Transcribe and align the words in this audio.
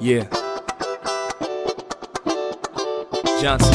Yeah. 0.00 0.28
Johnson. 3.40 3.74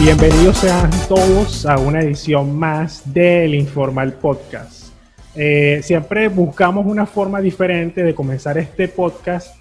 Bienvenidos 0.00 0.58
sean 0.58 0.90
todos 1.08 1.64
a 1.64 1.78
una 1.78 2.00
edición 2.00 2.58
más 2.58 3.14
del 3.14 3.54
Informal 3.54 4.12
Podcast. 4.12 4.88
Eh, 5.34 5.80
siempre 5.82 6.28
buscamos 6.28 6.84
una 6.86 7.06
forma 7.06 7.40
diferente 7.40 8.02
de 8.02 8.14
comenzar 8.14 8.58
este 8.58 8.88
podcast, 8.88 9.56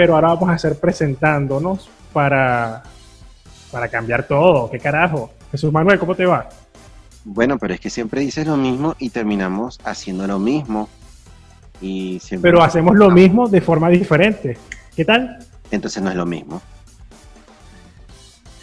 pero 0.00 0.14
ahora 0.14 0.28
vamos 0.28 0.48
a 0.48 0.52
hacer 0.54 0.78
presentándonos 0.78 1.90
para, 2.10 2.82
para 3.70 3.86
cambiar 3.88 4.22
todo. 4.22 4.70
¿Qué 4.70 4.78
carajo? 4.78 5.30
Jesús 5.50 5.70
Manuel, 5.70 5.98
¿cómo 5.98 6.14
te 6.14 6.24
va? 6.24 6.48
Bueno, 7.22 7.58
pero 7.58 7.74
es 7.74 7.80
que 7.80 7.90
siempre 7.90 8.22
dices 8.22 8.46
lo 8.46 8.56
mismo 8.56 8.96
y 8.98 9.10
terminamos 9.10 9.78
haciendo 9.84 10.26
lo 10.26 10.38
mismo. 10.38 10.88
Y 11.82 12.18
siempre... 12.20 12.50
Pero 12.50 12.62
hacemos 12.62 12.96
lo 12.96 13.10
mismo 13.10 13.46
de 13.46 13.60
forma 13.60 13.90
diferente. 13.90 14.56
¿Qué 14.96 15.04
tal? 15.04 15.38
Entonces 15.70 16.02
no 16.02 16.08
es 16.08 16.16
lo 16.16 16.24
mismo. 16.24 16.62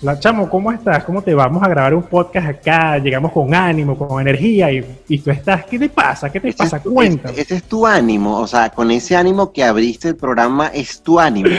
La 0.01 0.19
chamo, 0.19 0.47
¿cómo 0.47 0.71
estás? 0.71 1.03
¿Cómo 1.05 1.23
te 1.23 1.33
va? 1.33 1.45
Vamos 1.47 1.63
a 1.63 1.69
grabar 1.69 1.95
un 1.95 2.03
podcast 2.03 2.47
acá, 2.47 2.99
llegamos 2.99 3.31
con 3.31 3.53
ánimo, 3.55 3.97
con 3.97 4.21
energía 4.21 4.71
y, 4.71 4.85
y 5.07 5.17
tú 5.17 5.31
estás, 5.31 5.65
¿qué 5.65 5.79
te 5.79 5.89
pasa? 5.89 6.29
¿Qué 6.31 6.39
te 6.39 6.49
Ese 6.49 6.57
pasa? 6.57 6.77
es- 6.77 6.83
Cuéntame. 6.83 7.31
Ese, 7.33 7.41
ese 7.41 7.55
es 7.55 7.63
tu 7.63 7.85
ánimo, 7.87 8.37
o 8.39 8.45
sea, 8.45 8.69
con 8.69 8.91
ese 8.91 9.15
ánimo 9.15 9.51
que 9.51 9.63
abriste 9.63 10.09
el 10.09 10.15
programa 10.15 10.67
es 10.67 11.01
tu 11.01 11.19
ánimo. 11.19 11.49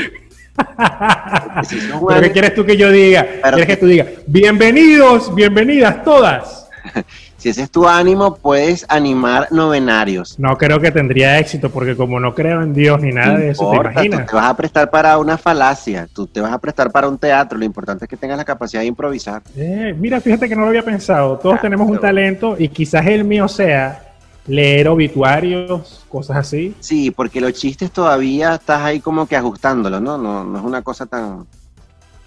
Si 1.69 1.79
sos 1.81 2.01
un 2.03 2.09
¿Pero 2.09 2.21
qué 2.21 2.33
quieres 2.33 2.53
tú 2.55 2.65
que 2.65 2.77
yo 2.77 2.91
diga? 2.91 3.25
Pero 3.43 3.57
¿Quieres 3.59 3.67
que- 3.67 3.75
que 3.75 3.77
tú 3.77 3.87
digas? 3.87 4.07
Bienvenidos, 4.27 5.33
bienvenidas 5.35 6.03
todas. 6.03 6.69
si 7.39 7.49
ese 7.49 7.63
es 7.63 7.71
tu 7.71 7.89
ánimo, 7.89 8.35
puedes 8.37 8.85
animar 8.89 9.49
novenarios. 9.51 10.39
No 10.39 10.59
creo 10.59 10.81
que 10.81 10.91
tendría 10.91 11.39
éxito 11.39 11.71
porque 11.71 11.97
como 11.97 12.19
no 12.21 12.35
creo 12.35 12.63
en 12.63 12.75
Dios 12.75 13.01
ni 13.01 13.13
nada 13.13 13.39
de 13.39 13.51
eso, 13.51 13.63
¿te 13.71 13.77
importa, 13.77 13.93
tú 14.01 14.05
imaginas? 14.05 14.27
te 14.29 14.37
vas 14.37 14.45
a 14.51 14.57
prestar 14.57 14.91
para 14.91 15.17
una 15.19 15.39
falacia, 15.39 16.09
tú 16.13 16.27
te 16.27 16.41
vas 16.41 16.53
a 16.53 16.59
prestar 16.59 16.91
para 16.91 17.09
un 17.09 17.17
teatro, 17.17 17.57
lo 17.57 17.65
importante 17.65 18.05
es 18.05 18.09
que 18.09 18.17
tengas 18.17 18.37
la 18.37 18.45
capacidad 18.45 18.83
de 18.83 18.89
improvisar. 18.89 19.43
Eh, 19.57 19.95
mira, 19.99 20.21
fíjate 20.21 20.49
que 20.49 20.55
no 20.57 20.63
lo 20.63 20.69
había 20.69 20.83
pensado. 20.85 21.39
Todos 21.39 21.57
Ah, 21.57 21.61
tenemos 21.63 21.89
un 21.89 21.99
talento 21.99 22.57
y 22.59 22.69
quizás 22.69 23.07
el 23.07 23.25
mío 23.25 23.47
sea 23.49 24.05
leer 24.47 24.89
obituarios, 24.89 26.05
cosas 26.09 26.39
así. 26.39 26.75
Sí, 26.81 27.11
porque 27.11 27.41
los 27.41 27.53
chistes 27.53 27.91
todavía 27.91 28.55
estás 28.55 28.81
ahí 28.83 28.99
como 29.01 29.27
que 29.27 29.37
ajustándolo, 29.37 30.01
¿no? 30.01 30.19
No, 30.19 30.43
no 30.45 30.59
es 30.59 30.65
una 30.65 30.83
cosa 30.83 31.07
tan... 31.07 31.47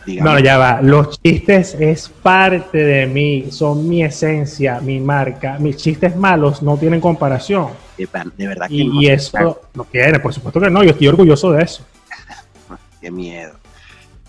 digamos, 0.05 0.33
No, 0.33 0.39
ya 0.39 0.57
va. 0.57 0.81
Los 0.81 1.21
chistes 1.21 1.75
es 1.79 2.09
parte 2.09 2.77
de 2.77 3.05
mí, 3.07 3.47
son 3.51 3.87
mi 3.87 4.03
esencia, 4.03 4.79
mi 4.81 4.99
marca. 4.99 5.57
Mis 5.59 5.77
chistes 5.77 6.15
malos 6.15 6.61
no 6.63 6.77
tienen 6.77 6.99
comparación. 7.01 7.67
de, 7.97 8.07
ver- 8.11 8.31
de 8.37 8.47
verdad 8.47 8.67
que 8.67 8.75
Y, 8.75 8.87
no. 8.87 9.01
y 9.01 9.07
eso 9.07 9.61
no 9.73 9.83
tiene, 9.85 10.19
por 10.19 10.33
supuesto 10.33 10.59
que 10.59 10.69
no. 10.69 10.83
Yo 10.83 10.91
estoy 10.91 11.07
orgulloso 11.07 11.51
de 11.51 11.63
eso. 11.63 11.85
Qué 13.01 13.11
miedo. 13.11 13.53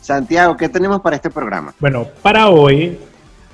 Santiago, 0.00 0.56
¿qué 0.56 0.68
tenemos 0.68 1.00
para 1.00 1.16
este 1.16 1.30
programa? 1.30 1.72
Bueno, 1.78 2.06
para 2.22 2.48
hoy, 2.48 2.98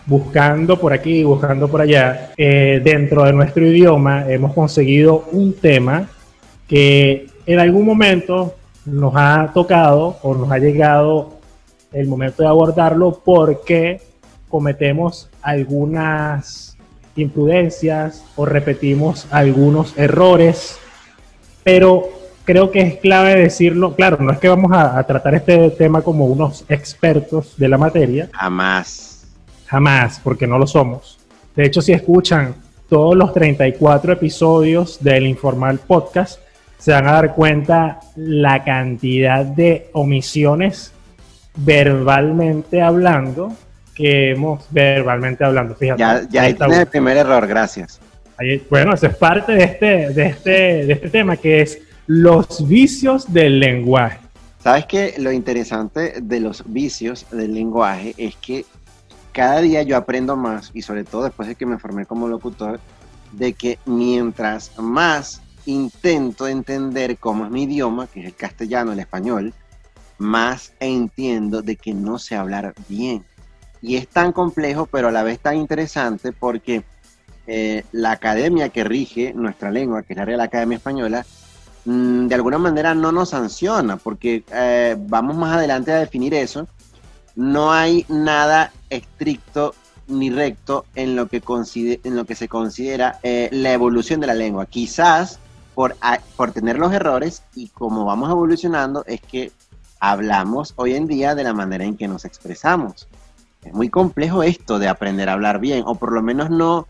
buscando 0.06 0.78
por 0.80 0.92
aquí, 0.94 1.22
buscando 1.22 1.68
por 1.68 1.82
allá, 1.82 2.32
eh, 2.38 2.80
dentro 2.82 3.24
de 3.24 3.32
nuestro 3.34 3.66
idioma 3.66 4.24
hemos 4.30 4.54
conseguido 4.54 5.26
un 5.32 5.52
tema 5.54 6.08
que 6.66 7.26
en 7.44 7.58
algún 7.58 7.84
momento 7.84 8.54
nos 8.86 9.12
ha 9.16 9.50
tocado 9.52 10.18
o 10.22 10.34
nos 10.34 10.50
ha 10.50 10.56
llegado 10.58 11.37
el 11.92 12.06
momento 12.06 12.42
de 12.42 12.48
abordarlo 12.48 13.20
porque 13.24 14.00
cometemos 14.48 15.28
algunas 15.42 16.76
imprudencias 17.16 18.24
o 18.36 18.44
repetimos 18.46 19.26
algunos 19.30 19.96
errores, 19.98 20.78
pero 21.64 22.08
creo 22.44 22.70
que 22.70 22.80
es 22.80 22.94
clave 22.96 23.34
decirlo, 23.34 23.94
claro, 23.94 24.18
no 24.20 24.32
es 24.32 24.38
que 24.38 24.48
vamos 24.48 24.72
a, 24.72 24.98
a 24.98 25.02
tratar 25.04 25.34
este 25.34 25.70
tema 25.70 26.02
como 26.02 26.26
unos 26.26 26.64
expertos 26.68 27.54
de 27.56 27.68
la 27.68 27.76
materia, 27.76 28.28
Jamás. 28.32 29.26
jamás, 29.66 30.20
porque 30.22 30.46
no 30.46 30.58
lo 30.58 30.66
somos. 30.66 31.18
De 31.54 31.66
hecho, 31.66 31.82
si 31.82 31.92
escuchan 31.92 32.54
todos 32.88 33.16
los 33.16 33.34
34 33.34 34.12
episodios 34.12 34.98
del 35.02 35.26
Informal 35.26 35.78
Podcast, 35.78 36.40
se 36.78 36.92
van 36.92 37.08
a 37.08 37.12
dar 37.12 37.34
cuenta 37.34 38.00
la 38.14 38.62
cantidad 38.64 39.44
de 39.44 39.90
omisiones 39.92 40.92
verbalmente 41.64 42.80
hablando 42.80 43.52
que 43.94 44.30
hemos 44.30 44.64
verbalmente 44.70 45.44
hablando. 45.44 45.74
Fíjate, 45.74 46.00
Ya, 46.00 46.22
ya 46.30 46.42
ahí 46.42 46.56
el 46.72 46.86
primer 46.86 47.16
error, 47.16 47.46
gracias. 47.46 48.00
Ahí- 48.36 48.64
bueno, 48.70 48.94
eso 48.94 49.06
es 49.06 49.16
parte 49.16 49.52
de 49.52 49.64
este, 49.64 50.10
de, 50.10 50.26
este, 50.26 50.50
de 50.86 50.92
este 50.92 51.10
tema 51.10 51.36
que 51.36 51.60
es 51.62 51.80
los 52.06 52.66
vicios 52.68 53.32
del 53.32 53.58
lenguaje. 53.58 54.18
¿Sabes 54.62 54.86
que 54.86 55.14
Lo 55.18 55.32
interesante 55.32 56.14
de 56.22 56.40
los 56.40 56.62
vicios 56.66 57.26
del 57.30 57.54
lenguaje 57.54 58.14
es 58.16 58.36
que 58.36 58.64
cada 59.32 59.60
día 59.60 59.82
yo 59.82 59.96
aprendo 59.96 60.36
más, 60.36 60.70
y 60.74 60.82
sobre 60.82 61.04
todo 61.04 61.24
después 61.24 61.48
de 61.48 61.54
que 61.54 61.66
me 61.66 61.78
formé 61.78 62.06
como 62.06 62.28
locutor, 62.28 62.80
de 63.32 63.52
que 63.52 63.78
mientras 63.84 64.72
más 64.78 65.42
intento 65.66 66.48
entender 66.48 67.18
cómo 67.18 67.44
es 67.44 67.50
mi 67.50 67.64
idioma, 67.64 68.06
que 68.06 68.20
es 68.20 68.26
el 68.26 68.34
castellano, 68.34 68.92
el 68.92 69.00
español, 69.00 69.52
más 70.18 70.72
entiendo 70.80 71.62
de 71.62 71.76
que 71.76 71.94
no 71.94 72.18
sé 72.18 72.36
hablar 72.36 72.74
bien. 72.88 73.24
Y 73.80 73.96
es 73.96 74.08
tan 74.08 74.32
complejo, 74.32 74.86
pero 74.86 75.08
a 75.08 75.12
la 75.12 75.22
vez 75.22 75.38
tan 75.38 75.56
interesante 75.56 76.32
porque 76.32 76.82
eh, 77.46 77.84
la 77.92 78.10
academia 78.10 78.68
que 78.68 78.84
rige 78.84 79.32
nuestra 79.34 79.70
lengua, 79.70 80.02
que 80.02 80.12
es 80.12 80.16
la 80.18 80.24
Real 80.24 80.40
Academia 80.40 80.76
Española, 80.76 81.24
mm, 81.84 82.26
de 82.26 82.34
alguna 82.34 82.58
manera 82.58 82.94
no 82.94 83.12
nos 83.12 83.30
sanciona, 83.30 83.96
porque 83.96 84.44
eh, 84.52 84.96
vamos 84.98 85.36
más 85.36 85.56
adelante 85.56 85.92
a 85.92 85.98
definir 85.98 86.34
eso. 86.34 86.66
No 87.36 87.72
hay 87.72 88.04
nada 88.08 88.72
estricto 88.90 89.74
ni 90.08 90.30
recto 90.30 90.86
en 90.94 91.14
lo 91.14 91.28
que, 91.28 91.42
en 92.02 92.16
lo 92.16 92.24
que 92.24 92.34
se 92.34 92.48
considera 92.48 93.20
eh, 93.22 93.48
la 93.52 93.72
evolución 93.72 94.20
de 94.20 94.26
la 94.26 94.34
lengua. 94.34 94.66
Quizás 94.66 95.38
por, 95.74 95.96
por 96.36 96.52
tener 96.52 96.78
los 96.78 96.92
errores 96.92 97.42
y 97.54 97.68
como 97.68 98.04
vamos 98.04 98.30
evolucionando 98.30 99.04
es 99.06 99.20
que 99.20 99.52
hablamos 100.00 100.74
hoy 100.76 100.94
en 100.94 101.06
día 101.06 101.34
de 101.34 101.44
la 101.44 101.52
manera 101.52 101.84
en 101.84 101.96
que 101.96 102.08
nos 102.08 102.24
expresamos. 102.24 103.08
Es 103.64 103.72
muy 103.72 103.88
complejo 103.88 104.42
esto 104.42 104.78
de 104.78 104.88
aprender 104.88 105.28
a 105.28 105.32
hablar 105.32 105.60
bien, 105.60 105.82
o 105.86 105.96
por 105.96 106.12
lo 106.12 106.22
menos 106.22 106.48
no 106.50 106.86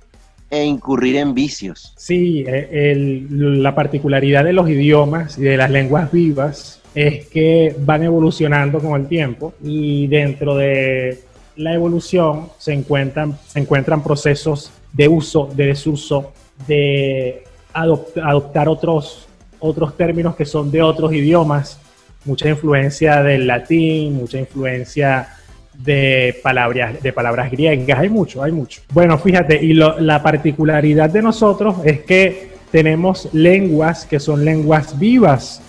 eh, 0.51 0.65
incurrir 0.65 1.17
en 1.17 1.35
vicios. 1.35 1.95
Sí, 1.97 2.45
eh, 2.47 3.27
la 3.31 3.75
particularidad 3.75 4.45
de 4.45 4.53
los 4.53 4.69
idiomas 4.69 5.39
y 5.39 5.43
de 5.43 5.57
las 5.57 5.71
lenguas 5.71 6.11
vivas 6.13 6.81
es 6.95 7.27
que 7.27 7.75
van 7.81 8.03
evolucionando 8.03 8.81
con 8.81 9.01
el 9.01 9.09
tiempo 9.09 9.55
y 9.63 10.07
dentro 10.07 10.57
de 10.57 11.23
la 11.57 11.75
evolución 11.75 12.49
se 12.59 12.73
encuentran, 12.73 13.39
se 13.47 13.61
encuentran 13.61 14.03
procesos 14.03 14.71
de 14.93 15.09
uso, 15.09 15.49
de 15.55 15.67
desuso, 15.67 16.33
de 16.67 17.45
adop- 17.75 18.23
adoptar 18.23 18.69
otros, 18.69 19.27
otros 19.59 19.97
términos 19.97 20.35
que 20.35 20.45
son 20.45 20.71
de 20.71 20.83
otros 20.83 21.13
idiomas, 21.13 21.81
mucha 22.25 22.49
influencia 22.49 23.23
del 23.23 23.47
latín, 23.47 24.15
mucha 24.17 24.39
influencia 24.39 25.29
de 25.75 26.39
palabras, 26.43 27.01
de 27.03 27.13
palabras 27.13 27.51
griegas, 27.51 27.99
hay 27.99 28.09
mucho, 28.09 28.43
hay 28.43 28.53
mucho. 28.53 28.81
Bueno, 28.93 29.17
fíjate, 29.19 29.63
y 29.63 29.73
la 29.75 30.23
particularidad 30.23 31.09
de 31.11 31.23
nosotros 31.23 31.77
es 31.85 32.01
que 32.01 32.51
tenemos 32.73 33.29
lenguas 33.33 34.05
que 34.05 34.19
son 34.21 34.45
lenguas 34.45 34.99
vivas 34.99 35.63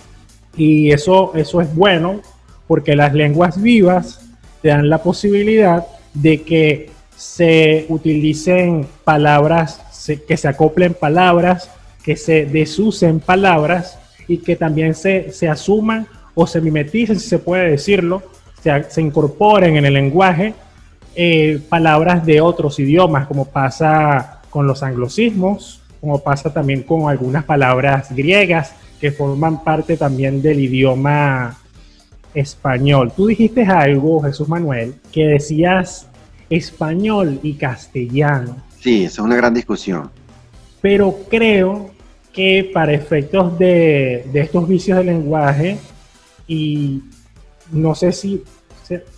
y 0.56 0.90
eso, 0.90 1.32
eso 1.34 1.60
es 1.60 1.74
bueno 1.74 2.20
porque 2.66 2.94
las 2.96 3.14
lenguas 3.14 3.60
vivas 3.62 4.20
te 4.60 4.68
dan 4.68 4.88
la 4.90 4.98
posibilidad 5.02 5.86
de 6.12 6.42
que 6.42 6.90
se 7.16 7.86
utilicen 7.88 8.86
palabras, 9.04 9.80
se- 9.92 10.22
que 10.22 10.36
se 10.36 10.48
acoplen 10.48 10.94
palabras, 10.94 11.70
que 12.02 12.16
se 12.16 12.46
desusen 12.46 13.20
palabras 13.20 13.98
y 14.26 14.38
que 14.38 14.56
también 14.56 14.94
se, 14.94 15.32
se 15.32 15.48
asuman 15.48 16.06
o 16.42 16.46
se 16.46 16.60
mimeticen, 16.60 17.18
si 17.20 17.28
se 17.28 17.38
puede 17.38 17.70
decirlo, 17.70 18.22
se, 18.62 18.84
se 18.90 19.00
incorporen 19.02 19.76
en 19.76 19.84
el 19.84 19.92
lenguaje 19.94 20.54
eh, 21.14 21.60
palabras 21.68 22.24
de 22.24 22.40
otros 22.40 22.78
idiomas, 22.78 23.26
como 23.26 23.44
pasa 23.44 24.40
con 24.48 24.66
los 24.66 24.82
anglosismos, 24.82 25.82
como 26.00 26.18
pasa 26.22 26.50
también 26.52 26.82
con 26.82 27.10
algunas 27.10 27.44
palabras 27.44 28.08
griegas 28.14 28.72
que 29.00 29.10
forman 29.12 29.62
parte 29.64 29.96
también 29.96 30.40
del 30.40 30.60
idioma 30.60 31.58
español. 32.34 33.12
Tú 33.14 33.26
dijiste 33.26 33.64
algo, 33.66 34.22
Jesús 34.22 34.48
Manuel, 34.48 34.94
que 35.12 35.26
decías 35.26 36.06
español 36.48 37.38
y 37.42 37.54
castellano, 37.54 38.56
Sí, 38.80 39.04
eso 39.04 39.20
es 39.22 39.26
una 39.26 39.36
gran 39.36 39.52
discusión. 39.52 40.10
pero 40.80 41.14
creo 41.28 41.90
que 42.32 42.70
para 42.72 42.92
efectos 42.92 43.58
de, 43.58 44.24
de 44.32 44.40
estos 44.40 44.66
vicios 44.68 44.96
del 44.98 45.08
lenguaje 45.08 45.76
y 46.50 47.04
no 47.70 47.94
sé 47.94 48.10
si, 48.10 48.42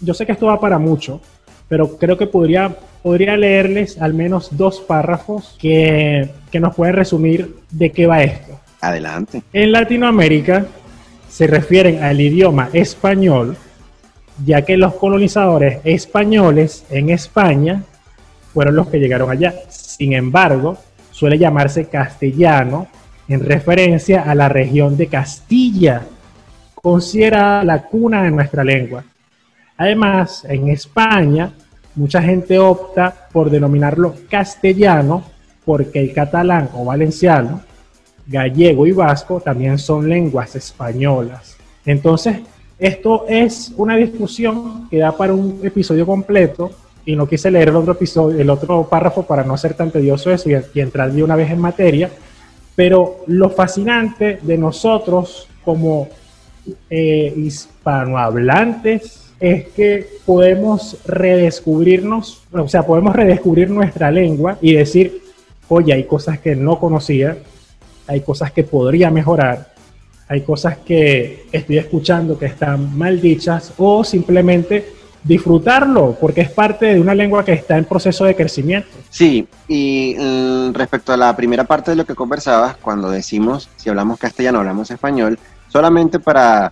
yo 0.02 0.12
sé 0.12 0.26
que 0.26 0.32
esto 0.32 0.46
va 0.46 0.60
para 0.60 0.78
mucho, 0.78 1.22
pero 1.66 1.96
creo 1.96 2.18
que 2.18 2.26
podría, 2.26 2.76
podría 3.02 3.38
leerles 3.38 4.00
al 4.02 4.12
menos 4.12 4.54
dos 4.54 4.80
párrafos 4.80 5.56
que, 5.58 6.28
que 6.50 6.60
nos 6.60 6.74
pueden 6.74 6.94
resumir 6.94 7.56
de 7.70 7.90
qué 7.90 8.06
va 8.06 8.22
esto. 8.22 8.60
Adelante. 8.82 9.42
En 9.54 9.72
Latinoamérica 9.72 10.66
se 11.26 11.46
refieren 11.46 12.02
al 12.02 12.20
idioma 12.20 12.68
español, 12.74 13.56
ya 14.44 14.60
que 14.60 14.76
los 14.76 14.92
colonizadores 14.96 15.78
españoles 15.84 16.84
en 16.90 17.08
España 17.08 17.82
fueron 18.52 18.76
los 18.76 18.88
que 18.88 18.98
llegaron 18.98 19.30
allá. 19.30 19.54
Sin 19.70 20.12
embargo, 20.12 20.76
suele 21.10 21.38
llamarse 21.38 21.86
castellano 21.86 22.88
en 23.26 23.40
referencia 23.40 24.20
a 24.20 24.34
la 24.34 24.50
región 24.50 24.98
de 24.98 25.06
Castilla, 25.06 26.02
considerada 26.82 27.64
la 27.64 27.82
cuna 27.82 28.24
de 28.24 28.32
nuestra 28.32 28.64
lengua. 28.64 29.04
Además, 29.76 30.44
en 30.48 30.68
España, 30.68 31.52
mucha 31.94 32.20
gente 32.20 32.58
opta 32.58 33.28
por 33.32 33.48
denominarlo 33.48 34.14
castellano 34.28 35.24
porque 35.64 36.00
el 36.00 36.12
catalán 36.12 36.68
o 36.74 36.84
valenciano, 36.84 37.62
gallego 38.26 38.86
y 38.86 38.92
vasco 38.92 39.40
también 39.40 39.78
son 39.78 40.08
lenguas 40.08 40.56
españolas. 40.56 41.56
Entonces, 41.86 42.38
esto 42.78 43.26
es 43.28 43.72
una 43.76 43.96
discusión 43.96 44.88
que 44.88 44.98
da 44.98 45.16
para 45.16 45.32
un 45.32 45.60
episodio 45.62 46.04
completo 46.04 46.72
y 47.04 47.14
no 47.14 47.28
quise 47.28 47.50
leer 47.50 47.68
el 47.68 47.76
otro 47.76 47.92
episodio, 47.92 48.40
el 48.40 48.50
otro 48.50 48.88
párrafo 48.88 49.22
para 49.22 49.44
no 49.44 49.56
ser 49.56 49.74
tan 49.74 49.90
tedioso 49.92 50.32
eso 50.32 50.50
y, 50.50 50.80
entrar 50.80 51.12
de 51.12 51.22
una 51.22 51.36
vez 51.36 51.50
en 51.50 51.60
materia. 51.60 52.10
Pero 52.74 53.18
lo 53.28 53.50
fascinante 53.50 54.40
de 54.42 54.58
nosotros 54.58 55.48
como 55.64 56.08
eh, 56.90 57.32
hispanohablantes 57.36 59.32
es 59.40 59.68
que 59.68 60.06
podemos 60.24 60.98
redescubrirnos, 61.04 62.42
o 62.52 62.68
sea, 62.68 62.84
podemos 62.84 63.14
redescubrir 63.14 63.70
nuestra 63.70 64.10
lengua 64.10 64.56
y 64.60 64.74
decir, 64.74 65.20
oye, 65.68 65.92
hay 65.92 66.04
cosas 66.04 66.38
que 66.38 66.54
no 66.54 66.78
conocía, 66.78 67.36
hay 68.06 68.20
cosas 68.20 68.52
que 68.52 68.62
podría 68.62 69.10
mejorar, 69.10 69.72
hay 70.28 70.42
cosas 70.42 70.78
que 70.78 71.46
estoy 71.50 71.78
escuchando 71.78 72.38
que 72.38 72.46
están 72.46 72.96
mal 72.96 73.20
dichas 73.20 73.72
o 73.78 74.04
simplemente 74.04 75.02
disfrutarlo, 75.24 76.16
porque 76.20 76.42
es 76.42 76.50
parte 76.50 76.86
de 76.86 77.00
una 77.00 77.14
lengua 77.14 77.44
que 77.44 77.52
está 77.52 77.76
en 77.76 77.84
proceso 77.84 78.24
de 78.24 78.34
crecimiento. 78.34 78.88
Sí, 79.10 79.46
y 79.68 80.16
mm, 80.18 80.72
respecto 80.72 81.12
a 81.12 81.16
la 81.16 81.34
primera 81.36 81.64
parte 81.64 81.92
de 81.92 81.96
lo 81.96 82.04
que 82.04 82.14
conversabas, 82.14 82.76
cuando 82.76 83.10
decimos 83.10 83.68
si 83.76 83.88
hablamos 83.88 84.18
castellano 84.18 84.58
hablamos 84.60 84.90
español, 84.90 85.38
solamente 85.72 86.18
para, 86.18 86.70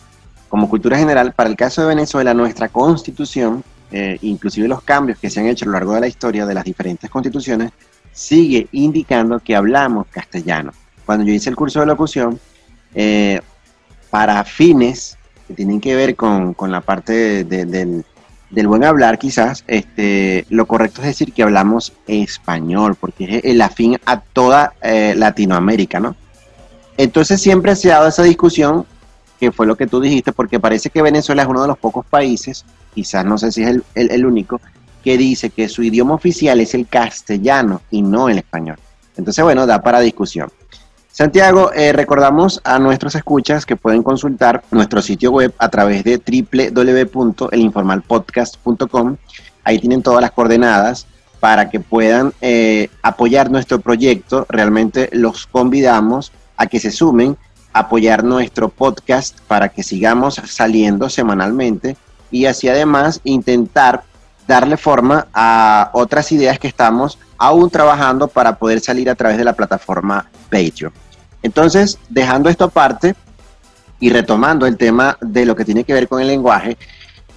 como 0.48 0.68
cultura 0.68 0.98
general, 0.98 1.32
para 1.32 1.48
el 1.48 1.56
caso 1.56 1.80
de 1.80 1.88
Venezuela, 1.88 2.34
nuestra 2.34 2.68
constitución, 2.68 3.64
eh, 3.90 4.18
inclusive 4.20 4.68
los 4.68 4.82
cambios 4.82 5.18
que 5.18 5.30
se 5.30 5.40
han 5.40 5.46
hecho 5.46 5.64
a 5.64 5.66
lo 5.66 5.72
largo 5.72 5.94
de 5.94 6.00
la 6.00 6.08
historia 6.08 6.44
de 6.44 6.54
las 6.54 6.64
diferentes 6.64 7.08
constituciones, 7.08 7.72
sigue 8.12 8.68
indicando 8.72 9.40
que 9.40 9.56
hablamos 9.56 10.06
castellano. 10.08 10.72
Cuando 11.06 11.24
yo 11.24 11.32
hice 11.32 11.48
el 11.48 11.56
curso 11.56 11.80
de 11.80 11.86
locución, 11.86 12.38
eh, 12.94 13.40
para 14.10 14.44
fines 14.44 15.16
que 15.48 15.54
tienen 15.54 15.80
que 15.80 15.94
ver 15.94 16.14
con, 16.14 16.54
la 16.68 16.80
parte 16.80 17.44
del 17.44 18.04
del 18.50 18.66
buen 18.66 18.84
hablar 18.84 19.18
quizás, 19.18 19.64
este, 19.68 20.44
lo 20.50 20.66
correcto 20.66 21.00
es 21.00 21.06
decir 21.06 21.32
que 21.32 21.42
hablamos 21.42 21.92
español, 22.06 22.96
porque 22.98 23.36
es 23.36 23.44
el 23.44 23.62
afín 23.62 23.98
a 24.04 24.20
toda 24.20 24.74
eh, 24.82 25.14
Latinoamérica, 25.16 26.00
¿no? 26.00 26.16
Entonces 27.00 27.40
siempre 27.40 27.74
se 27.76 27.90
ha 27.90 27.96
dado 27.96 28.08
esa 28.08 28.24
discusión, 28.24 28.84
que 29.38 29.52
fue 29.52 29.66
lo 29.66 29.74
que 29.74 29.86
tú 29.86 30.02
dijiste, 30.02 30.32
porque 30.32 30.60
parece 30.60 30.90
que 30.90 31.00
Venezuela 31.00 31.40
es 31.40 31.48
uno 31.48 31.62
de 31.62 31.68
los 31.68 31.78
pocos 31.78 32.04
países, 32.04 32.66
quizás 32.94 33.24
no 33.24 33.38
sé 33.38 33.50
si 33.52 33.62
es 33.62 33.80
el, 33.94 34.26
único, 34.26 34.60
que 35.02 35.16
dice 35.16 35.48
que 35.48 35.70
su 35.70 35.82
idioma 35.82 36.12
oficial 36.12 36.60
es 36.60 36.74
el 36.74 36.86
castellano 36.86 37.80
y 37.90 38.02
no 38.02 38.28
el 38.28 38.36
español. 38.36 38.76
Entonces, 39.16 39.42
bueno, 39.42 39.66
da 39.66 39.80
para 39.80 40.00
discusión. 40.00 40.52
Santiago, 41.10 41.72
eh, 41.72 41.94
recordamos 41.94 42.60
a 42.64 42.78
nuestros 42.78 43.14
escuchas 43.14 43.64
que 43.64 43.76
pueden 43.76 44.02
consultar 44.02 44.62
nuestro 44.70 45.00
sitio 45.00 45.32
web 45.32 45.54
a 45.56 45.70
través 45.70 46.04
de 46.04 46.18
www.elinformalpodcast.com. 46.18 49.16
Ahí 49.64 49.78
tienen 49.78 50.02
todas 50.02 50.20
las 50.20 50.32
coordenadas 50.32 51.06
para 51.40 51.70
que 51.70 51.80
puedan 51.80 52.34
eh, 52.42 52.90
apoyar 53.00 53.50
nuestro 53.50 53.80
proyecto. 53.80 54.44
Realmente 54.50 55.08
los 55.12 55.46
convidamos 55.46 56.30
a 56.60 56.66
que 56.66 56.78
se 56.78 56.90
sumen, 56.90 57.38
apoyar 57.72 58.22
nuestro 58.22 58.68
podcast 58.68 59.40
para 59.48 59.70
que 59.70 59.82
sigamos 59.82 60.34
saliendo 60.44 61.08
semanalmente 61.08 61.96
y 62.30 62.44
así 62.44 62.68
además 62.68 63.22
intentar 63.24 64.02
darle 64.46 64.76
forma 64.76 65.26
a 65.32 65.88
otras 65.94 66.30
ideas 66.32 66.58
que 66.58 66.68
estamos 66.68 67.18
aún 67.38 67.70
trabajando 67.70 68.28
para 68.28 68.56
poder 68.56 68.80
salir 68.80 69.08
a 69.08 69.14
través 69.14 69.38
de 69.38 69.44
la 69.44 69.54
plataforma 69.54 70.28
Patreon. 70.50 70.92
Entonces, 71.42 71.98
dejando 72.10 72.50
esto 72.50 72.64
aparte 72.64 73.14
y 73.98 74.10
retomando 74.10 74.66
el 74.66 74.76
tema 74.76 75.16
de 75.22 75.46
lo 75.46 75.56
que 75.56 75.64
tiene 75.64 75.84
que 75.84 75.94
ver 75.94 76.08
con 76.08 76.20
el 76.20 76.28
lenguaje, 76.28 76.76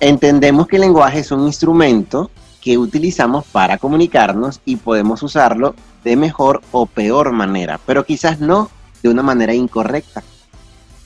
entendemos 0.02 0.68
que 0.68 0.76
el 0.76 0.82
lenguaje 0.82 1.20
es 1.20 1.32
un 1.32 1.46
instrumento 1.46 2.30
que 2.60 2.78
utilizamos 2.78 3.46
para 3.46 3.78
comunicarnos 3.78 4.60
y 4.66 4.76
podemos 4.76 5.24
usarlo 5.24 5.76
de 6.04 6.18
mejor 6.18 6.62
o 6.74 6.88
peor 6.88 7.32
manera, 7.32 7.80
pero 7.86 8.06
quizás 8.06 8.42
no 8.42 8.70
de 9.04 9.10
una 9.10 9.22
manera 9.22 9.54
incorrecta. 9.54 10.24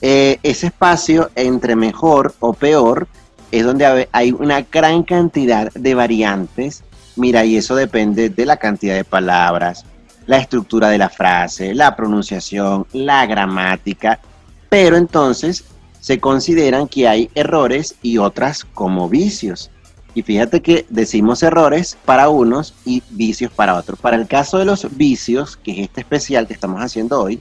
Eh, 0.00 0.38
ese 0.44 0.68
espacio 0.68 1.30
entre 1.34 1.74
mejor 1.74 2.34
o 2.38 2.52
peor 2.54 3.08
es 3.50 3.64
donde 3.64 4.08
hay 4.12 4.32
una 4.32 4.62
gran 4.62 5.02
cantidad 5.02 5.72
de 5.72 5.94
variantes. 5.94 6.84
Mira, 7.16 7.44
y 7.44 7.56
eso 7.56 7.74
depende 7.74 8.30
de 8.30 8.46
la 8.46 8.56
cantidad 8.56 8.94
de 8.94 9.04
palabras, 9.04 9.84
la 10.26 10.38
estructura 10.38 10.88
de 10.88 10.98
la 10.98 11.08
frase, 11.08 11.74
la 11.74 11.96
pronunciación, 11.96 12.86
la 12.92 13.26
gramática, 13.26 14.20
pero 14.68 14.96
entonces 14.96 15.64
se 16.00 16.20
consideran 16.20 16.86
que 16.86 17.08
hay 17.08 17.30
errores 17.34 17.96
y 18.02 18.18
otras 18.18 18.64
como 18.64 19.08
vicios. 19.08 19.70
Y 20.14 20.22
fíjate 20.22 20.62
que 20.62 20.86
decimos 20.88 21.42
errores 21.42 21.96
para 22.04 22.28
unos 22.28 22.74
y 22.84 23.02
vicios 23.10 23.50
para 23.52 23.76
otros. 23.76 23.98
Para 23.98 24.16
el 24.16 24.26
caso 24.26 24.58
de 24.58 24.64
los 24.64 24.96
vicios, 24.96 25.56
que 25.56 25.72
es 25.72 25.78
este 25.80 26.00
especial 26.00 26.46
que 26.46 26.54
estamos 26.54 26.80
haciendo 26.80 27.20
hoy, 27.20 27.40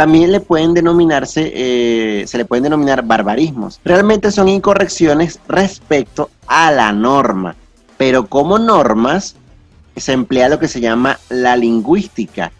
también 0.00 0.32
le 0.32 0.40
pueden 0.40 0.72
denominarse, 0.72 1.52
eh, 1.54 2.26
se 2.26 2.38
le 2.38 2.46
pueden 2.46 2.64
denominar 2.64 3.04
barbarismos. 3.04 3.78
Realmente 3.84 4.30
son 4.30 4.48
incorrecciones 4.48 5.40
respecto 5.46 6.30
a 6.46 6.72
la 6.72 6.90
norma, 6.90 7.54
pero 7.98 8.26
como 8.26 8.58
normas 8.58 9.36
se 9.94 10.12
emplea 10.12 10.48
lo 10.48 10.58
que 10.58 10.68
se 10.68 10.80
llama 10.80 11.20
la 11.28 11.54
lingüística. 11.54 12.50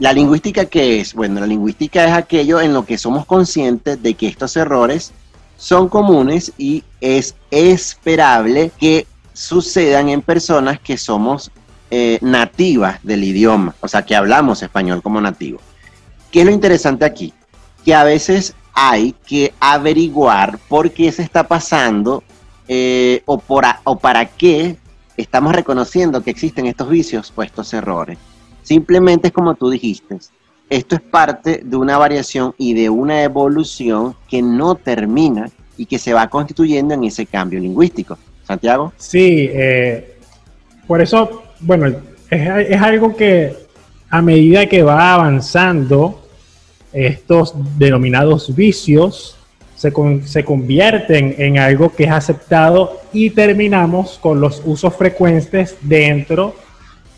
¿La 0.00 0.12
lingüística 0.12 0.66
qué 0.66 1.00
es? 1.00 1.14
Bueno, 1.14 1.40
la 1.40 1.46
lingüística 1.46 2.04
es 2.04 2.12
aquello 2.12 2.60
en 2.60 2.74
lo 2.74 2.84
que 2.84 2.98
somos 2.98 3.24
conscientes 3.24 4.02
de 4.02 4.12
que 4.12 4.26
estos 4.28 4.54
errores 4.54 5.12
son 5.56 5.88
comunes 5.88 6.52
y 6.58 6.84
es 7.00 7.36
esperable 7.50 8.70
que 8.78 9.06
sucedan 9.32 10.10
en 10.10 10.20
personas 10.20 10.78
que 10.78 10.98
somos 10.98 11.50
eh, 11.90 12.18
nativas 12.20 12.98
del 13.02 13.24
idioma, 13.24 13.74
o 13.80 13.88
sea, 13.88 14.04
que 14.04 14.14
hablamos 14.14 14.62
español 14.62 15.00
como 15.02 15.22
nativo. 15.22 15.58
¿Qué 16.30 16.40
es 16.40 16.46
lo 16.46 16.52
interesante 16.52 17.04
aquí? 17.04 17.32
Que 17.84 17.94
a 17.94 18.04
veces 18.04 18.54
hay 18.72 19.14
que 19.26 19.52
averiguar 19.58 20.58
por 20.68 20.90
qué 20.92 21.10
se 21.12 21.22
está 21.22 21.46
pasando 21.46 22.22
eh, 22.68 23.22
o, 23.26 23.38
por 23.38 23.64
o 23.84 23.98
para 23.98 24.24
qué 24.26 24.76
estamos 25.16 25.54
reconociendo 25.54 26.22
que 26.22 26.30
existen 26.30 26.66
estos 26.66 26.88
vicios 26.88 27.32
o 27.34 27.42
estos 27.42 27.72
errores. 27.74 28.18
Simplemente 28.62 29.28
es 29.28 29.32
como 29.32 29.54
tú 29.54 29.70
dijiste, 29.70 30.18
esto 30.68 30.94
es 30.94 31.00
parte 31.00 31.62
de 31.64 31.76
una 31.76 31.98
variación 31.98 32.54
y 32.58 32.74
de 32.74 32.88
una 32.88 33.22
evolución 33.22 34.14
que 34.28 34.40
no 34.40 34.76
termina 34.76 35.50
y 35.76 35.86
que 35.86 35.98
se 35.98 36.12
va 36.12 36.28
constituyendo 36.28 36.94
en 36.94 37.04
ese 37.04 37.26
cambio 37.26 37.58
lingüístico. 37.58 38.16
Santiago. 38.44 38.92
Sí, 38.96 39.48
eh, 39.52 40.16
por 40.86 41.00
eso, 41.00 41.42
bueno, 41.60 41.86
es, 41.86 42.68
es 42.68 42.82
algo 42.82 43.14
que 43.14 43.56
a 44.10 44.22
medida 44.22 44.66
que 44.66 44.82
va 44.82 45.14
avanzando, 45.14 46.20
estos 46.92 47.54
denominados 47.78 48.54
vicios 48.54 49.36
se, 49.76 50.44
convierten 50.44 51.36
en 51.38 51.58
algo 51.58 51.94
que 51.94 52.04
es 52.04 52.10
aceptado 52.10 53.00
y 53.12 53.30
terminamos 53.30 54.18
con 54.20 54.40
los 54.40 54.60
usos 54.66 54.94
frecuentes 54.94 55.76
dentro, 55.80 56.54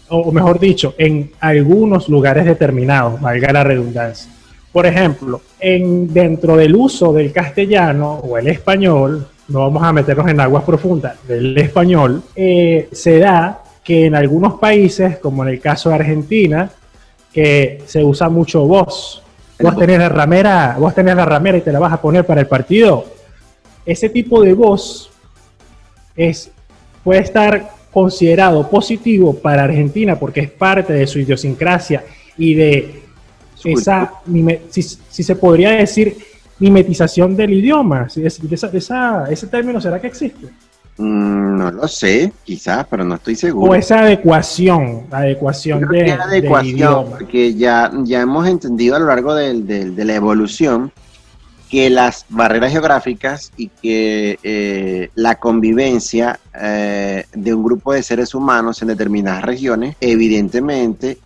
o 0.08 0.30
mejor 0.30 0.60
dicho, 0.60 0.94
en 0.98 1.32
algunos 1.40 2.08
lugares 2.08 2.44
determinados, 2.44 3.20
valga 3.20 3.52
la 3.52 3.64
redundancia. 3.64 4.30
Por 4.70 4.86
ejemplo, 4.86 5.40
en, 5.58 6.12
dentro 6.12 6.56
del 6.56 6.76
uso 6.76 7.12
del 7.12 7.32
castellano 7.32 8.20
o 8.22 8.38
el 8.38 8.46
español, 8.46 9.26
no 9.48 9.60
vamos 9.60 9.82
a 9.82 9.92
meternos 9.92 10.28
en 10.28 10.40
aguas 10.40 10.62
profundas, 10.62 11.16
del 11.26 11.56
español, 11.58 12.22
eh, 12.36 12.88
se 12.92 13.18
da 13.18 13.62
que 13.82 14.06
en 14.06 14.14
algunos 14.14 14.60
países, 14.60 15.18
como 15.18 15.42
en 15.42 15.48
el 15.48 15.60
caso 15.60 15.88
de 15.88 15.96
Argentina, 15.96 16.70
que 17.32 17.82
se 17.86 18.04
usa 18.04 18.28
mucho 18.28 18.66
voz, 18.66 19.22
Vos 19.62 19.76
tenés 19.76 19.98
la 19.98 20.08
ramera, 20.08 20.76
vos 20.78 20.94
tenés 20.94 21.14
la 21.14 21.24
ramera 21.24 21.58
y 21.58 21.60
te 21.60 21.72
la 21.72 21.78
vas 21.78 21.92
a 21.92 22.00
poner 22.00 22.26
para 22.26 22.40
el 22.40 22.48
partido. 22.48 23.04
ese 23.86 24.08
tipo 24.08 24.42
de 24.42 24.54
voz 24.54 25.10
es, 26.16 26.50
puede 27.04 27.20
estar 27.20 27.70
considerado 27.92 28.68
positivo 28.68 29.34
para 29.34 29.64
Argentina 29.64 30.18
porque 30.18 30.40
es 30.40 30.50
parte 30.50 30.92
de 30.92 31.06
su 31.06 31.20
idiosincrasia 31.20 32.04
y 32.36 32.54
de 32.54 33.02
esa, 33.64 34.14
si, 34.70 35.22
se 35.22 35.36
podría 35.36 35.70
decir, 35.70 36.16
mimetización 36.58 37.36
del 37.36 37.52
idioma. 37.52 38.08
ese 38.08 39.46
término 39.46 39.80
será 39.80 40.00
que 40.00 40.08
existe? 40.08 40.48
Mm, 40.98 41.56
no 41.56 41.70
lo 41.70 41.88
sé, 41.88 42.32
quizás, 42.44 42.86
pero 42.88 43.04
no 43.04 43.14
estoy 43.14 43.34
seguro. 43.36 43.72
O 43.72 43.74
esa 43.74 44.00
adecuación, 44.00 45.06
adecuación 45.10 45.80
de, 45.88 46.12
adecuación, 46.12 47.10
porque 47.10 47.54
ya, 47.54 47.90
ya 48.04 48.20
hemos 48.20 48.46
entendido 48.46 48.96
a 48.96 48.98
lo 48.98 49.06
largo 49.06 49.34
de 49.34 49.92
la 49.96 50.14
evolución 50.14 50.92
que 51.72 51.88
las 51.88 52.26
barreras 52.28 52.70
geográficas 52.70 53.50
y 53.56 53.68
que 53.68 54.38
eh, 54.42 55.08
la 55.14 55.36
convivencia 55.36 56.38
eh, 56.52 57.24
de 57.32 57.54
un 57.54 57.64
grupo 57.64 57.94
de 57.94 58.02
seres 58.02 58.34
humanos 58.34 58.82
en 58.82 58.88
determinadas 58.88 59.42
regiones 59.42 59.96
evidentemente 59.98 61.16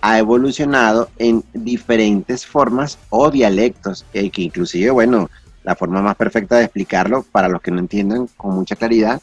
ha 0.00 0.18
evolucionado 0.18 1.10
en 1.18 1.44
diferentes 1.52 2.46
formas 2.46 2.98
o 3.10 3.30
dialectos, 3.30 4.06
eh, 4.14 4.30
que 4.30 4.40
inclusive, 4.40 4.90
bueno, 4.90 5.28
la 5.64 5.76
forma 5.76 6.02
más 6.02 6.16
perfecta 6.16 6.56
de 6.56 6.64
explicarlo 6.64 7.24
para 7.30 7.48
los 7.48 7.60
que 7.60 7.70
no 7.70 7.78
entiendan 7.78 8.28
con 8.36 8.54
mucha 8.54 8.76
claridad 8.76 9.20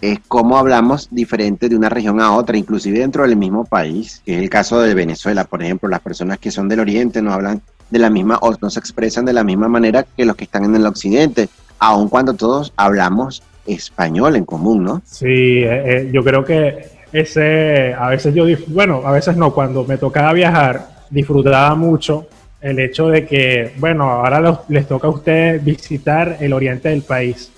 es 0.00 0.18
cómo 0.28 0.58
hablamos 0.58 1.08
diferente 1.10 1.68
de 1.68 1.76
una 1.76 1.88
región 1.88 2.20
a 2.20 2.34
otra, 2.36 2.58
inclusive 2.58 2.98
dentro 2.98 3.22
del 3.22 3.36
mismo 3.36 3.64
país, 3.64 4.20
que 4.24 4.36
es 4.36 4.42
el 4.42 4.50
caso 4.50 4.80
de 4.80 4.92
Venezuela, 4.94 5.44
por 5.44 5.62
ejemplo, 5.62 5.88
las 5.88 6.00
personas 6.00 6.38
que 6.38 6.50
son 6.50 6.68
del 6.68 6.80
oriente 6.80 7.22
no 7.22 7.32
hablan 7.32 7.62
de 7.90 7.98
la 7.98 8.10
misma 8.10 8.38
o 8.42 8.54
no 8.60 8.70
se 8.70 8.80
expresan 8.80 9.24
de 9.24 9.32
la 9.32 9.44
misma 9.44 9.68
manera 9.68 10.04
que 10.16 10.24
los 10.24 10.36
que 10.36 10.44
están 10.44 10.64
en 10.64 10.76
el 10.76 10.86
occidente, 10.86 11.48
aun 11.78 12.08
cuando 12.08 12.34
todos 12.34 12.72
hablamos 12.76 13.42
español 13.66 14.36
en 14.36 14.44
común, 14.44 14.84
¿no? 14.84 15.02
Sí, 15.06 15.62
eh, 15.62 15.82
eh, 15.86 16.10
yo 16.12 16.22
creo 16.22 16.44
que 16.44 16.86
ese, 17.12 17.94
a 17.94 18.08
veces 18.08 18.34
yo, 18.34 18.44
bueno, 18.68 19.02
a 19.06 19.12
veces 19.12 19.36
no, 19.36 19.54
cuando 19.54 19.84
me 19.84 19.96
tocaba 19.96 20.32
viajar, 20.32 21.04
disfrutaba 21.10 21.74
mucho 21.74 22.26
el 22.64 22.78
hecho 22.78 23.08
de 23.08 23.26
que, 23.26 23.72
bueno, 23.76 24.04
ahora 24.04 24.62
les 24.68 24.88
toca 24.88 25.06
a 25.06 25.10
ustedes 25.10 25.62
visitar 25.62 26.38
el 26.40 26.54
oriente 26.54 26.88
del 26.88 27.02
país. 27.02 27.52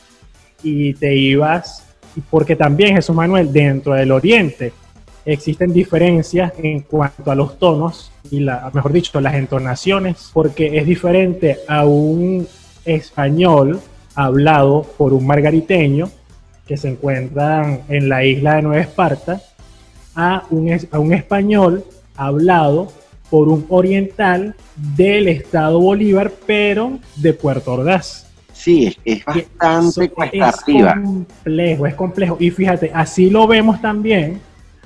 Y 0.65 0.95
te 0.95 1.15
ibas, 1.15 1.87
porque 2.29 2.57
también 2.57 2.97
Jesús 2.97 3.15
Manuel, 3.15 3.53
dentro 3.53 3.95
del 3.95 4.11
oriente, 4.11 4.73
existen 5.25 5.73
diferencias 5.73 6.53
en 6.59 6.81
cuanto 6.81 7.31
a 7.31 7.37
los 7.37 7.57
tonos 7.57 8.11
y, 8.33 8.41
la, 8.41 8.69
mejor 8.75 8.93
dicho, 8.93 9.21
las 9.21 9.37
entonaciones, 9.37 10.31
porque 10.33 10.77
es 10.77 10.87
diferente 10.87 11.59
a 11.69 11.87
un 11.87 12.49
español 12.85 13.81
hablado 14.17 14.83
por 14.99 15.13
un 15.13 15.25
margariteño 15.25 16.11
que 16.67 16.77
se 16.77 16.89
encuentra 16.89 17.79
en 17.89 18.09
la 18.09 18.25
isla 18.25 18.57
de 18.57 18.63
Nueva 18.63 18.83
Esparta 18.83 19.41
a 20.17 20.43
un, 20.51 20.77
a 20.91 20.99
un 20.99 21.13
español 21.13 21.85
hablado 22.17 22.89
por 23.31 23.49
un 23.49 23.67
oriental 23.69 24.55
del 24.97 25.29
estado 25.29 25.81
Bolívar, 25.81 26.33
pero 26.47 26.99
de 27.17 27.33
Puerto 27.33 27.75
Ordaz. 27.75 28.27
Sí, 28.53 28.97
es, 29.05 29.25
bastante 29.25 30.09
cuesta 30.09 30.49
es 30.49 30.57
complejo, 30.65 31.87
es 31.87 31.95
complejo. 31.95 32.37
Y 32.41 32.51
fíjate, 32.51 32.91
así 32.95 33.29
lo 33.31 33.47
vemos 33.47 33.81
también 33.81 34.41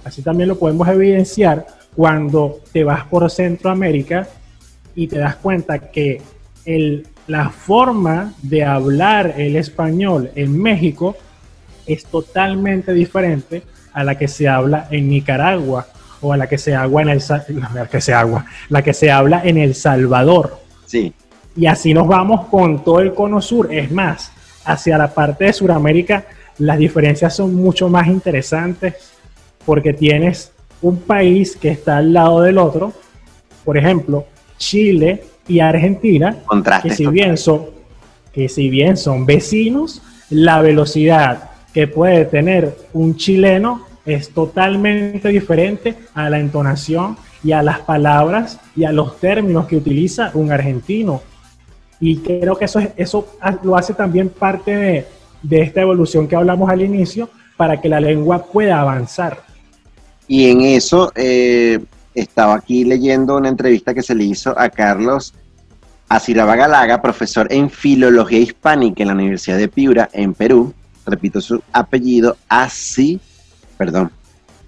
Así 0.05 0.23
también 0.23 0.49
lo 0.49 0.59
podemos 0.59 0.89
evidenciar 0.89 1.67
cuando 1.95 2.61
te 2.73 2.85
vas 2.85 3.05
por 3.05 3.31
Centroamérica 3.31 4.29
y 4.95 5.07
te 5.07 5.19
das 5.19 5.37
cuenta 5.37 5.79
que 5.91 6.21
el, 6.65 7.07
la 7.27 7.51
forma 7.51 8.33
de 8.43 8.65
hablar 8.65 9.35
el 9.37 9.57
español 9.57 10.31
en 10.35 10.61
México 10.61 11.17
es 11.87 12.05
totalmente 12.07 12.95
diferente 12.95 13.63
a 13.93 14.05
la 14.05 14.17
que 14.17 14.29
se 14.29 14.49
habla 14.49 14.89
en 14.91 15.09
Nicaragua 15.09 15.87
o 16.21 16.33
a 16.33 16.37
la 16.37 16.49
que 16.49 16.59
se 16.59 16.75
habla 16.75 17.03
en 17.03 17.09
el 17.09 17.23
la 17.75 17.87
que 17.87 18.01
se 18.01 18.15
habla, 18.15 18.47
la 18.69 18.83
que 18.83 18.95
se 18.95 19.11
habla 19.11 19.43
en 19.45 19.59
El 19.59 19.75
Salvador. 19.75 20.59
Sí. 20.87 21.13
Y 21.57 21.67
así 21.67 21.95
nos 21.95 22.07
vamos 22.07 22.47
con 22.47 22.85
todo 22.85 23.01
el 23.01 23.15
cono 23.15 23.41
sur. 23.41 23.73
Es 23.73 23.91
más, 23.91 24.33
hacia 24.65 24.99
la 24.99 25.13
parte 25.13 25.45
de 25.45 25.53
Sudamérica 25.53 26.25
las 26.61 26.79
diferencias 26.79 27.35
son 27.35 27.55
mucho 27.55 27.89
más 27.89 28.07
interesantes 28.07 29.13
porque 29.65 29.95
tienes 29.95 30.53
un 30.83 30.99
país 30.99 31.57
que 31.57 31.71
está 31.71 31.97
al 31.97 32.13
lado 32.13 32.43
del 32.43 32.59
otro, 32.59 32.93
por 33.65 33.79
ejemplo, 33.79 34.27
Chile 34.59 35.25
y 35.49 35.61
Argentina, 35.61 36.37
que 36.83 36.91
si, 36.91 37.07
bien 37.07 37.39
son, 37.39 37.67
que 38.33 38.49
si 38.49 38.69
bien 38.69 38.97
son 38.97 39.25
vecinos, 39.25 40.03
la 40.29 40.61
velocidad 40.61 41.51
que 41.73 41.89
puede 41.89 42.27
tener 42.27 42.77
un 42.93 43.17
chileno 43.17 43.87
es 44.15 44.31
totalmente 44.31 45.29
diferente 45.29 45.97
a 46.15 46.31
la 46.31 46.39
entonación 46.39 47.17
y 47.43 47.53
a 47.53 47.63
las 47.63 47.81
palabras 47.81 48.59
y 48.77 48.85
a 48.85 48.93
los 48.93 49.19
términos 49.19 49.67
que 49.67 49.77
utiliza 49.77 50.31
un 50.35 50.53
argentino. 50.53 51.23
Y 52.01 52.19
creo 52.19 52.57
que 52.57 52.65
eso, 52.65 52.81
eso 52.97 53.37
lo 53.63 53.77
hace 53.77 53.95
también 53.95 54.29
parte 54.29 54.75
de, 54.75 55.07
de 55.43 55.63
esta 55.63 55.81
evolución 55.81 56.29
que 56.29 56.37
hablamos 56.37 56.71
al 56.71 56.83
inicio 56.83 57.29
para 57.57 57.81
que 57.81 57.89
la 57.89 58.01
lengua 58.01 58.45
pueda 58.45 58.81
avanzar. 58.81 59.43
Y 60.27 60.51
en 60.51 60.61
eso 60.63 61.13
eh, 61.15 61.79
estaba 62.15 62.55
aquí 62.55 62.85
leyendo 62.85 63.37
una 63.37 63.49
entrevista 63.49 63.93
que 63.93 64.03
se 64.03 64.15
le 64.15 64.25
hizo 64.25 64.59
a 64.59 64.69
Carlos 64.71 65.35
Galaga, 66.35 67.01
profesor 67.01 67.47
en 67.51 67.71
Filología 67.71 68.41
Hispánica 68.41 69.03
en 69.03 69.09
la 69.09 69.15
Universidad 69.15 69.59
de 69.59 69.69
Piura, 69.69 70.09
en 70.13 70.35
Perú. 70.35 70.75
Repito 71.07 71.41
su 71.41 71.63
apellido, 71.73 72.37
así, 72.49 73.21
perdón, 73.81 74.11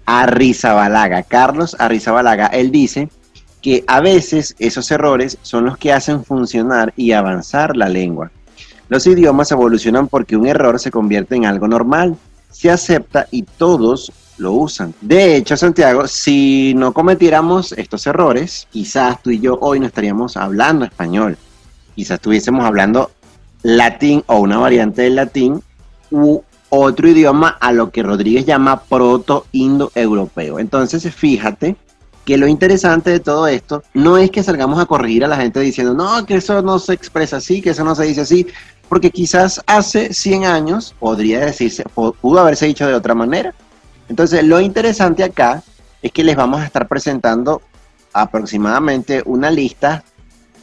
Arrizabalaga. 0.07 1.21
Carlos 1.21 1.75
Arrizabalaga, 1.77 2.47
él 2.47 2.71
dice 2.71 3.09
que 3.61 3.83
a 3.85 4.01
veces 4.01 4.55
esos 4.57 4.89
errores 4.89 5.37
son 5.43 5.65
los 5.65 5.77
que 5.77 5.93
hacen 5.93 6.25
funcionar 6.25 6.95
y 6.97 7.11
avanzar 7.11 7.77
la 7.77 7.89
lengua. 7.89 8.31
Los 8.89 9.05
idiomas 9.05 9.51
evolucionan 9.51 10.07
porque 10.07 10.35
un 10.35 10.47
error 10.47 10.79
se 10.79 10.89
convierte 10.89 11.35
en 11.35 11.45
algo 11.45 11.67
normal, 11.67 12.17
se 12.49 12.71
acepta 12.71 13.27
y 13.29 13.43
todos 13.43 14.11
lo 14.39 14.53
usan. 14.53 14.95
De 14.99 15.35
hecho, 15.35 15.55
Santiago, 15.57 16.07
si 16.07 16.73
no 16.75 16.91
cometiéramos 16.91 17.71
estos 17.73 18.07
errores, 18.07 18.67
quizás 18.71 19.21
tú 19.21 19.29
y 19.29 19.39
yo 19.39 19.59
hoy 19.61 19.79
no 19.79 19.85
estaríamos 19.85 20.37
hablando 20.37 20.85
español. 20.85 21.37
Quizás 21.95 22.15
estuviésemos 22.15 22.65
hablando 22.65 23.11
latín 23.61 24.23
o 24.25 24.39
una 24.39 24.57
variante 24.57 25.03
del 25.03 25.17
latín 25.17 25.61
u 26.09 26.41
otro 26.75 27.07
idioma 27.07 27.49
a 27.59 27.71
lo 27.71 27.91
que 27.91 28.03
Rodríguez 28.03 28.45
llama 28.45 28.83
proto-indo-europeo. 28.83 30.59
Entonces, 30.59 31.13
fíjate 31.13 31.75
que 32.25 32.37
lo 32.37 32.47
interesante 32.47 33.11
de 33.11 33.19
todo 33.19 33.47
esto 33.47 33.83
no 33.93 34.17
es 34.17 34.31
que 34.31 34.43
salgamos 34.43 34.79
a 34.79 34.85
corregir 34.85 35.25
a 35.25 35.27
la 35.27 35.37
gente 35.37 35.59
diciendo, 35.59 35.93
no, 35.93 36.25
que 36.25 36.35
eso 36.35 36.61
no 36.61 36.79
se 36.79 36.93
expresa 36.93 37.37
así, 37.37 37.61
que 37.61 37.71
eso 37.71 37.83
no 37.83 37.95
se 37.95 38.05
dice 38.05 38.21
así, 38.21 38.47
porque 38.87 39.11
quizás 39.11 39.61
hace 39.67 40.13
100 40.13 40.45
años 40.45 40.95
podría 40.99 41.41
decirse, 41.41 41.83
pudo 41.93 42.39
haberse 42.39 42.65
dicho 42.65 42.87
de 42.87 42.93
otra 42.93 43.13
manera, 43.13 43.53
entonces, 44.09 44.43
lo 44.43 44.59
interesante 44.59 45.23
acá 45.23 45.63
es 46.01 46.11
que 46.11 46.23
les 46.23 46.35
vamos 46.35 46.61
a 46.61 46.65
estar 46.65 46.87
presentando 46.87 47.61
aproximadamente 48.11 49.23
una 49.25 49.49
lista 49.49 50.03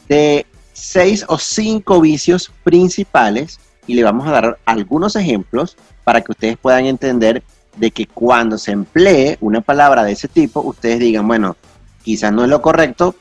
de 0.07 0.45
seis 0.73 1.25
o 1.27 1.37
cinco 1.37 2.01
vicios 2.01 2.51
principales 2.63 3.59
y 3.87 3.93
le 3.93 4.03
vamos 4.03 4.27
a 4.27 4.31
dar 4.31 4.59
algunos 4.65 5.15
ejemplos 5.15 5.77
para 6.03 6.21
que 6.21 6.31
ustedes 6.31 6.57
puedan 6.57 6.85
entender 6.85 7.43
de 7.77 7.91
que 7.91 8.05
cuando 8.05 8.57
se 8.57 8.71
emplee 8.71 9.37
una 9.41 9.61
palabra 9.61 10.03
de 10.03 10.11
ese 10.11 10.27
tipo, 10.27 10.61
ustedes 10.61 10.99
digan, 10.99 11.27
bueno, 11.27 11.55
quizás 12.03 12.33
no 12.33 12.43
es 12.43 12.49
lo 12.49 12.61
correcto 12.61 13.15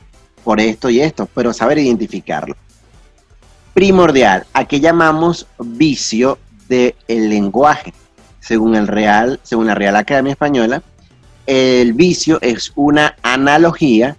por 0.45 0.61
esto 0.61 0.91
y 0.91 1.01
esto, 1.01 1.29
pero 1.35 1.53
saber 1.53 1.79
identificarlo. 1.79 2.57
Primordial, 3.75 4.47
¿a 4.53 4.65
qué 4.65 4.81
llamamos 4.81 5.47
vicio 5.59 6.39
del 6.69 6.95
lenguaje? 7.07 7.93
según, 8.41 8.75
el 8.75 8.89
Real, 8.89 9.39
según 9.43 9.67
la 9.67 9.75
Real 9.75 9.97
Academia 9.97 10.33
Española, 10.33 10.83
el 11.47 11.93
vicio 11.93 12.39
es 12.41 12.73
una 12.75 13.17
analogía 13.23 14.17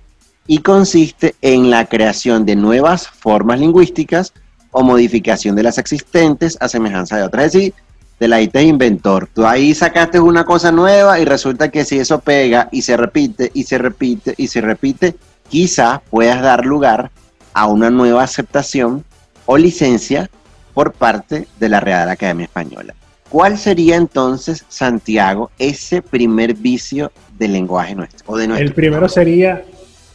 y 0.47 0.59
consiste 0.59 1.35
en 1.41 1.69
la 1.69 1.85
creación 1.85 2.45
de 2.45 2.55
nuevas 2.55 3.07
formas 3.07 3.59
lingüísticas 3.59 4.33
o 4.71 4.83
modificación 4.83 5.55
de 5.55 5.63
las 5.63 5.77
existentes 5.77 6.57
a 6.59 6.67
semejanza 6.67 7.17
de 7.17 7.23
otras. 7.23 7.47
Es 7.47 7.53
decir, 7.53 7.73
de 8.21 8.27
la 8.27 8.39
IT 8.39 8.55
inventor. 8.57 9.27
Tú 9.33 9.47
ahí 9.47 9.73
sacaste 9.73 10.19
una 10.19 10.45
cosa 10.45 10.71
nueva 10.71 11.19
y 11.19 11.25
resulta 11.25 11.71
que 11.71 11.83
si 11.83 11.97
eso 11.97 12.19
pega 12.19 12.69
y 12.71 12.83
se 12.83 12.95
repite 12.95 13.49
y 13.53 13.63
se 13.63 13.79
repite 13.79 14.35
y 14.37 14.47
se 14.47 14.61
repite, 14.61 15.15
quizás 15.49 16.01
puedas 16.07 16.39
dar 16.41 16.63
lugar 16.63 17.09
a 17.53 17.65
una 17.65 17.89
nueva 17.89 18.23
aceptación 18.23 19.03
o 19.47 19.57
licencia 19.57 20.29
por 20.75 20.93
parte 20.93 21.47
de 21.59 21.69
la 21.69 21.79
Real 21.79 22.09
Academia 22.09 22.45
Española. 22.45 22.93
¿Cuál 23.29 23.57
sería 23.57 23.95
entonces, 23.95 24.65
Santiago, 24.67 25.49
ese 25.57 26.01
primer 26.01 26.53
vicio 26.53 27.11
del 27.39 27.53
lenguaje 27.53 27.95
nuestro? 27.95 28.37
el 28.37 28.73
primero 28.73 29.09
sería, 29.09 29.63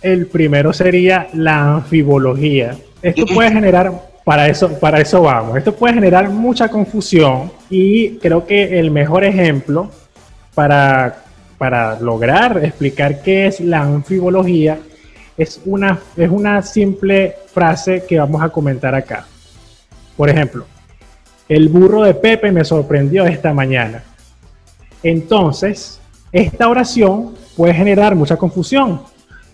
el 0.02 0.26
primero 0.26 0.72
sería 0.72 1.26
la 1.32 1.74
anfibología. 1.74 2.76
Esto 3.02 3.26
puede 3.26 3.50
generar, 3.50 3.92
para 4.26 4.48
eso, 4.48 4.76
para 4.80 5.00
eso 5.00 5.22
vamos. 5.22 5.56
Esto 5.56 5.72
puede 5.72 5.94
generar 5.94 6.28
mucha 6.28 6.66
confusión 6.68 7.52
y 7.70 8.16
creo 8.16 8.44
que 8.44 8.80
el 8.80 8.90
mejor 8.90 9.22
ejemplo 9.22 9.88
para, 10.52 11.22
para 11.58 12.00
lograr 12.00 12.58
explicar 12.64 13.22
qué 13.22 13.46
es 13.46 13.60
la 13.60 13.82
anfibología 13.82 14.80
es 15.38 15.60
una, 15.64 16.00
es 16.16 16.28
una 16.28 16.60
simple 16.62 17.36
frase 17.54 18.02
que 18.04 18.18
vamos 18.18 18.42
a 18.42 18.48
comentar 18.48 18.96
acá. 18.96 19.28
Por 20.16 20.28
ejemplo, 20.28 20.66
el 21.48 21.68
burro 21.68 22.02
de 22.02 22.14
Pepe 22.14 22.50
me 22.50 22.64
sorprendió 22.64 23.26
esta 23.26 23.54
mañana. 23.54 24.02
Entonces, 25.04 26.00
esta 26.32 26.68
oración 26.68 27.36
puede 27.56 27.74
generar 27.74 28.16
mucha 28.16 28.36
confusión 28.36 29.02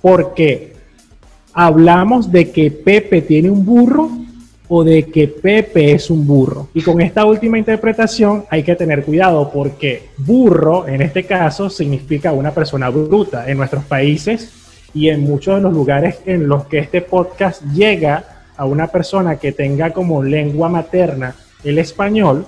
porque 0.00 0.73
hablamos 1.52 2.33
de 2.33 2.50
que 2.50 2.71
Pepe 2.71 3.21
tiene 3.21 3.50
un 3.50 3.67
burro 3.67 4.22
o 4.75 4.85
de 4.85 5.02
que 5.05 5.29
Pepe 5.29 5.93
es 5.93 6.09
un 6.09 6.26
burro. 6.26 6.71
Y 6.73 6.81
con 6.81 6.99
esta 7.02 7.26
última 7.26 7.59
interpretación 7.59 8.47
hay 8.49 8.62
que 8.62 8.75
tener 8.75 9.05
cuidado 9.05 9.50
porque 9.52 10.09
burro 10.17 10.88
en 10.88 11.02
este 11.02 11.25
caso 11.25 11.69
significa 11.69 12.33
una 12.33 12.52
persona 12.52 12.88
bruta. 12.88 13.50
En 13.50 13.59
nuestros 13.59 13.85
países 13.85 14.50
y 14.95 15.11
en 15.11 15.25
muchos 15.25 15.57
de 15.57 15.61
los 15.61 15.75
lugares 15.75 16.21
en 16.25 16.49
los 16.49 16.64
que 16.69 16.79
este 16.79 17.02
podcast 17.02 17.62
llega 17.75 18.47
a 18.57 18.64
una 18.64 18.87
persona 18.87 19.37
que 19.37 19.52
tenga 19.52 19.91
como 19.91 20.23
lengua 20.23 20.71
materna 20.71 21.37
el 21.62 21.79
español, 21.79 22.47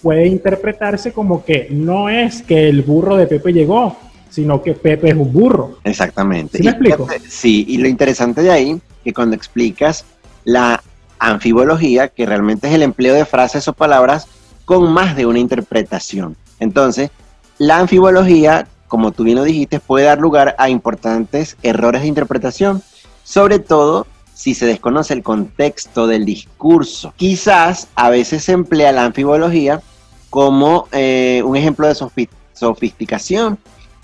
puede 0.00 0.28
interpretarse 0.28 1.12
como 1.12 1.44
que 1.44 1.66
no 1.72 2.08
es 2.08 2.42
que 2.42 2.68
el 2.68 2.82
burro 2.82 3.16
de 3.16 3.26
Pepe 3.26 3.52
llegó, 3.52 3.96
sino 4.30 4.62
que 4.62 4.74
Pepe 4.74 5.08
es 5.08 5.16
un 5.16 5.32
burro. 5.32 5.78
Exactamente. 5.82 6.58
¿Sí 6.58 6.62
me 6.62 6.70
explico? 6.70 7.08
Sí, 7.28 7.64
y 7.66 7.78
lo 7.78 7.88
interesante 7.88 8.40
de 8.42 8.52
ahí, 8.52 8.80
que 9.02 9.12
cuando 9.12 9.34
explicas 9.34 10.04
la 10.44 10.80
anfibología, 11.28 12.08
que 12.08 12.26
realmente 12.26 12.68
es 12.68 12.74
el 12.74 12.82
empleo 12.82 13.14
de 13.14 13.24
frases 13.24 13.68
o 13.68 13.72
palabras 13.72 14.26
con 14.64 14.92
más 14.92 15.16
de 15.16 15.26
una 15.26 15.38
interpretación. 15.38 16.36
Entonces, 16.58 17.10
la 17.58 17.78
anfibología, 17.78 18.66
como 18.88 19.12
tú 19.12 19.24
bien 19.24 19.36
lo 19.36 19.44
dijiste, 19.44 19.80
puede 19.80 20.06
dar 20.06 20.18
lugar 20.18 20.54
a 20.58 20.68
importantes 20.68 21.56
errores 21.62 22.02
de 22.02 22.08
interpretación, 22.08 22.82
sobre 23.24 23.58
todo 23.58 24.06
si 24.34 24.54
se 24.54 24.66
desconoce 24.66 25.14
el 25.14 25.22
contexto 25.22 26.06
del 26.06 26.26
discurso. 26.26 27.14
Quizás 27.16 27.88
a 27.94 28.10
veces 28.10 28.44
se 28.44 28.52
emplea 28.52 28.92
la 28.92 29.04
anfibología 29.04 29.80
como 30.28 30.88
eh, 30.92 31.42
un 31.44 31.56
ejemplo 31.56 31.88
de 31.88 31.96
sofisticación, 32.52 33.58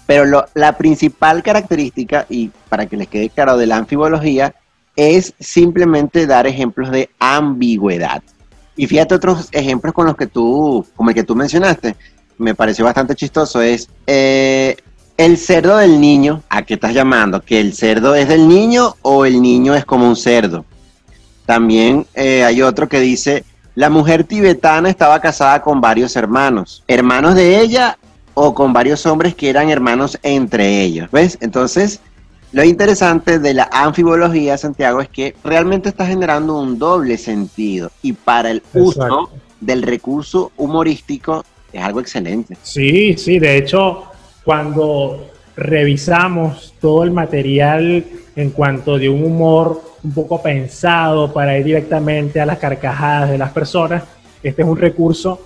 pero 0.07 0.47
la 0.55 0.79
principal 0.79 1.43
característica, 1.43 2.26
y 2.31 2.50
para 2.69 2.87
que 2.87 2.97
les 2.97 3.09
quede 3.09 3.29
claro, 3.29 3.57
de 3.59 3.67
la 3.67 3.76
anfibología, 3.76 4.55
es 4.97 5.35
simplemente 5.39 6.27
dar 6.27 6.47
ejemplos 6.47 6.91
de 6.91 7.11
ambigüedad. 7.19 8.23
Y 8.77 8.87
fíjate 8.87 9.15
otros 9.15 9.49
ejemplos 9.53 9.93
con 9.93 10.07
los 10.07 10.17
que 10.17 10.27
tú, 10.27 10.87
como 10.97 11.11
el 11.11 11.15
que 11.15 11.25
tú 11.25 11.35
mencionaste, 11.35 11.97
me 12.39 12.55
pareció 12.55 12.85
bastante 12.85 13.15
chistoso, 13.15 13.61
es 13.61 13.89
eh, 14.07 14.77
el 15.17 15.37
cerdo 15.37 15.77
del 15.77 16.01
niño, 16.01 16.43
¿a 16.49 16.63
qué 16.63 16.75
estás 16.75 16.95
llamando? 16.95 17.41
¿Que 17.43 17.61
el 17.61 17.75
cerdo 17.75 18.15
es 18.15 18.29
del 18.29 18.49
niño 18.49 18.97
o 19.03 19.25
el 19.25 19.41
niño 19.41 19.75
es 19.75 19.85
como 19.85 20.09
un 20.09 20.17
cerdo? 20.17 20.65
También 21.47 22.07
eh, 22.15 22.45
hay 22.45 22.63
otro 22.63 22.89
que 22.89 23.01
dice, 23.01 23.45
la 23.75 23.91
mujer 23.91 24.25
tibetana 24.25 24.89
estaba 24.89 25.21
casada 25.21 25.63
con 25.63 25.81
varios 25.81 26.17
hermanos, 26.17 26.83
hermanos 26.87 27.35
de 27.35 27.61
ella 27.61 27.99
o 28.35 28.55
con 28.55 28.73
varios 28.73 29.05
hombres 29.07 29.35
que 29.35 29.51
eran 29.51 29.71
hermanos 29.71 30.19
entre 30.23 30.83
ellos, 30.83 31.11
¿ves? 31.11 31.37
Entonces, 31.41 32.01
lo 32.52 32.64
interesante 32.64 33.38
de 33.38 33.54
la 33.54 33.68
anfibología, 33.73 34.59
Santiago, 34.59 35.00
es 35.00 35.09
que 35.09 35.35
realmente 35.42 35.88
está 35.88 36.06
generando 36.06 36.59
un 36.59 36.78
doble 36.78 37.16
sentido 37.16 37.90
y 38.02 38.12
para 38.12 38.50
el 38.50 38.62
uso 38.75 39.30
del 39.61 39.82
recurso 39.82 40.52
humorístico 40.56 41.45
es 41.73 41.82
algo 41.82 42.00
excelente. 42.00 42.56
Sí, 42.62 43.17
sí, 43.17 43.38
de 43.38 43.56
hecho, 43.56 44.04
cuando 44.45 45.30
revisamos 45.56 46.75
todo 46.80 47.04
el 47.04 47.10
material 47.10 48.04
en 48.36 48.50
cuanto 48.50 48.99
de 48.99 49.08
un 49.08 49.25
humor 49.25 49.82
un 50.02 50.12
poco 50.12 50.43
pensado 50.43 51.32
para 51.32 51.56
ir 51.56 51.65
directamente 51.65 52.41
a 52.41 52.47
las 52.47 52.58
carcajadas 52.58 53.30
de 53.30 53.38
las 53.38 53.52
personas, 53.52 54.02
este 54.43 54.62
es 54.62 54.69
un 54.69 54.76
recurso 54.76 55.41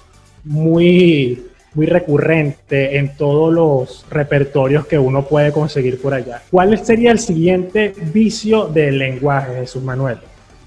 muy 0.45 1.47
muy 1.77 1.87
recurrente 1.87 2.97
en 2.97 3.17
todos 3.17 3.53
los 3.53 4.07
repertorios 4.11 4.87
que 4.87 4.99
uno 4.99 5.27
puede 5.27 5.53
conseguir 5.53 6.01
por 6.01 6.15
allá. 6.15 6.43
¿Cuál 6.51 6.85
sería 6.85 7.13
el 7.13 7.19
siguiente 7.19 7.95
vicio 8.13 8.67
del 8.67 8.99
lenguaje, 8.99 9.55
Jesús 9.57 9.83
Manuel? 9.83 10.19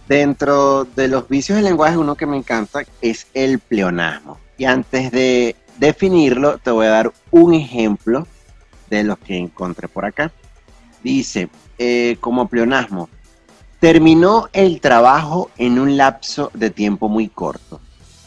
Dentro 0.08 0.86
de 0.86 1.08
los 1.08 1.28
vicios 1.28 1.56
del 1.56 1.65
lenguaje, 1.65 1.98
uno 1.98 2.15
que 2.15 2.28
me 2.28 2.38
encanta 2.38 2.84
es 3.02 3.28
el 3.34 3.58
pleonasmo. 3.60 4.38
Y 4.58 4.65
antes 4.65 5.12
de 5.12 5.56
definirlo, 5.80 6.60
te 6.60 6.69
voy 6.69 6.86
a 6.86 6.91
dar 6.91 7.12
un 7.32 7.56
ejemplo 7.56 8.28
de 8.89 9.04
los 9.04 9.17
que 9.17 9.38
encontré 9.38 9.88
por 9.88 10.06
acá. 10.06 10.32
Dice, 11.04 11.50
eh, 11.80 12.17
como 12.19 12.48
pleonasmo, 12.48 13.10
terminó 13.80 14.48
el 14.54 14.80
trabajo 14.80 15.50
en 15.58 15.80
un 15.80 15.98
lapso 15.98 16.52
de 16.54 16.69
tiempo 16.69 17.10
muy 17.10 17.30
corto. 17.30 17.80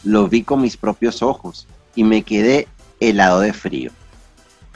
Lo 0.03 0.27
vi 0.27 0.43
con 0.43 0.61
mis 0.61 0.75
propios 0.75 1.21
ojos 1.21 1.67
y 1.95 2.03
me 2.03 2.23
quedé 2.23 2.67
helado 3.09 3.41
de 3.41 3.53
frío. 3.53 3.91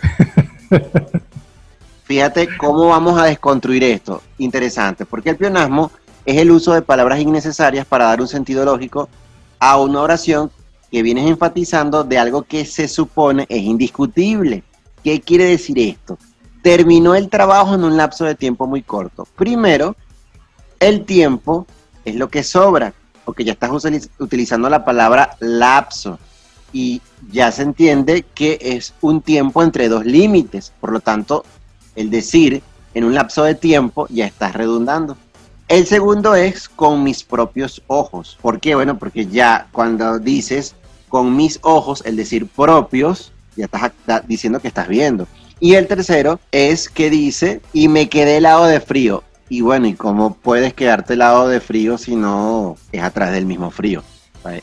Fíjate 2.03 2.47
cómo 2.57 2.87
vamos 2.87 3.19
a 3.19 3.25
desconstruir 3.25 3.83
esto. 3.83 4.21
Interesante, 4.37 5.05
porque 5.05 5.31
el 5.31 5.37
pleonasmo 5.37 5.91
es 6.25 6.37
el 6.37 6.51
uso 6.51 6.73
de 6.73 6.81
palabras 6.81 7.19
innecesarias 7.19 7.85
para 7.85 8.05
dar 8.05 8.21
un 8.21 8.27
sentido 8.27 8.63
lógico 8.65 9.09
a 9.59 9.77
una 9.77 10.01
oración 10.01 10.51
que 10.91 11.01
vienes 11.01 11.29
enfatizando 11.29 12.03
de 12.03 12.17
algo 12.17 12.43
que 12.43 12.65
se 12.65 12.87
supone 12.87 13.45
es 13.49 13.61
indiscutible. 13.61 14.63
¿Qué 15.03 15.21
quiere 15.21 15.45
decir 15.45 15.77
esto? 15.79 16.17
Terminó 16.61 17.15
el 17.15 17.29
trabajo 17.29 17.75
en 17.75 17.83
un 17.83 17.97
lapso 17.97 18.25
de 18.25 18.35
tiempo 18.35 18.67
muy 18.67 18.83
corto. 18.83 19.27
Primero, 19.35 19.95
el 20.79 21.05
tiempo 21.05 21.65
es 22.05 22.15
lo 22.15 22.29
que 22.29 22.43
sobra, 22.43 22.93
porque 23.25 23.43
ya 23.43 23.53
estás 23.53 23.71
utilizando 24.19 24.69
la 24.69 24.85
palabra 24.85 25.35
lapso 25.39 26.19
y 26.73 27.01
ya 27.31 27.51
se 27.51 27.63
entiende 27.63 28.25
que 28.33 28.57
es 28.61 28.93
un 29.01 29.21
tiempo 29.21 29.63
entre 29.63 29.89
dos 29.89 30.05
límites. 30.05 30.73
Por 30.79 30.91
lo 30.91 30.99
tanto, 30.99 31.45
el 31.95 32.09
decir 32.09 32.61
en 32.93 33.03
un 33.03 33.13
lapso 33.13 33.43
de 33.43 33.55
tiempo 33.55 34.07
ya 34.09 34.25
estás 34.25 34.55
redundando. 34.55 35.17
El 35.67 35.85
segundo 35.85 36.35
es 36.35 36.69
con 36.69 37.03
mis 37.03 37.23
propios 37.23 37.81
ojos. 37.87 38.37
¿Por 38.41 38.59
qué? 38.59 38.75
Bueno, 38.75 38.97
porque 38.97 39.27
ya 39.27 39.67
cuando 39.71 40.17
dices 40.17 40.75
con 41.09 41.35
mis 41.35 41.59
ojos, 41.61 42.03
el 42.05 42.15
decir 42.15 42.47
propios, 42.47 43.33
ya 43.55 43.65
estás 43.65 44.27
diciendo 44.27 44.59
que 44.59 44.69
estás 44.69 44.87
viendo. 44.87 45.27
Y 45.59 45.73
el 45.73 45.87
tercero 45.87 46.39
es 46.51 46.87
que 46.87 47.09
dice, 47.09 47.61
y 47.73 47.87
me 47.87 48.09
quedé 48.09 48.37
helado 48.37 48.65
de 48.65 48.79
frío. 48.79 49.23
Y 49.49 49.61
bueno, 49.61 49.87
¿y 49.87 49.93
cómo 49.93 50.35
puedes 50.35 50.73
quedarte 50.73 51.13
helado 51.13 51.47
de 51.47 51.59
frío 51.59 51.97
si 51.97 52.15
no 52.15 52.77
es 52.91 53.01
atrás 53.01 53.31
del 53.31 53.45
mismo 53.45 53.71
frío? 53.71 54.03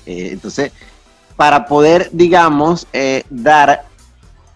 Eh, 0.06 0.30
entonces, 0.32 0.72
para 1.36 1.66
poder, 1.66 2.10
digamos, 2.12 2.86
eh, 2.92 3.24
dar 3.30 3.84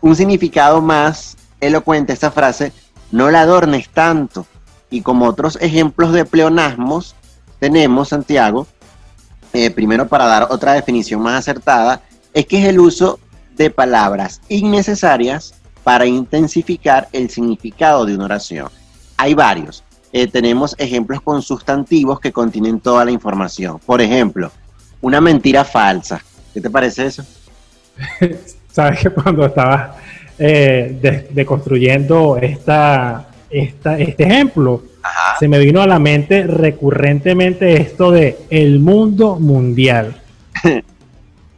un 0.00 0.14
significado 0.14 0.80
más 0.80 1.36
elocuente 1.60 2.12
a 2.12 2.14
esta 2.14 2.30
frase, 2.30 2.72
no 3.10 3.30
la 3.30 3.42
adornes 3.42 3.88
tanto. 3.88 4.46
Y 4.90 5.02
como 5.02 5.26
otros 5.26 5.58
ejemplos 5.60 6.12
de 6.12 6.24
pleonasmos, 6.24 7.14
tenemos, 7.58 8.08
Santiago, 8.08 8.66
eh, 9.52 9.70
primero 9.70 10.08
para 10.08 10.26
dar 10.26 10.48
otra 10.50 10.74
definición 10.74 11.20
más 11.20 11.38
acertada, 11.38 12.02
es 12.32 12.46
que 12.46 12.62
es 12.62 12.68
el 12.68 12.78
uso 12.78 13.18
de 13.56 13.70
palabras 13.70 14.40
innecesarias 14.48 15.54
para 15.82 16.06
intensificar 16.06 17.08
el 17.12 17.30
significado 17.30 18.04
de 18.04 18.14
una 18.14 18.26
oración. 18.26 18.68
Hay 19.16 19.34
varios. 19.34 19.82
Eh, 20.12 20.26
tenemos 20.26 20.74
ejemplos 20.78 21.20
con 21.20 21.42
sustantivos 21.42 22.20
que 22.20 22.32
contienen 22.32 22.80
toda 22.80 23.04
la 23.04 23.10
información. 23.10 23.78
Por 23.84 24.00
ejemplo, 24.00 24.50
una 25.00 25.20
mentira 25.20 25.64
falsa. 25.64 26.22
¿Qué 26.52 26.60
te 26.60 26.70
parece 26.70 27.06
eso? 27.06 27.24
Sabes 28.72 29.00
que 29.00 29.10
cuando 29.10 29.46
estaba 29.46 29.96
eh, 30.38 31.26
deconstruyendo 31.30 32.36
esta, 32.36 33.28
esta, 33.50 33.98
este 33.98 34.24
ejemplo, 34.24 34.82
se 35.38 35.48
me 35.48 35.58
vino 35.58 35.80
a 35.80 35.86
la 35.86 35.98
mente 35.98 36.44
recurrentemente 36.44 37.80
esto 37.80 38.10
de 38.10 38.38
el 38.50 38.78
mundo 38.78 39.36
mundial. 39.36 40.20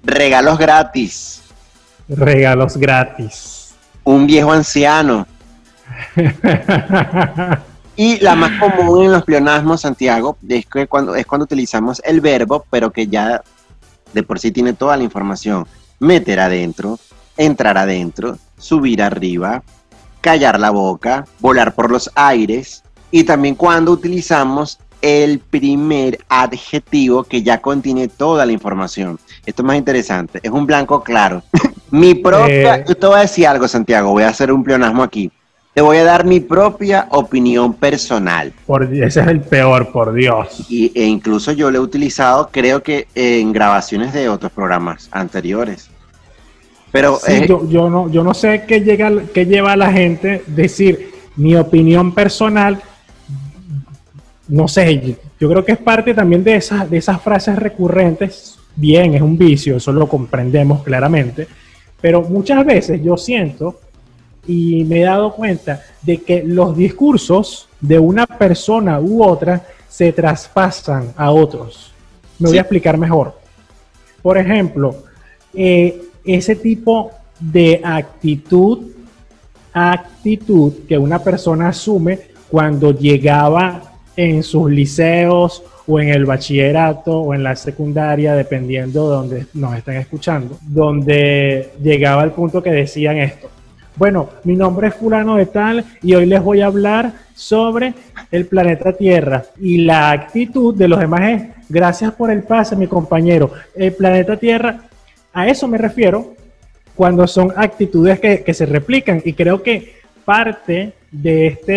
Regalos 0.03 0.59
gratis. 0.59 1.43
Regalos 2.09 2.77
gratis. 2.77 3.75
Un 4.05 4.27
viejo 4.27 4.53
anciano. 4.53 5.27
y 7.97 8.19
la 8.21 8.35
más 8.35 8.59
común 8.59 9.05
en 9.05 9.13
los 9.13 9.25
pleonasmos, 9.25 9.83
Santiago, 9.83 10.37
es 10.49 10.67
que 10.67 10.87
cuando, 10.87 11.15
es 11.15 11.27
cuando 11.27 11.45
utilizamos 11.45 12.01
el 12.05 12.21
verbo, 12.21 12.65
pero 12.71 12.91
que 12.91 13.07
ya 13.07 13.43
de 14.13 14.23
por 14.23 14.39
sí 14.39 14.51
tiene 14.51 14.73
toda 14.73 14.97
la 14.97 15.05
información. 15.05 15.67
Meter 15.99 16.41
adentro, 16.41 16.99
entrar 17.37 17.79
adentro, 17.79 18.39
subir 18.59 19.03
arriba, 19.03 19.63
callar 20.21 20.59
la 20.59 20.71
boca, 20.71 21.27
volar 21.39 21.75
por 21.75 21.91
los 21.91 22.11
aires, 22.15 22.83
y 23.11 23.25
también 23.25 23.55
cuando 23.55 23.93
utilizamos 23.93 24.79
el 25.03 25.39
primer 25.39 26.19
adjetivo 26.29 27.25
que 27.25 27.43
ya 27.43 27.61
contiene 27.61 28.09
toda 28.09 28.45
la 28.47 28.53
información. 28.53 29.19
Esto 29.47 29.63
es 29.63 29.67
más 29.67 29.77
interesante. 29.77 30.41
Es 30.43 30.51
un 30.51 30.67
blanco 30.67 31.03
claro. 31.03 31.43
mi 31.91 32.15
propia. 32.15 32.77
Eh. 32.77 32.85
Yo 32.87 32.97
te 32.97 33.07
voy 33.07 33.17
a 33.17 33.23
decir 33.23 33.47
algo, 33.47 33.67
Santiago. 33.67 34.11
Voy 34.11 34.25
a 34.25 34.29
hacer 34.29 34.53
un 34.53 34.63
pleonasmo 34.63 35.03
aquí. 35.03 35.31
Te 35.73 35.83
voy 35.83 35.99
a 35.99 36.05
dar 36.05 36.25
mi 36.25 36.41
propia 36.41 37.07
opinión 37.11 37.75
personal. 37.75 38.53
Por, 38.67 38.93
ese 38.93 39.21
es 39.21 39.27
el 39.29 39.41
peor, 39.41 39.93
por 39.93 40.13
Dios. 40.13 40.67
Y, 40.69 40.91
e 40.95 41.07
incluso 41.07 41.53
yo 41.53 41.71
lo 41.71 41.79
he 41.79 41.81
utilizado, 41.81 42.49
creo 42.51 42.83
que 42.83 43.07
en 43.15 43.53
grabaciones 43.53 44.13
de 44.13 44.29
otros 44.29 44.51
programas 44.51 45.09
anteriores. 45.13 45.89
Pero 46.91 47.21
Sí, 47.25 47.33
eh, 47.33 47.47
yo, 47.49 47.69
yo 47.69 47.89
no, 47.89 48.11
yo 48.11 48.25
no 48.25 48.35
sé 48.35 48.65
qué, 48.67 48.81
llega, 48.81 49.13
qué 49.33 49.47
lleva 49.47 49.73
a 49.73 49.77
la 49.77 49.93
gente 49.93 50.43
decir 50.49 51.13
mi 51.37 51.55
opinión 51.55 52.13
personal. 52.13 52.83
No 54.49 54.67
sé, 54.67 55.01
yo, 55.01 55.15
yo 55.39 55.49
creo 55.49 55.65
que 55.65 55.73
es 55.73 55.79
parte 55.79 56.15
también 56.15 56.43
de 56.43 56.57
esas, 56.57 56.91
de 56.91 56.99
esas 56.99 57.23
frases 57.23 57.57
recurrentes. 57.57 58.59
Bien, 58.75 59.15
es 59.15 59.23
un 59.23 59.39
vicio, 59.39 59.77
eso 59.77 59.93
lo 59.93 60.09
comprendemos 60.09 60.83
claramente. 60.83 61.47
Pero 62.01 62.23
muchas 62.23 62.67
veces 62.67 63.01
yo 63.05 63.17
siento 63.17 63.79
y 64.47 64.85
me 64.85 65.01
he 65.01 65.05
dado 65.05 65.33
cuenta 65.33 65.83
de 66.03 66.19
que 66.19 66.43
los 66.45 66.77
discursos 66.77 67.69
de 67.81 67.99
una 67.99 68.27
persona 68.27 69.01
u 69.01 69.23
otra 69.23 69.63
se 69.89 70.13
traspasan 70.13 71.13
a 71.17 71.31
otros. 71.31 71.93
Me 72.39 72.49
voy 72.49 72.59
a 72.59 72.63
explicar 72.63 72.97
mejor. 72.97 73.39
Por 74.23 74.39
ejemplo, 74.39 75.05
eh, 75.55 76.01
ese 76.25 76.57
tipo 76.57 77.11
de 77.39 77.81
actitud, 77.83 78.87
actitud 79.73 80.73
que 80.89 80.99
una 80.99 81.23
persona 81.23 81.69
asume 81.69 82.19
cuando 82.51 82.93
llegaba 82.93 83.83
en 84.17 84.43
sus 84.43 84.71
liceos 84.71 85.63
o 85.87 85.99
en 85.99 86.11
el 86.11 86.25
bachillerato 86.25 87.21
o 87.21 87.35
en 87.35 87.43
la 87.43 87.57
secundaria, 87.57 88.35
dependiendo 88.35 89.09
de 89.09 89.17
donde 89.17 89.47
nos 89.55 89.77
estén 89.77 89.97
escuchando, 89.97 90.59
donde 90.63 91.73
llegaba 91.83 92.23
al 92.23 92.33
punto 92.33 92.63
que 92.63 92.71
decían 92.71 93.19
esto. 93.19 93.49
Bueno, 93.97 94.31
mi 94.45 94.57
nombre 94.57 94.89
es 94.89 94.95
fulano 94.95 95.37
de 95.37 95.47
tal 95.47 95.85
y 96.03 96.15
hoy 96.15 96.27
les 96.27 96.43
voy 96.43 96.61
a 96.61 96.67
hablar 96.67 97.13
sobre 97.35 97.95
el 98.31 98.47
planeta 98.47 98.93
Tierra. 98.93 99.45
Y 99.59 99.79
la 99.79 100.11
actitud 100.11 100.75
de 100.75 100.89
los 100.89 100.99
demás 101.01 101.21
es, 101.23 101.43
gracias 101.69 102.13
por 102.13 102.31
el 102.31 102.43
pase, 102.43 102.77
mi 102.77 102.87
compañero. 102.87 103.53
El 103.75 103.93
planeta 103.93 104.37
Tierra, 104.37 104.83
a 105.33 105.49
eso 105.49 105.69
me 105.69 105.79
refiero 105.79 106.35
cuando 106.95 107.27
son 107.27 107.53
actitudes 107.57 108.21
que, 108.21 108.43
que 108.43 108.55
se 108.55 108.67
replican. 108.67 109.21
Y 109.25 109.33
creo 109.33 109.63
que 109.63 110.01
parte 110.25 110.93
de, 111.11 111.47
este, 111.49 111.73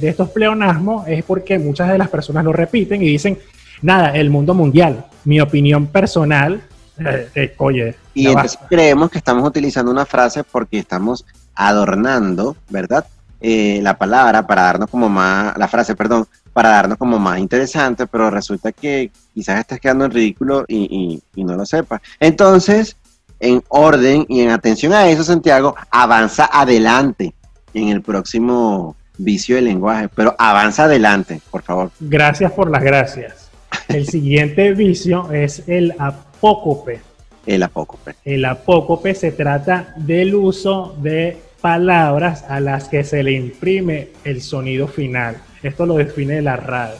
de 0.00 0.08
estos 0.08 0.30
pleonasmos 0.30 1.06
es 1.08 1.24
porque 1.24 1.58
muchas 1.58 1.90
de 1.90 1.98
las 1.98 2.08
personas 2.08 2.44
lo 2.44 2.52
repiten 2.52 3.02
y 3.02 3.06
dicen, 3.06 3.38
nada, 3.82 4.16
el 4.16 4.30
mundo 4.30 4.54
mundial, 4.54 5.06
mi 5.24 5.40
opinión 5.40 5.86
personal, 5.86 6.62
eh, 6.98 7.28
eh, 7.34 7.54
oye, 7.58 7.94
Y 8.14 8.26
entonces 8.26 8.52
basta. 8.52 8.68
creemos 8.68 9.10
que 9.10 9.18
estamos 9.18 9.46
utilizando 9.46 9.90
una 9.90 10.06
frase 10.06 10.44
porque 10.44 10.78
estamos 10.78 11.24
adornando, 11.54 12.56
¿verdad? 12.70 13.06
Eh, 13.40 13.80
la 13.82 13.98
palabra 13.98 14.46
para 14.46 14.62
darnos 14.62 14.88
como 14.90 15.08
más, 15.08 15.56
la 15.58 15.68
frase, 15.68 15.94
perdón, 15.94 16.26
para 16.52 16.70
darnos 16.70 16.96
como 16.98 17.18
más 17.18 17.38
interesante, 17.38 18.06
pero 18.06 18.30
resulta 18.30 18.72
que 18.72 19.10
quizás 19.34 19.60
estás 19.60 19.80
quedando 19.80 20.04
en 20.06 20.12
ridículo 20.12 20.64
y, 20.66 21.20
y- 21.34 21.44
no 21.44 21.54
lo 21.56 21.66
sepas. 21.66 22.00
Entonces, 22.20 22.96
en 23.40 23.62
orden 23.68 24.24
y 24.28 24.40
en 24.40 24.50
atención 24.50 24.92
a 24.92 25.08
eso, 25.08 25.24
Santiago, 25.24 25.74
avanza 25.90 26.48
adelante 26.50 27.34
en 27.74 27.88
el 27.88 28.00
próximo 28.00 28.96
vicio 29.18 29.56
del 29.56 29.66
lenguaje, 29.66 30.08
pero 30.08 30.34
avanza 30.38 30.84
adelante, 30.84 31.40
por 31.50 31.62
favor. 31.62 31.90
Gracias 32.00 32.50
por 32.52 32.70
las 32.70 32.82
gracias. 32.82 33.50
El 33.88 34.06
siguiente 34.06 34.72
vicio 34.72 35.30
es 35.32 35.64
el 35.66 35.94
apócope. 35.98 37.00
El 37.46 37.62
apócope. 37.62 38.14
El 38.24 38.44
apócope 38.44 39.14
se 39.14 39.32
trata 39.32 39.94
del 39.96 40.34
uso 40.34 40.96
de 41.00 41.36
palabras 41.60 42.44
a 42.48 42.60
las 42.60 42.88
que 42.88 43.04
se 43.04 43.22
le 43.22 43.32
imprime 43.32 44.08
el 44.24 44.42
sonido 44.42 44.86
final. 44.86 45.36
Esto 45.62 45.86
lo 45.86 45.94
define 45.94 46.42
la 46.42 46.56
RAD. 46.56 46.94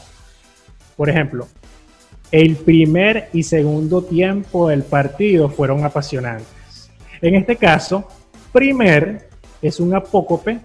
Por 0.96 1.10
ejemplo, 1.10 1.48
el 2.30 2.56
primer 2.56 3.28
y 3.32 3.42
segundo 3.42 4.02
tiempo 4.02 4.68
del 4.68 4.82
partido 4.82 5.48
fueron 5.48 5.84
apasionantes. 5.84 6.90
En 7.20 7.34
este 7.34 7.56
caso, 7.56 8.08
primer 8.52 9.28
es 9.62 9.80
un 9.80 9.94
apócope 9.94 10.58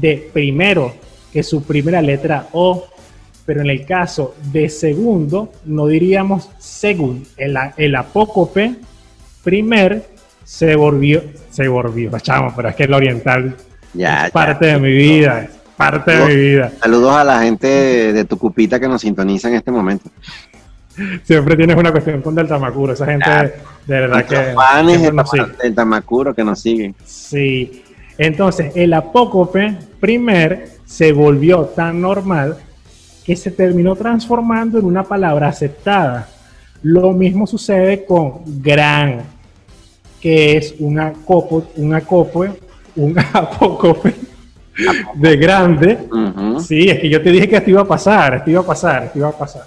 de 0.00 0.30
primero, 0.32 0.94
que 1.32 1.42
suprime 1.42 1.92
la 1.92 2.02
letra 2.02 2.48
O, 2.52 2.86
pero 3.44 3.60
en 3.60 3.70
el 3.70 3.84
caso 3.84 4.34
de 4.52 4.68
segundo, 4.68 5.52
no 5.64 5.86
diríamos 5.86 6.48
según. 6.58 7.26
El, 7.36 7.56
el 7.76 7.94
apócope 7.94 8.76
primer 9.42 10.06
se 10.44 10.74
volvió, 10.76 11.22
se 11.50 11.68
volvió, 11.68 12.10
chamo, 12.18 12.52
pero 12.54 12.68
es 12.68 12.74
que 12.76 12.84
el 12.84 12.94
oriental 12.94 13.56
Ya, 13.94 14.26
es 14.26 14.32
parte 14.32 14.66
ya. 14.66 14.72
de 14.74 14.80
mi 14.80 14.92
vida, 14.92 15.42
es 15.44 15.50
parte 15.76 16.12
de 16.16 16.24
mi 16.26 16.36
vida. 16.36 16.72
Saludos 16.80 17.14
a 17.16 17.24
la 17.24 17.42
gente 17.42 17.66
de, 17.66 18.12
de 18.12 18.24
Tucupita 18.24 18.78
que 18.80 18.88
nos 18.88 19.00
sintoniza 19.02 19.48
en 19.48 19.54
este 19.54 19.70
momento. 19.70 20.10
Siempre 21.24 21.56
tienes 21.56 21.76
una 21.76 21.90
cuestión 21.90 22.20
con 22.20 22.34
Del 22.34 22.46
Tamacuro, 22.48 22.92
esa 22.92 23.06
gente 23.06 23.30
de 23.30 24.00
verdad 24.00 24.24
que 24.26 24.36
fans 24.54 24.86
siempre 24.88 25.10
de 25.10 25.12
nos 25.12 25.30
sigue. 25.30 25.42
Tama- 25.44 25.56
del 25.62 25.74
Tamacuro 25.74 26.34
que 26.34 26.44
nos 26.44 26.60
siguen. 26.60 26.94
Sí. 27.04 27.82
Entonces, 28.18 28.72
el 28.76 28.92
apócope 28.92 29.74
primer 29.98 30.72
se 30.84 31.12
volvió 31.12 31.64
tan 31.64 32.00
normal 32.00 32.58
que 33.24 33.36
se 33.36 33.50
terminó 33.50 33.96
transformando 33.96 34.78
en 34.78 34.84
una 34.84 35.02
palabra 35.04 35.48
aceptada. 35.48 36.28
Lo 36.82 37.12
mismo 37.12 37.46
sucede 37.46 38.04
con 38.04 38.42
gran, 38.62 39.22
que 40.22 40.56
es 40.56 40.76
un 40.78 41.00
acopo, 41.00 41.64
un 41.76 41.92
acope, 41.92 42.52
un 42.94 43.18
apócope 43.32 44.14
de 45.14 45.36
grande. 45.36 45.98
Sí, 46.60 46.88
es 46.88 47.00
que 47.00 47.10
yo 47.10 47.20
te 47.20 47.32
dije 47.32 47.48
que 47.48 47.56
esto 47.56 47.70
iba 47.70 47.80
a 47.80 47.86
pasar, 47.86 48.36
esto 48.36 48.50
iba 48.50 48.60
a 48.60 48.66
pasar, 48.66 49.04
esto 49.04 49.18
iba 49.18 49.28
a 49.28 49.36
pasar. 49.36 49.66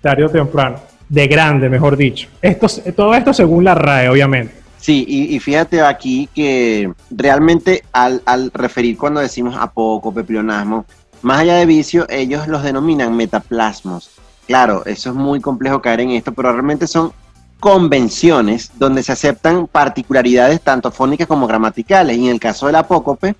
Tarde 0.00 0.24
o 0.24 0.30
temprano. 0.30 0.78
De 1.06 1.26
grande, 1.28 1.68
mejor 1.68 1.98
dicho. 1.98 2.28
Esto, 2.40 2.66
todo 2.96 3.14
esto 3.14 3.34
según 3.34 3.62
la 3.62 3.74
RAE, 3.74 4.08
obviamente. 4.08 4.54
Sí, 4.78 5.04
y, 5.06 5.36
y 5.36 5.38
fíjate 5.38 5.82
aquí 5.82 6.28
que 6.34 6.90
realmente 7.10 7.84
al, 7.92 8.22
al 8.24 8.50
referir 8.52 8.96
cuando 8.96 9.20
decimos 9.20 9.54
apócope, 9.58 10.24
pleonasmo, 10.24 10.86
más 11.20 11.40
allá 11.40 11.56
de 11.56 11.66
vicio, 11.66 12.06
ellos 12.08 12.48
los 12.48 12.62
denominan 12.62 13.14
metaplasmos. 13.14 14.10
Claro, 14.46 14.84
eso 14.86 15.10
es 15.10 15.16
muy 15.16 15.40
complejo 15.40 15.80
caer 15.80 16.00
en 16.00 16.10
esto, 16.10 16.32
pero 16.32 16.52
realmente 16.52 16.86
son 16.86 17.12
convenciones 17.60 18.70
donde 18.78 19.02
se 19.02 19.12
aceptan 19.12 19.66
particularidades 19.66 20.60
tanto 20.60 20.90
fónicas 20.90 21.26
como 21.26 21.46
gramaticales. 21.46 22.16
Y 22.16 22.26
en 22.26 22.32
el 22.32 22.40
caso 22.40 22.66
del 22.66 22.76
apócope, 22.76 23.34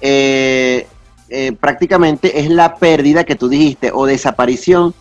eh, 0.00 0.86
eh, 1.28 1.52
prácticamente 1.52 2.40
es 2.40 2.50
la 2.50 2.76
pérdida 2.76 3.24
que 3.24 3.34
tú 3.34 3.48
dijiste 3.48 3.90
o 3.92 4.06
desaparición 4.06 4.94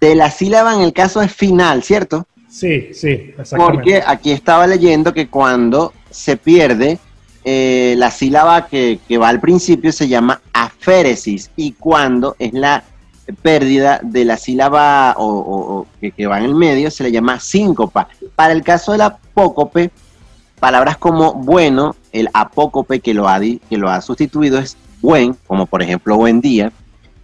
de 0.00 0.14
la 0.14 0.30
sílaba 0.30 0.74
en 0.74 0.82
el 0.82 0.92
caso 0.92 1.22
es 1.22 1.32
final, 1.32 1.82
¿cierto? 1.82 2.26
Sí, 2.48 2.90
sí, 2.92 3.08
exactamente. 3.36 3.56
Porque 3.56 4.02
aquí 4.06 4.30
estaba 4.30 4.66
leyendo 4.66 5.12
que 5.12 5.28
cuando 5.28 5.92
se 6.10 6.36
pierde 6.36 6.98
eh, 7.44 7.94
la 7.98 8.10
sílaba 8.10 8.66
que, 8.68 9.00
que 9.08 9.18
va 9.18 9.28
al 9.28 9.40
principio 9.40 9.92
se 9.92 10.08
llama 10.08 10.40
aféresis 10.52 11.50
y 11.56 11.72
cuando 11.72 12.36
es 12.38 12.52
la 12.52 12.84
pérdida 13.42 14.00
de 14.02 14.24
la 14.24 14.36
sílaba 14.36 15.14
o, 15.18 15.86
que, 16.00 16.26
va 16.26 16.38
en 16.38 16.44
el 16.44 16.54
medio 16.54 16.90
se 16.90 17.04
le 17.04 17.12
llama 17.12 17.40
síncopa. 17.40 18.08
Para 18.34 18.52
el 18.52 18.62
caso 18.62 18.92
del 18.92 19.02
apócope, 19.02 19.90
palabras 20.60 20.96
como 20.96 21.34
bueno, 21.34 21.96
el 22.12 22.28
apócope 22.32 23.00
que 23.00 23.14
lo 23.14 23.28
ha, 23.28 23.40
que 23.40 23.76
lo 23.76 23.90
ha 23.90 24.00
sustituido 24.00 24.58
es 24.58 24.76
buen, 25.00 25.36
como 25.46 25.66
por 25.66 25.82
ejemplo 25.82 26.16
buen 26.16 26.40
día, 26.40 26.72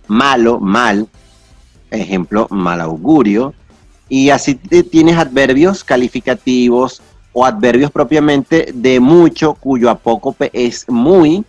malo, 0.07 0.59
mal, 0.61 1.09
ejemplo, 1.91 2.47
mal 2.51 2.81
augurio, 2.81 3.55
y 4.09 4.31
así 4.31 4.55
tienes 4.55 5.17
adverbios 5.17 5.85
calificativos 5.85 7.01
o 7.33 7.47
adverbios 7.47 7.91
propiamente 7.91 8.71
de 8.75 9.01
mucho, 9.01 9.55
cuyo 9.55 9.88
apócope 9.88 10.51
es 10.53 10.87
muy, 10.88 11.45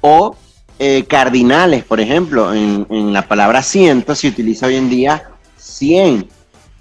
o 0.00 0.36
eh, 0.78 1.04
cardinales, 1.08 1.84
por 1.84 2.00
ejemplo, 2.00 2.52
en, 2.52 2.86
en 2.90 3.12
la 3.12 3.22
palabra 3.22 3.62
ciento 3.62 4.14
se 4.14 4.28
utiliza 4.28 4.66
hoy 4.66 4.76
en 4.76 4.90
día 4.90 5.30
100, 5.56 6.28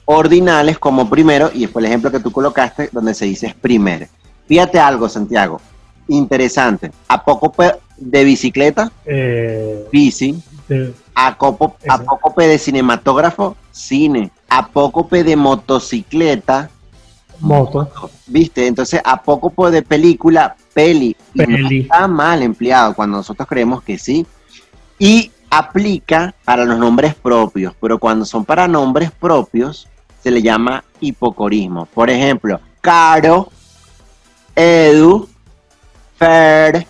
ordinales 0.06 0.78
como 0.80 1.10
primero, 1.10 1.50
y 1.54 1.66
fue 1.68 1.82
el 1.82 1.88
ejemplo 1.88 2.12
que 2.12 2.20
tú 2.20 2.32
colocaste 2.32 2.90
donde 2.92 3.14
se 3.14 3.26
dice 3.26 3.48
es 3.48 3.56
primero. 3.56 4.06
Fíjate 4.48 4.80
algo, 4.80 5.10
Santiago, 5.10 5.60
interesante, 6.08 6.92
apócope 7.08 7.72
de 7.98 8.24
bicicleta, 8.24 8.92
Eh, 9.06 9.86
bici, 9.92 10.36
de- 10.68 10.94
Acopo- 11.16 11.76
Ese. 11.80 11.90
apócope 11.92 12.46
de 12.48 12.58
cinematógrafo, 12.58 13.56
cine. 13.72 14.32
Apócope 14.50 15.24
de 15.24 15.36
motocicleta, 15.38 16.70
moto. 17.40 17.90
¿viste? 18.28 18.68
Entonces, 18.68 19.02
apócope 19.04 19.72
de 19.72 19.82
película, 19.82 20.56
peli. 20.74 21.16
Y 21.34 21.40
no 21.40 21.46
Peli. 21.46 21.80
está 21.82 22.08
mal 22.08 22.42
empleado 22.44 22.94
cuando 22.94 23.18
nosotros 23.18 23.48
creemos 23.48 23.84
que 23.84 23.98
sí. 23.98 24.26
Y 24.98 25.32
aplica 25.50 26.34
para 26.44 26.66
los 26.66 26.78
nombres 26.78 27.16
propios, 27.16 27.74
pero 27.80 28.00
cuando 28.00 28.26
son 28.26 28.46
para 28.46 28.68
nombres 28.68 29.12
propios 29.12 29.88
se 30.22 30.32
le 30.32 30.42
llama 30.42 30.84
hipocorismo. 31.00 31.86
Por 31.86 32.10
ejemplo, 32.10 32.60
Caro, 32.82 33.50
Edu, 34.56 35.30
Fer, 36.18 36.88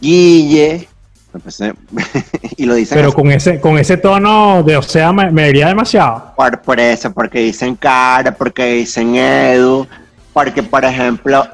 Guille, 0.00 0.88
y 2.56 2.64
lo 2.66 2.74
dicen 2.74 2.96
Pero 2.96 3.08
así. 3.08 3.16
con 3.16 3.30
ese, 3.30 3.60
con 3.60 3.78
ese 3.78 3.96
tono 3.96 4.62
de, 4.62 4.76
o 4.76 4.82
sea, 4.82 5.12
me, 5.12 5.30
me 5.30 5.46
diría 5.46 5.68
demasiado. 5.68 6.32
Por, 6.36 6.60
por 6.62 6.80
eso, 6.80 7.12
porque 7.12 7.40
dicen 7.40 7.76
cara, 7.76 8.32
porque 8.34 8.64
dicen 8.74 9.14
Edu, 9.14 9.86
porque 10.32 10.62
por 10.62 10.84
ejemplo, 10.84 11.46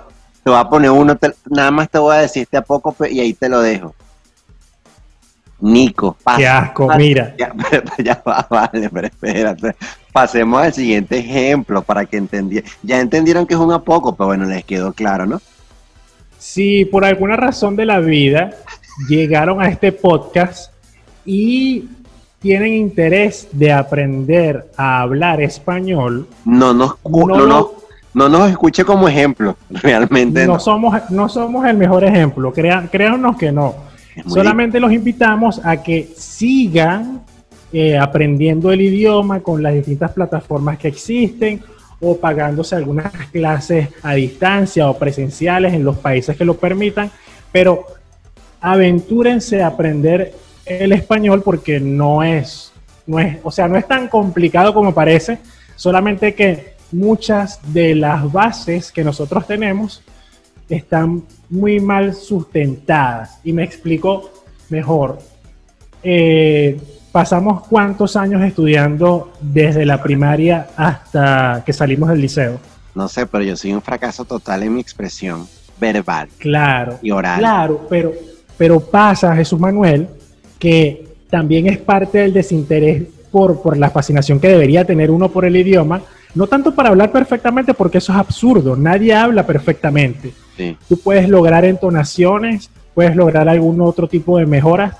te 0.42 0.50
voy 0.50 0.58
a 0.58 0.64
poner 0.64 0.90
uno, 0.90 1.16
te- 1.16 1.34
nada 1.50 1.70
más 1.70 1.88
te 1.90 1.98
voy 1.98 2.14
a 2.16 2.20
decir 2.20 2.42
este 2.44 2.56
a 2.56 2.62
poco 2.62 2.94
y 3.08 3.20
ahí 3.20 3.34
te 3.34 3.48
lo 3.48 3.60
dejo. 3.60 3.94
Nico, 5.60 6.16
pasa. 6.22 6.38
Qué 6.38 6.46
asco, 6.48 6.86
pasa- 6.86 6.98
mira. 6.98 7.34
Ya, 7.98 8.22
va, 8.26 8.46
vale, 8.50 8.90
pero 8.90 9.06
espérate. 9.06 9.74
Pasemos 10.12 10.62
al 10.62 10.72
siguiente 10.74 11.18
ejemplo 11.18 11.82
para 11.82 12.04
que 12.04 12.16
entendieran. 12.16 12.70
Ya 12.82 13.00
entendieron 13.00 13.46
que 13.46 13.54
es 13.54 13.60
un 13.60 13.72
a 13.72 13.80
poco, 13.82 14.14
pero 14.14 14.26
bueno, 14.28 14.44
les 14.44 14.64
quedó 14.64 14.92
claro, 14.92 15.26
¿no? 15.26 15.40
Si 16.38 16.84
por 16.84 17.04
alguna 17.04 17.36
razón 17.36 17.74
de 17.76 17.86
la 17.86 18.00
vida 18.00 18.50
llegaron 19.08 19.60
a 19.60 19.68
este 19.68 19.92
podcast 19.92 20.72
y 21.24 21.88
tienen 22.40 22.74
interés 22.74 23.48
de 23.52 23.72
aprender 23.72 24.66
a 24.76 25.00
hablar 25.00 25.40
español, 25.40 26.26
No 26.44 26.74
nos, 26.74 26.96
No 27.04 27.46
no, 27.46 27.72
no 28.12 28.28
nos 28.28 28.50
escuche 28.50 28.84
como 28.84 29.08
ejemplo, 29.08 29.56
realmente. 29.70 30.46
no 30.46 30.54
no. 30.54 30.60
somos, 30.60 31.10
no 31.10 31.28
somos 31.28 31.66
el 31.66 31.76
mejor 31.76 32.04
ejemplo, 32.04 32.52
crea- 32.52 32.88
créanos 32.90 33.36
que 33.36 33.50
no. 33.50 33.74
Solamente 34.26 34.78
los 34.78 34.92
invitamos 34.92 35.60
a 35.64 35.82
que 35.82 36.08
sigan 36.16 37.22
eh, 37.72 37.98
aprendiendo 37.98 38.70
el 38.70 38.80
idioma 38.82 39.40
con 39.40 39.60
las 39.62 39.74
distintas 39.74 40.12
plataformas 40.12 40.78
que 40.78 40.86
existen 40.88 41.60
o 42.00 42.16
pagándose 42.18 42.76
algunas 42.76 43.10
clases 43.32 43.88
a 44.02 44.12
distancia 44.14 44.88
o 44.88 44.96
presenciales 44.96 45.72
en 45.74 45.82
los 45.82 45.96
países 45.96 46.36
que 46.36 46.44
lo 46.44 46.54
permitan, 46.54 47.10
pero 47.50 47.86
aventúrense 48.64 49.62
a 49.62 49.66
aprender 49.68 50.32
el 50.64 50.92
español 50.92 51.42
porque 51.42 51.78
no 51.78 52.22
es, 52.22 52.72
no 53.06 53.18
es, 53.20 53.36
o 53.42 53.50
sea, 53.50 53.68
no 53.68 53.76
es 53.76 53.86
tan 53.86 54.08
complicado 54.08 54.72
como 54.72 54.94
parece, 54.94 55.38
solamente 55.76 56.34
que 56.34 56.72
muchas 56.90 57.60
de 57.74 57.94
las 57.94 58.32
bases 58.32 58.90
que 58.90 59.04
nosotros 59.04 59.46
tenemos 59.46 60.02
están 60.70 61.22
muy 61.50 61.78
mal 61.78 62.14
sustentadas. 62.14 63.38
Y 63.44 63.52
me 63.52 63.64
explico 63.64 64.30
mejor. 64.70 65.18
Eh, 66.02 66.80
pasamos 67.12 67.66
cuántos 67.68 68.16
años 68.16 68.42
estudiando 68.42 69.30
desde 69.42 69.84
la 69.84 70.02
primaria 70.02 70.68
hasta 70.74 71.62
que 71.66 71.72
salimos 71.74 72.08
del 72.08 72.22
liceo. 72.22 72.58
No 72.94 73.08
sé, 73.08 73.26
pero 73.26 73.44
yo 73.44 73.56
soy 73.56 73.74
un 73.74 73.82
fracaso 73.82 74.24
total 74.24 74.62
en 74.62 74.72
mi 74.74 74.80
expresión 74.80 75.46
verbal 75.78 76.28
Claro, 76.38 76.98
y 77.02 77.10
oral. 77.10 77.40
claro, 77.40 77.86
pero, 77.90 78.12
pero 78.56 78.80
pasa, 78.80 79.34
Jesús 79.36 79.58
Manuel, 79.58 80.08
que 80.58 81.06
también 81.30 81.66
es 81.66 81.78
parte 81.78 82.18
del 82.18 82.32
desinterés 82.32 83.02
por, 83.30 83.60
por 83.60 83.76
la 83.76 83.90
fascinación 83.90 84.38
que 84.38 84.48
debería 84.48 84.84
tener 84.84 85.10
uno 85.10 85.28
por 85.28 85.44
el 85.44 85.56
idioma, 85.56 86.02
no 86.34 86.46
tanto 86.46 86.74
para 86.74 86.88
hablar 86.90 87.10
perfectamente, 87.12 87.74
porque 87.74 87.98
eso 87.98 88.12
es 88.12 88.18
absurdo, 88.18 88.76
nadie 88.76 89.14
habla 89.14 89.44
perfectamente. 89.46 90.32
Sí. 90.56 90.76
Tú 90.88 90.98
puedes 90.98 91.28
lograr 91.28 91.64
entonaciones, 91.64 92.70
puedes 92.94 93.16
lograr 93.16 93.48
algún 93.48 93.80
otro 93.80 94.06
tipo 94.08 94.38
de 94.38 94.46
mejoras, 94.46 94.94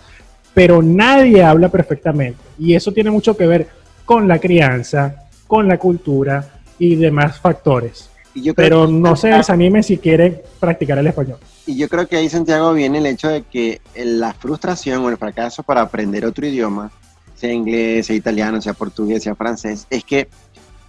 pero 0.52 0.82
nadie 0.82 1.42
habla 1.42 1.68
perfectamente. 1.68 2.38
Y 2.58 2.74
eso 2.74 2.92
tiene 2.92 3.10
mucho 3.10 3.36
que 3.36 3.46
ver 3.46 3.68
con 4.04 4.26
la 4.28 4.38
crianza, 4.38 5.26
con 5.46 5.66
la 5.68 5.78
cultura 5.78 6.44
y 6.78 6.96
demás 6.96 7.40
factores. 7.40 8.10
Y 8.34 8.42
yo 8.42 8.54
creo 8.54 8.68
Pero 8.68 8.86
que- 8.86 8.92
no 8.92 9.16
se 9.16 9.28
desanimen 9.28 9.82
si 9.84 9.98
quieren 9.98 10.40
practicar 10.58 10.98
el 10.98 11.06
español. 11.06 11.38
Y 11.66 11.76
yo 11.76 11.88
creo 11.88 12.06
que 12.06 12.16
ahí, 12.16 12.28
Santiago, 12.28 12.74
viene 12.74 12.98
el 12.98 13.06
hecho 13.06 13.28
de 13.28 13.42
que 13.42 13.80
la 13.94 14.34
frustración 14.34 15.02
o 15.02 15.08
el 15.08 15.16
fracaso 15.16 15.62
para 15.62 15.80
aprender 15.80 16.26
otro 16.26 16.46
idioma, 16.46 16.90
sea 17.34 17.52
inglés, 17.52 18.06
sea 18.06 18.16
italiano, 18.16 18.60
sea 18.60 18.74
portugués, 18.74 19.22
sea 19.22 19.34
francés, 19.34 19.86
es 19.88 20.04
que 20.04 20.28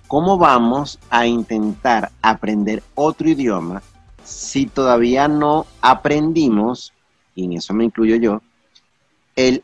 ¿cómo 0.07 0.38
vamos 0.38 0.99
a 1.09 1.25
intentar 1.25 2.11
aprender 2.21 2.83
otro 2.93 3.29
idioma 3.29 3.81
si 4.23 4.65
todavía 4.65 5.27
no 5.27 5.65
aprendimos, 5.81 6.93
y 7.35 7.45
en 7.45 7.53
eso 7.53 7.73
me 7.73 7.85
incluyo 7.85 8.17
yo, 8.17 8.41
el 9.35 9.63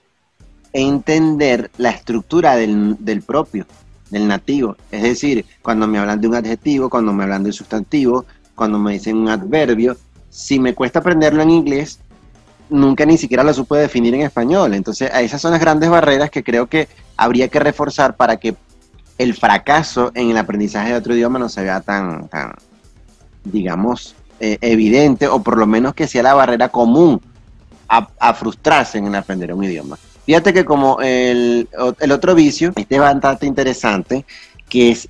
entender 0.74 1.72
la 1.78 1.90
estructura 1.90 2.56
del, 2.56 2.96
del 3.00 3.22
propio, 3.22 3.66
del 4.10 4.30
nativo? 4.30 4.78
Es 4.92 5.04
decir, 5.04 5.46
cuando 5.62 5.88
me 5.88 6.00
hablan 6.00 6.22
de 6.22 6.28
un 6.30 6.36
adjetivo, 6.36 6.90
cuando 6.90 7.12
me 7.12 7.24
hablan 7.24 7.44
de 7.44 7.50
un 7.50 7.54
sustantivo, 7.54 8.26
cuando 8.56 8.80
me 8.80 8.94
dicen 8.94 9.18
un 9.18 9.30
adverbio, 9.30 9.98
si 10.32 10.60
me 10.60 10.74
cuesta 10.74 11.00
aprenderlo 11.00 11.44
en 11.44 11.52
inglés, 11.52 12.00
nunca 12.70 13.06
ni 13.06 13.18
siquiera 13.18 13.44
lo 13.44 13.54
supe 13.54 13.76
definir 13.76 14.16
en 14.16 14.22
español. 14.22 14.74
Entonces, 14.74 15.12
esas 15.14 15.42
son 15.42 15.52
las 15.52 15.60
grandes 15.60 15.90
barreras 15.90 16.32
que 16.32 16.44
creo 16.44 16.68
que 16.68 16.88
habría 17.18 17.50
que 17.50 17.60
reforzar 17.60 18.16
para 18.16 18.38
que 18.38 18.56
el 19.18 19.36
fracaso 19.36 20.12
en 20.16 20.32
el 20.32 20.38
aprendizaje 20.38 20.92
de 20.92 20.96
otro 20.96 21.14
idioma 21.14 21.38
no 21.38 21.50
se 21.50 21.62
vea 21.62 21.82
tan, 21.82 22.30
digamos, 23.44 24.16
eh, 24.40 24.58
evidente 24.62 25.28
o 25.28 25.44
por 25.44 25.58
lo 25.58 25.68
menos 25.68 25.94
que 25.94 26.08
sea 26.08 26.24
la 26.24 26.34
barrera 26.34 26.70
común 26.70 27.22
a, 27.88 28.34
frustrarse 28.34 28.98
en 28.98 29.14
aprender 29.14 29.54
un 29.54 29.66
idioma. 29.66 30.00
Fíjate 30.26 30.54
que 30.54 30.64
como 30.64 31.02
el, 31.02 31.68
el 32.00 32.12
otro 32.14 32.34
vicio, 32.34 32.72
este 32.78 32.96
es 32.96 33.02
bastante 33.02 33.46
interesante, 33.46 34.26
que 34.70 34.92
es 34.92 35.10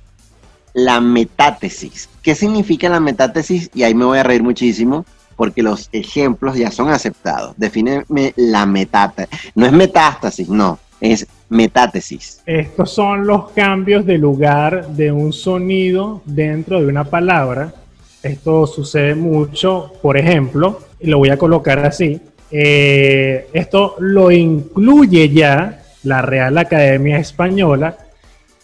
la 0.74 1.00
metátesis. 1.00 2.08
¿Qué 2.22 2.34
significa 2.34 2.88
la 2.88 3.00
metátesis? 3.00 3.70
Y 3.74 3.82
ahí 3.82 3.94
me 3.94 4.04
voy 4.04 4.18
a 4.18 4.22
reír 4.22 4.42
muchísimo 4.42 5.04
porque 5.36 5.62
los 5.62 5.88
ejemplos 5.92 6.56
ya 6.56 6.70
son 6.70 6.88
aceptados. 6.90 7.54
Defíneme 7.56 8.32
la 8.36 8.66
metátesis. 8.66 9.52
No 9.54 9.66
es 9.66 9.72
metástasis, 9.72 10.48
no, 10.48 10.78
es 11.00 11.26
metátesis. 11.48 12.40
Estos 12.46 12.92
son 12.92 13.26
los 13.26 13.50
cambios 13.50 14.06
de 14.06 14.18
lugar 14.18 14.88
de 14.88 15.10
un 15.12 15.32
sonido 15.32 16.22
dentro 16.24 16.80
de 16.80 16.86
una 16.86 17.04
palabra. 17.04 17.74
Esto 18.22 18.66
sucede 18.66 19.14
mucho, 19.14 19.92
por 20.00 20.16
ejemplo, 20.16 20.80
y 21.00 21.08
lo 21.08 21.18
voy 21.18 21.30
a 21.30 21.36
colocar 21.36 21.80
así. 21.80 22.20
eh, 22.50 23.48
esto 23.52 23.96
lo 23.98 24.30
incluye 24.30 25.28
ya 25.30 25.82
la 26.04 26.22
Real 26.22 26.56
Academia 26.58 27.18
Española. 27.18 27.96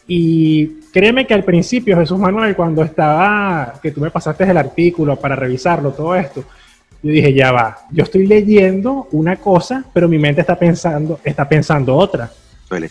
Y 0.07 0.78
créeme 0.93 1.27
que 1.27 1.35
al 1.35 1.45
principio, 1.45 1.97
Jesús 1.97 2.19
Manuel, 2.19 2.57
cuando 2.57 2.83
estaba, 2.83 3.75
que 3.83 3.91
tú 3.91 4.01
me 4.01 4.11
pasaste 4.11 4.45
el 4.45 4.57
artículo 4.57 5.17
para 5.17 5.37
revisarlo, 5.37 5.91
todo 5.93 6.15
esto, 6.15 6.45
yo 7.03 7.13
dije, 7.13 7.33
ya 7.33 7.53
va, 7.53 7.79
yo 7.91 8.05
estoy 8.05 8.27
leyendo 8.27 9.07
una 9.13 9.37
cosa, 9.37 9.85
pero 9.93 10.09
mi 10.09 10.19
mente 10.19 10.41
está 10.41 10.59
pensando, 10.59 11.21
está 11.23 11.49
pensando 11.49 11.95
otra. 11.95 12.31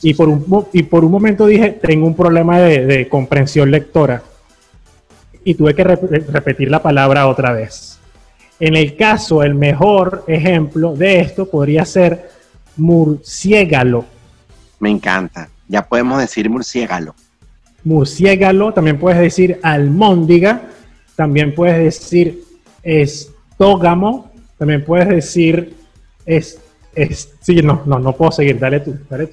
Y 0.01 0.13
por 0.13 0.29
un, 0.29 0.67
y 0.73 0.83
por 0.83 1.05
un 1.05 1.11
momento 1.11 1.45
dije, 1.45 1.71
tengo 1.71 2.07
un 2.07 2.15
problema 2.15 2.59
de, 2.59 2.85
de 2.85 3.07
comprensión 3.07 3.69
lectora. 3.69 4.23
Y 5.43 5.53
tuve 5.53 5.75
que 5.75 5.85
rep- 5.85 6.25
repetir 6.27 6.71
la 6.71 6.81
palabra 6.81 7.27
otra 7.27 7.51
vez. 7.51 7.99
En 8.59 8.75
el 8.75 8.95
caso, 8.95 9.43
el 9.43 9.53
mejor 9.53 10.23
ejemplo 10.27 10.95
de 10.95 11.19
esto 11.19 11.47
podría 11.47 11.85
ser 11.85 12.31
murciégalo. 12.75 14.05
Me 14.79 14.89
encanta. 14.89 15.49
Ya 15.67 15.85
podemos 15.85 16.19
decir 16.19 16.49
murciégalo. 16.49 17.13
Murciégalo, 17.87 18.73
también 18.73 18.99
puedes 18.99 19.17
decir 19.17 19.61
almóndiga, 19.63 20.61
también 21.15 21.55
puedes 21.55 21.77
decir 21.77 22.43
estógamo, 22.83 24.29
también 24.57 24.83
puedes 24.83 25.07
decir 25.07 25.73
es, 26.25 26.59
es 26.93 27.29
sí, 27.39 27.61
no, 27.61 27.83
no, 27.85 27.97
no 27.97 28.11
puedo 28.11 28.33
seguir, 28.33 28.59
dale 28.59 28.81
tú, 28.81 28.93
dale 29.09 29.29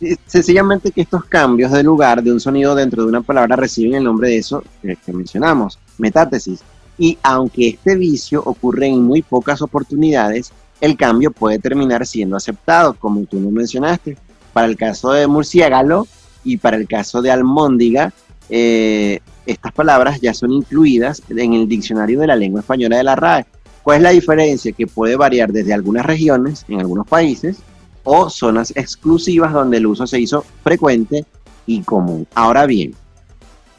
Sencillamente 0.26 0.90
que 0.90 1.02
estos 1.02 1.24
cambios 1.26 1.70
de 1.70 1.84
lugar 1.84 2.24
de 2.24 2.32
un 2.32 2.40
sonido 2.40 2.74
dentro 2.74 3.04
de 3.04 3.08
una 3.08 3.22
palabra 3.22 3.54
reciben 3.54 3.94
el 3.94 4.02
nombre 4.04 4.30
de 4.30 4.38
eso 4.38 4.64
que, 4.82 5.12
mencionamos, 5.12 5.78
metátesis. 5.98 6.58
Y 6.98 7.18
aunque 7.22 7.68
este 7.68 7.94
vicio 7.94 8.42
ocurre 8.44 8.88
en 8.88 9.00
muy 9.00 9.22
pocas 9.22 9.62
oportunidades, 9.62 10.52
el 10.80 10.96
cambio 10.96 11.30
puede 11.30 11.60
terminar 11.60 12.04
siendo 12.04 12.36
aceptado, 12.36 12.94
como 12.94 13.24
tú 13.26 13.40
lo 13.40 13.50
mencionaste. 13.52 14.18
Para 14.52 14.66
el 14.66 14.76
caso 14.76 15.12
de 15.12 15.28
murciégalo 15.28 16.08
y 16.46 16.56
para 16.56 16.76
el 16.76 16.86
caso 16.86 17.20
de 17.20 17.30
almóndiga, 17.30 18.12
eh, 18.48 19.18
estas 19.44 19.72
palabras 19.72 20.20
ya 20.20 20.32
son 20.32 20.52
incluidas 20.52 21.22
en 21.28 21.52
el 21.52 21.68
diccionario 21.68 22.20
de 22.20 22.28
la 22.28 22.36
lengua 22.36 22.60
española 22.60 22.96
de 22.96 23.02
la 23.04 23.16
RAE. 23.16 23.46
¿Cuál 23.82 23.98
es 23.98 24.02
la 24.02 24.10
diferencia? 24.10 24.72
Que 24.72 24.86
puede 24.86 25.16
variar 25.16 25.52
desde 25.52 25.74
algunas 25.74 26.06
regiones, 26.06 26.64
en 26.68 26.80
algunos 26.80 27.06
países, 27.06 27.58
o 28.04 28.30
zonas 28.30 28.72
exclusivas 28.76 29.52
donde 29.52 29.78
el 29.78 29.86
uso 29.86 30.06
se 30.06 30.20
hizo 30.20 30.44
frecuente 30.62 31.24
y 31.66 31.82
común. 31.82 32.26
Ahora 32.34 32.66
bien, 32.66 32.94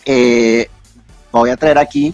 eh, 0.05 0.69
voy 1.31 1.49
a 1.49 1.57
traer 1.57 1.77
aquí 1.77 2.13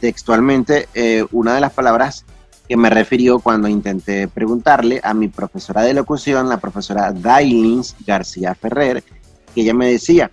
textualmente 0.00 0.88
eh, 0.94 1.24
una 1.32 1.54
de 1.54 1.60
las 1.62 1.72
palabras 1.72 2.26
que 2.68 2.76
me 2.76 2.90
refirió 2.90 3.38
cuando 3.38 3.68
intenté 3.68 4.28
preguntarle 4.28 5.00
a 5.02 5.14
mi 5.14 5.28
profesora 5.28 5.82
de 5.82 5.94
locución, 5.94 6.48
la 6.48 6.58
profesora 6.58 7.12
Dailins 7.12 7.94
García 8.06 8.54
Ferrer, 8.54 9.02
que 9.56 9.62
ella 9.62 9.72
me 9.72 9.90
decía 9.90 10.30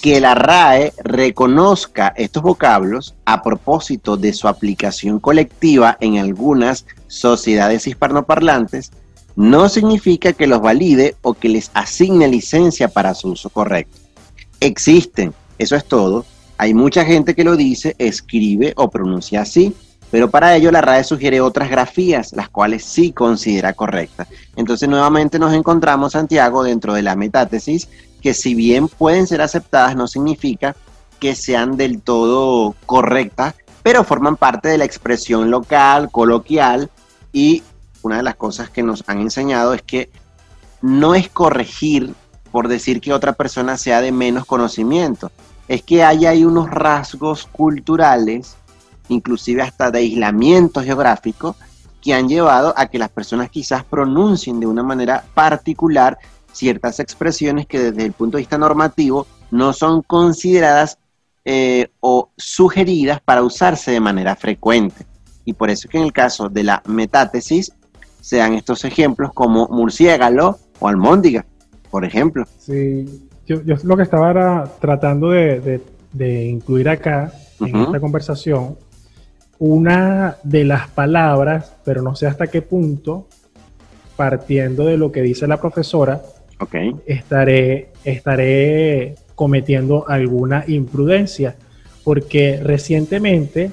que 0.00 0.20
la 0.20 0.34
RAE 0.34 0.94
reconozca 1.02 2.14
estos 2.16 2.42
vocablos 2.42 3.14
a 3.26 3.42
propósito 3.42 4.16
de 4.16 4.32
su 4.32 4.48
aplicación 4.48 5.20
colectiva 5.20 5.98
en 6.00 6.16
algunas 6.16 6.86
sociedades 7.06 7.86
hispanoparlantes, 7.86 8.90
no 9.36 9.68
significa 9.68 10.32
que 10.32 10.46
los 10.46 10.62
valide 10.62 11.14
o 11.20 11.34
que 11.34 11.50
les 11.50 11.70
asigne 11.74 12.26
licencia 12.26 12.88
para 12.88 13.12
su 13.12 13.32
uso 13.32 13.50
correcto. 13.50 13.98
Existen, 14.60 15.34
eso 15.58 15.76
es 15.76 15.84
todo. 15.84 16.24
Hay 16.56 16.72
mucha 16.72 17.04
gente 17.04 17.34
que 17.34 17.44
lo 17.44 17.54
dice, 17.56 17.96
escribe 17.98 18.72
o 18.76 18.88
pronuncia 18.88 19.42
así, 19.42 19.74
pero 20.10 20.30
para 20.30 20.56
ello 20.56 20.70
la 20.70 20.80
RAE 20.80 21.04
sugiere 21.04 21.42
otras 21.42 21.68
grafías, 21.68 22.32
las 22.32 22.48
cuales 22.48 22.84
sí 22.84 23.12
considera 23.12 23.74
correctas. 23.74 24.28
Entonces 24.56 24.88
nuevamente 24.88 25.38
nos 25.38 25.52
encontramos, 25.52 26.12
Santiago, 26.12 26.62
dentro 26.62 26.94
de 26.94 27.02
la 27.02 27.14
metátesis, 27.14 27.88
que 28.24 28.32
si 28.32 28.54
bien 28.54 28.88
pueden 28.88 29.26
ser 29.26 29.42
aceptadas, 29.42 29.96
no 29.96 30.08
significa 30.08 30.74
que 31.20 31.34
sean 31.34 31.76
del 31.76 32.00
todo 32.00 32.74
correctas, 32.86 33.54
pero 33.82 34.02
forman 34.02 34.38
parte 34.38 34.70
de 34.70 34.78
la 34.78 34.86
expresión 34.86 35.50
local, 35.50 36.10
coloquial, 36.10 36.90
y 37.34 37.62
una 38.00 38.16
de 38.16 38.22
las 38.22 38.36
cosas 38.36 38.70
que 38.70 38.82
nos 38.82 39.04
han 39.08 39.20
enseñado 39.20 39.74
es 39.74 39.82
que 39.82 40.08
no 40.80 41.14
es 41.14 41.28
corregir 41.28 42.14
por 42.50 42.68
decir 42.68 43.02
que 43.02 43.12
otra 43.12 43.34
persona 43.34 43.76
sea 43.76 44.00
de 44.00 44.10
menos 44.10 44.46
conocimiento, 44.46 45.30
es 45.68 45.82
que 45.82 46.02
hay 46.02 46.24
ahí 46.24 46.46
unos 46.46 46.70
rasgos 46.70 47.46
culturales 47.52 48.56
inclusive 49.08 49.60
hasta 49.60 49.90
de 49.90 49.98
aislamiento 49.98 50.82
geográfico, 50.82 51.56
que 52.00 52.14
han 52.14 52.26
llevado 52.26 52.72
a 52.74 52.86
que 52.86 52.98
las 52.98 53.10
personas 53.10 53.50
quizás 53.50 53.84
pronuncien 53.84 54.60
de 54.60 54.66
una 54.66 54.82
manera 54.82 55.26
particular 55.34 56.16
ciertas 56.54 57.00
expresiones 57.00 57.66
que 57.66 57.78
desde 57.78 58.04
el 58.04 58.12
punto 58.12 58.36
de 58.36 58.42
vista 58.42 58.56
normativo 58.56 59.26
no 59.50 59.72
son 59.72 60.02
consideradas 60.02 60.98
eh, 61.44 61.88
o 62.00 62.30
sugeridas 62.36 63.20
para 63.20 63.42
usarse 63.42 63.90
de 63.90 64.00
manera 64.00 64.34
frecuente. 64.36 65.04
Y 65.44 65.52
por 65.52 65.68
eso 65.68 65.86
es 65.86 65.92
que 65.92 65.98
en 65.98 66.04
el 66.04 66.12
caso 66.12 66.48
de 66.48 66.62
la 66.62 66.82
metátesis 66.86 67.72
se 68.20 68.38
dan 68.38 68.54
estos 68.54 68.84
ejemplos 68.84 69.32
como 69.34 69.68
murciégalo 69.68 70.58
o 70.78 70.88
almóndiga, 70.88 71.44
por 71.90 72.04
ejemplo. 72.04 72.46
Sí, 72.58 73.28
yo, 73.46 73.60
lo 73.82 73.96
que 73.96 74.02
estaba 74.02 74.64
tratando 74.80 75.30
de, 75.30 75.82
incluir 76.48 76.88
acá 76.88 77.32
en 77.60 77.76
esta 77.76 78.00
conversación 78.00 78.78
una 79.58 80.36
de 80.42 80.64
las 80.64 80.88
palabras, 80.88 81.74
pero 81.84 82.02
no 82.02 82.16
sé 82.16 82.26
hasta 82.26 82.46
qué 82.46 82.62
punto, 82.62 83.28
partiendo 84.16 84.86
de 84.86 84.96
lo 84.96 85.12
que 85.12 85.22
dice 85.22 85.46
la 85.46 85.60
profesora, 85.60 86.22
estaré, 87.06 87.88
estaré 88.04 89.14
cometiendo 89.34 90.08
alguna 90.08 90.64
imprudencia, 90.66 91.56
porque 92.04 92.60
recientemente 92.62 93.70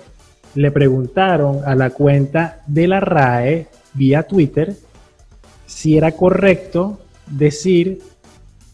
le 0.56 0.72
preguntaron 0.72 1.62
a 1.65 1.76
la 1.76 1.91
cuenta 1.91 2.62
de 2.67 2.88
la 2.88 3.00
RAE 3.00 3.67
vía 3.94 4.24
Twitter 4.24 4.76
si 5.65 5.98
era 5.98 6.12
correcto 6.12 7.00
decir 7.28 8.02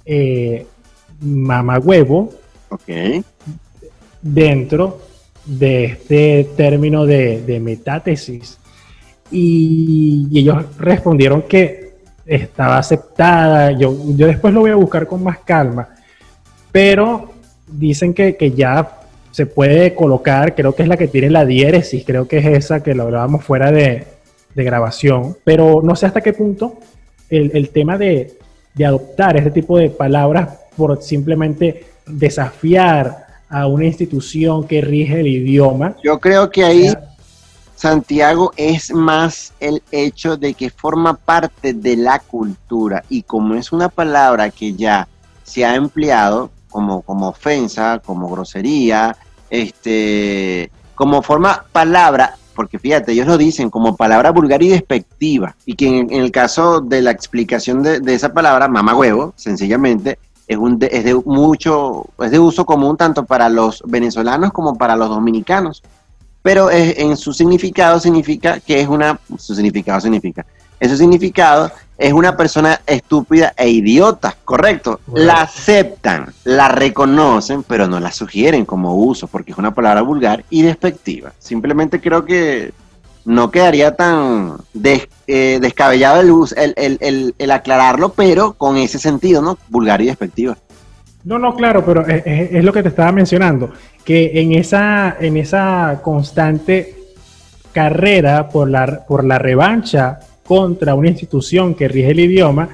eh, 0.06 0.65
mamagüevo 1.20 2.34
dentro 4.22 5.00
de 5.46 5.86
este 5.86 6.50
término 6.56 7.06
de, 7.06 7.60
metátesis. 7.62 8.58
Y, 9.32 10.28
ellos 10.34 10.65
respondieron 10.78 11.43
que 11.43 11.87
estaba 12.27 12.77
aceptada. 12.77 13.71
Yo, 13.71 13.95
yo 14.15 14.27
después 14.27 14.53
lo 14.53 14.61
voy 14.61 14.71
a 14.71 14.75
buscar 14.75 15.07
con 15.07 15.23
más 15.23 15.39
calma. 15.39 15.89
Pero 16.71 17.31
dicen 17.67 18.13
que, 18.13 18.53
ya 18.55 18.99
se 19.31 19.45
puede 19.45 19.95
colocar, 19.95 20.55
creo 20.55 20.75
que 20.75 20.83
es 20.83 20.89
la 20.89 20.97
que 20.97 21.07
tiene 21.07 21.29
la 21.29 21.45
diéresis, 21.45 22.03
creo 22.05 22.27
que 22.27 22.37
es 22.39 22.45
esa 22.45 22.81
que 22.81 22.95
lo 22.95 23.03
hablábamos 23.03 23.43
fuera 23.43 23.71
de, 23.71 24.05
grabación. 24.55 25.37
Pero 25.43 25.81
no 25.83 25.95
sé 25.95 26.07
hasta 26.07 26.21
qué 26.21 26.33
punto 26.33 26.77
el, 27.29 27.69
tema 27.69 27.97
de, 27.97 28.37
de 28.73 28.85
adoptar 28.85 29.37
este 29.37 29.51
tipo 29.51 29.77
de 29.77 29.91
palabras 29.91 30.49
por 30.75 31.01
simplemente 31.03 31.85
desafiar 32.07 33.27
a 33.49 33.67
una 33.67 33.85
institución 33.85 34.67
que 34.67 34.81
rige 34.81 35.19
el 35.19 35.27
idioma. 35.27 35.95
Yo 36.03 36.19
creo 36.19 36.49
que 36.49 36.63
ahí, 36.63 36.91
Santiago, 37.77 38.51
es 38.57 38.91
más 38.91 39.53
el 39.59 39.83
hecho 39.91 40.35
de 40.35 40.55
que 40.55 40.71
forma 40.71 41.13
parte 41.13 41.73
de 41.73 41.95
la 41.95 42.17
cultura 42.17 43.03
y 43.07 43.21
como 43.21 43.53
es 43.53 43.71
una 43.71 43.87
palabra 43.87 44.49
que 44.49 44.73
ya 44.73 45.07
se 45.43 45.63
ha 45.63 45.75
empleado 45.75 46.49
como, 46.71 47.03
como 47.03 47.29
ofensa, 47.29 48.01
como 48.03 48.29
grosería, 48.29 49.15
este, 49.51 50.71
como 50.95 51.21
forma 51.21 51.65
palabra, 51.71 52.35
porque 52.55 52.79
fíjate, 52.79 53.11
ellos 53.11 53.27
lo 53.27 53.37
dicen 53.37 53.69
como 53.69 53.95
palabra 53.95 54.31
vulgar 54.31 54.63
y 54.63 54.69
despectiva, 54.69 55.55
y 55.63 55.75
que 55.75 55.99
en, 55.99 56.11
el 56.11 56.31
caso 56.31 56.81
de 56.81 57.03
la 57.03 57.11
explicación 57.11 57.83
de, 57.83 58.01
esa 58.07 58.33
palabra, 58.33 58.67
mamá 58.67 58.95
huevo, 58.95 59.33
sencillamente, 59.35 60.17
es, 60.47 60.57
un 60.57 60.79
de, 60.79 60.89
es 60.91 61.03
de 61.03 61.13
mucho, 61.13 62.07
es 62.19 62.31
de 62.31 62.39
uso 62.39 62.65
común 62.65 62.97
tanto 62.97 63.25
para 63.25 63.49
los 63.49 63.83
venezolanos 63.85 64.51
como 64.51 64.75
para 64.75 64.95
los 64.95 65.09
dominicanos. 65.09 65.83
Pero 66.47 66.69
en 66.71 67.17
su 67.17 67.33
significado 67.33 67.99
significa 67.99 68.62
que 68.62 68.79
es 68.79 68.88
una, 68.88 69.19
su 69.38 69.53
significado 69.53 69.99
significa, 69.99 70.45
en 70.79 70.89
su 70.89 70.95
significado 70.95 71.69
es 71.97 72.13
una 72.13 72.38
persona 72.38 72.79
estúpida 72.88 73.53
e 73.57 73.67
idiota, 73.67 74.33
correcto. 74.45 75.01
La 75.13 75.41
aceptan, 75.41 76.33
la 76.45 76.69
reconocen, 76.69 77.63
pero 77.63 77.89
no 77.89 77.99
la 77.99 78.13
sugieren 78.13 78.63
como 78.63 78.95
uso, 78.95 79.27
porque 79.27 79.51
es 79.51 79.57
una 79.57 79.75
palabra 79.75 80.03
vulgar 80.03 80.45
y 80.49 80.62
despectiva. 80.62 81.33
Simplemente 81.38 81.99
creo 81.99 82.23
que 82.23 82.71
no 83.25 83.51
quedaría 83.51 83.97
tan 83.97 84.53
eh, 85.27 85.60
descabellado 85.60 86.21
el, 86.21 87.51
aclararlo, 87.51 88.13
pero 88.13 88.53
con 88.53 88.77
ese 88.77 88.99
sentido, 88.99 89.41
¿no? 89.41 89.57
Vulgar 89.67 90.01
y 90.01 90.05
despectiva. 90.05 90.57
No, 91.27 91.37
no, 91.37 91.53
claro, 91.57 91.83
pero 91.85 92.07
es, 92.07 92.63
lo 92.63 92.71
que 92.71 92.81
te 92.81 92.87
estaba 92.87 93.11
mencionando, 93.11 93.69
que 94.05 94.39
en 94.39 94.53
esa, 94.53 95.17
en 95.19 95.35
esa 95.35 95.99
constante 96.01 96.95
carrera 97.73 98.47
por 98.47 98.69
la, 98.69 99.05
por 99.05 99.25
la 99.25 99.37
revancha 99.37 100.19
contra 100.45 100.95
una 100.95 101.09
institución 101.09 101.75
que 101.75 101.89
rige 101.89 102.11
el 102.11 102.21
idioma, 102.21 102.69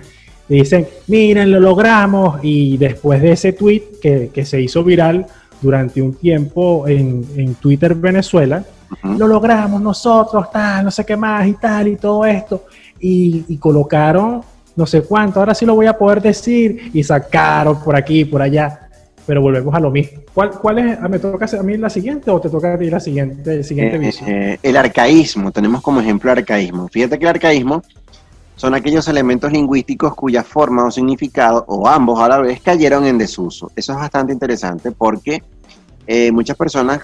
dicen, 0.48 0.88
miren, 1.08 1.50
lo 1.50 1.60
logramos, 1.60 2.42
y 2.44 2.78
después 2.78 3.24
de 3.24 3.32
ese 3.32 3.54
tweet 3.54 3.86
que, 4.00 4.46
se 4.46 4.62
hizo 4.62 4.84
viral 4.84 5.26
durante 5.60 6.00
un 6.00 6.14
tiempo 6.14 6.88
en, 6.88 7.26
en 7.36 7.56
Twitter 7.56 7.96
Venezuela, 7.96 8.64
lo 9.02 9.28
logramos 9.28 9.82
nosotros, 9.82 10.52
tal, 10.52 10.86
no 10.86 10.92
sé 10.92 11.04
qué 11.04 11.18
más 11.18 11.48
y 11.48 11.54
tal, 11.54 11.88
y 11.88 11.96
todo 11.96 12.24
esto. 12.24 12.66
Y, 13.00 13.58
colocaron 13.58 14.42
no 14.76 14.86
sé 14.86 15.02
cuánto, 15.02 15.40
ahora 15.40 15.54
sí 15.54 15.66
lo 15.66 15.76
voy 15.76 15.86
a 15.86 15.98
poder 15.98 16.22
decir, 16.22 16.92
y 16.94 17.04
sacaron 17.04 17.82
por 17.84 17.96
aquí, 17.96 18.26
por 18.26 18.42
allá. 18.42 18.80
Pero 19.26 19.42
volvemos 19.42 19.74
a 19.74 19.80
lo 19.80 19.90
mismo. 19.90 20.22
¿Cuál, 20.34 20.52
cuál 20.52 20.80
es? 20.80 20.98
Ah, 21.02 21.08
¿Me 21.08 21.18
toca 21.18 21.46
a 21.58 21.64
mí 21.64 21.78
la 21.78 21.90
siguiente 21.90 22.30
o 22.30 22.42
te 22.42 22.50
toca 22.50 22.74
a 22.74 22.78
ti 22.78 22.90
la 22.90 23.00
siguiente, 23.00 23.54
el 23.54 23.64
siguiente 23.64 24.10
eh, 24.10 24.14
eh, 24.28 24.60
el 24.62 24.76
arcaísmo, 24.76 25.52
tenemos 25.52 25.82
como 25.82 26.02
ejemplo 26.02 26.30
el 26.32 26.40
arcaísmo. 26.40 26.90
Fíjate 26.90 27.18
que 27.18 27.24
el 27.24 27.30
arcaísmo 27.30 27.84
son 28.58 28.76
aquellos 28.76 29.08
elementos 29.08 29.50
lingüísticos 29.52 30.14
cuya 30.14 30.44
forma 30.44 30.86
o 30.86 30.92
significado, 30.92 31.64
o 31.68 31.88
ambos 31.88 32.20
a 32.20 32.28
la 32.28 32.40
vez, 32.40 32.60
cayeron 32.62 33.06
en 33.06 33.18
desuso. 33.18 33.72
Eso 33.76 33.94
es 33.94 33.98
bastante 34.00 34.34
interesante 34.34 34.92
porque 34.92 35.42
eh, 36.06 36.30
muchas 36.34 36.58
personas 36.58 37.00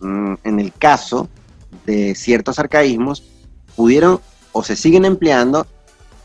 Mm, 0.00 0.34
en 0.44 0.60
el 0.60 0.72
caso 0.72 1.28
de 1.86 2.14
ciertos 2.14 2.58
arcaísmos, 2.58 3.22
pudieron 3.74 4.20
o 4.52 4.62
se 4.62 4.76
siguen 4.76 5.04
empleando, 5.04 5.66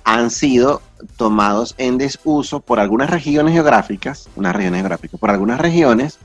han 0.04 0.30
sido 0.30 0.82
tomados 1.18 1.76
en 1.78 1.98
desuso 1.98 2.60
por 2.60 2.80
algunas 2.80 3.10
regiones 3.10 3.54
geográficas, 3.54 4.30
unas 4.36 4.56
regiones 4.56 4.82
geográficas, 4.82 5.20
por 5.20 5.32
algunas 5.32 5.60
regiones, 5.60 6.20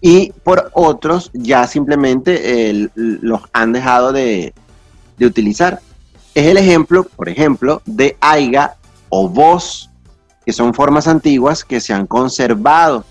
y 0.00 0.32
por 0.44 0.70
otros 0.74 1.30
ya 1.32 1.66
simplemente 1.66 2.90
los 2.94 3.42
han 3.52 3.72
dejado 3.72 4.12
de, 4.12 4.52
de, 5.16 5.26
utilizar. 5.26 5.80
Es 6.34 6.46
el 6.46 6.56
ejemplo, 6.56 7.04
por 7.04 7.28
ejemplo, 7.28 7.82
de 7.86 8.16
aiga 8.20 8.76
o 9.08 9.28
voz, 9.28 9.90
que 10.44 10.52
son 10.52 10.74
formas 10.74 11.06
antiguas 11.06 11.64
que 11.64 11.80
se 11.80 11.92
han 11.92 12.06
conservado 12.06 13.04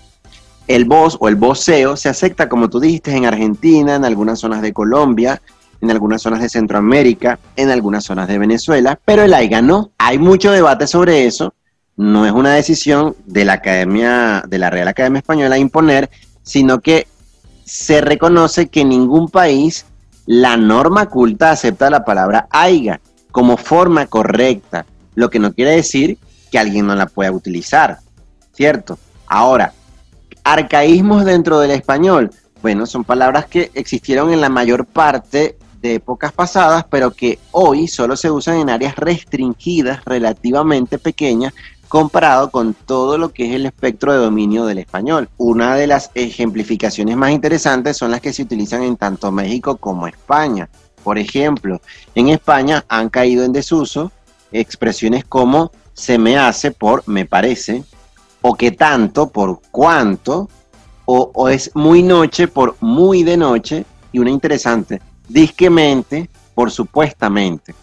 el 0.68 0.84
voz 0.84 1.16
o 1.20 1.28
el 1.28 1.36
voceo 1.36 1.96
se 1.96 2.08
acepta, 2.08 2.48
como 2.48 2.70
tú 2.70 2.80
dijiste, 2.80 3.14
en 3.14 3.26
Argentina, 3.26 3.96
en 3.96 4.04
algunas 4.04 4.38
zonas 4.38 4.62
de 4.62 4.72
Colombia, 4.72 5.42
en 5.82 5.90
algunas 5.90 6.22
zonas 6.22 6.40
de 6.40 6.48
Centroamérica, 6.48 7.38
en 7.56 7.68
algunas 7.70 8.04
zonas 8.04 8.28
de 8.28 8.38
Venezuela, 8.38 8.98
pero 9.04 9.24
el 9.24 9.34
AIGA 9.34 9.60
no. 9.60 9.90
Hay 9.98 10.18
mucho 10.18 10.52
debate 10.52 10.86
sobre 10.86 11.26
eso. 11.26 11.54
No 11.96 12.24
es 12.24 12.32
una 12.32 12.54
decisión 12.54 13.16
de 13.26 13.44
la 13.44 13.54
Academia, 13.54 14.44
de 14.46 14.58
la 14.58 14.70
Real 14.70 14.88
Academia 14.88 15.18
Española 15.18 15.58
imponer, 15.58 16.08
sino 16.44 16.80
que 16.80 17.08
se 17.64 18.00
reconoce 18.00 18.68
que 18.68 18.84
ningún 18.84 19.28
país 19.28 19.84
la 20.24 20.56
norma 20.56 21.06
culta 21.06 21.50
acepta 21.50 21.90
la 21.90 22.04
palabra 22.04 22.46
aiga 22.50 23.00
como 23.32 23.56
forma 23.56 24.06
correcta, 24.06 24.86
lo 25.16 25.30
que 25.30 25.40
no 25.40 25.52
quiere 25.52 25.72
decir 25.72 26.16
que 26.50 26.58
alguien 26.58 26.86
no 26.86 26.94
la 26.94 27.06
pueda 27.06 27.32
utilizar, 27.32 27.98
¿cierto? 28.52 28.98
Ahora, 29.26 29.72
arcaísmos 30.44 31.24
dentro 31.24 31.58
del 31.58 31.72
español, 31.72 32.30
bueno, 32.62 32.86
son 32.86 33.02
palabras 33.02 33.46
que 33.46 33.72
existieron 33.74 34.32
en 34.32 34.40
la 34.40 34.48
mayor 34.48 34.86
parte 34.86 35.56
de 35.82 35.96
épocas 35.96 36.32
pasadas, 36.32 36.86
pero 36.88 37.10
que 37.10 37.38
hoy 37.50 37.88
solo 37.88 38.16
se 38.16 38.30
usan 38.30 38.58
en 38.58 38.70
áreas 38.70 38.96
restringidas, 38.96 40.04
relativamente 40.04 40.98
pequeñas, 40.98 41.52
comparado 41.88 42.50
con 42.50 42.72
todo 42.72 43.18
lo 43.18 43.30
que 43.30 43.48
es 43.48 43.54
el 43.54 43.66
espectro 43.66 44.12
de 44.12 44.18
dominio 44.18 44.64
del 44.64 44.78
español. 44.78 45.28
Una 45.36 45.76
de 45.76 45.86
las 45.86 46.10
ejemplificaciones 46.14 47.16
más 47.16 47.32
interesantes 47.32 47.98
son 47.98 48.12
las 48.12 48.22
que 48.22 48.32
se 48.32 48.42
utilizan 48.42 48.82
en 48.82 48.96
tanto 48.96 49.30
México 49.30 49.76
como 49.76 50.06
España. 50.06 50.70
Por 51.04 51.18
ejemplo, 51.18 51.82
en 52.14 52.28
España 52.28 52.84
han 52.88 53.10
caído 53.10 53.44
en 53.44 53.52
desuso 53.52 54.10
expresiones 54.52 55.24
como 55.24 55.72
se 55.92 56.16
me 56.16 56.38
hace 56.38 56.70
por 56.70 57.06
me 57.06 57.26
parece, 57.26 57.84
o 58.40 58.54
que 58.54 58.70
tanto 58.70 59.28
por 59.28 59.60
cuánto, 59.70 60.48
o, 61.04 61.30
o 61.34 61.48
es 61.48 61.70
muy 61.74 62.02
noche 62.02 62.48
por 62.48 62.76
muy 62.80 63.22
de 63.22 63.36
noche, 63.36 63.84
y 64.12 64.18
una 64.18 64.30
interesante, 64.30 65.00
disquemente 65.28 66.28
por 66.54 66.70
supuestamente. 66.70 67.74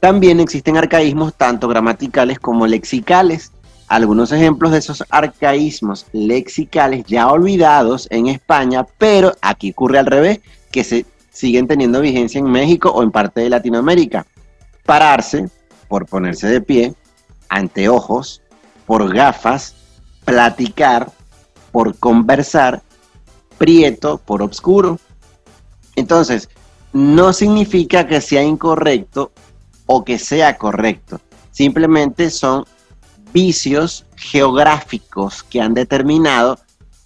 También 0.00 0.40
existen 0.40 0.76
arcaísmos 0.76 1.34
tanto 1.34 1.68
gramaticales 1.68 2.38
como 2.38 2.66
lexicales. 2.66 3.52
Algunos 3.88 4.32
ejemplos 4.32 4.72
de 4.72 4.78
esos 4.78 5.02
arcaísmos 5.08 6.06
lexicales 6.12 7.04
ya 7.06 7.28
olvidados 7.28 8.06
en 8.10 8.28
España, 8.28 8.86
pero 8.98 9.34
aquí 9.40 9.70
ocurre 9.70 9.98
al 9.98 10.06
revés, 10.06 10.40
que 10.70 10.84
se 10.84 11.06
siguen 11.30 11.66
teniendo 11.66 12.00
vigencia 12.00 12.38
en 12.38 12.50
México 12.50 12.90
o 12.90 13.02
en 13.02 13.10
parte 13.10 13.40
de 13.40 13.50
Latinoamérica. 13.50 14.26
Pararse, 14.84 15.48
por 15.88 16.06
ponerse 16.06 16.48
de 16.48 16.60
pie, 16.60 16.94
anteojos, 17.48 18.42
por 18.86 19.12
gafas, 19.12 19.74
platicar, 20.24 21.10
por 21.72 21.96
conversar, 21.96 22.82
prieto, 23.56 24.18
por 24.18 24.42
obscuro. 24.42 24.98
Entonces, 25.96 26.48
no 26.92 27.32
significa 27.32 28.06
que 28.06 28.20
sea 28.20 28.42
incorrecto 28.42 29.32
o 29.86 30.04
que 30.04 30.18
sea 30.18 30.56
correcto. 30.56 31.20
Simplemente 31.50 32.30
son 32.30 32.64
vicios 33.32 34.06
geográficos 34.16 35.42
que 35.42 35.60
han 35.60 35.74
determinado, 35.74 36.58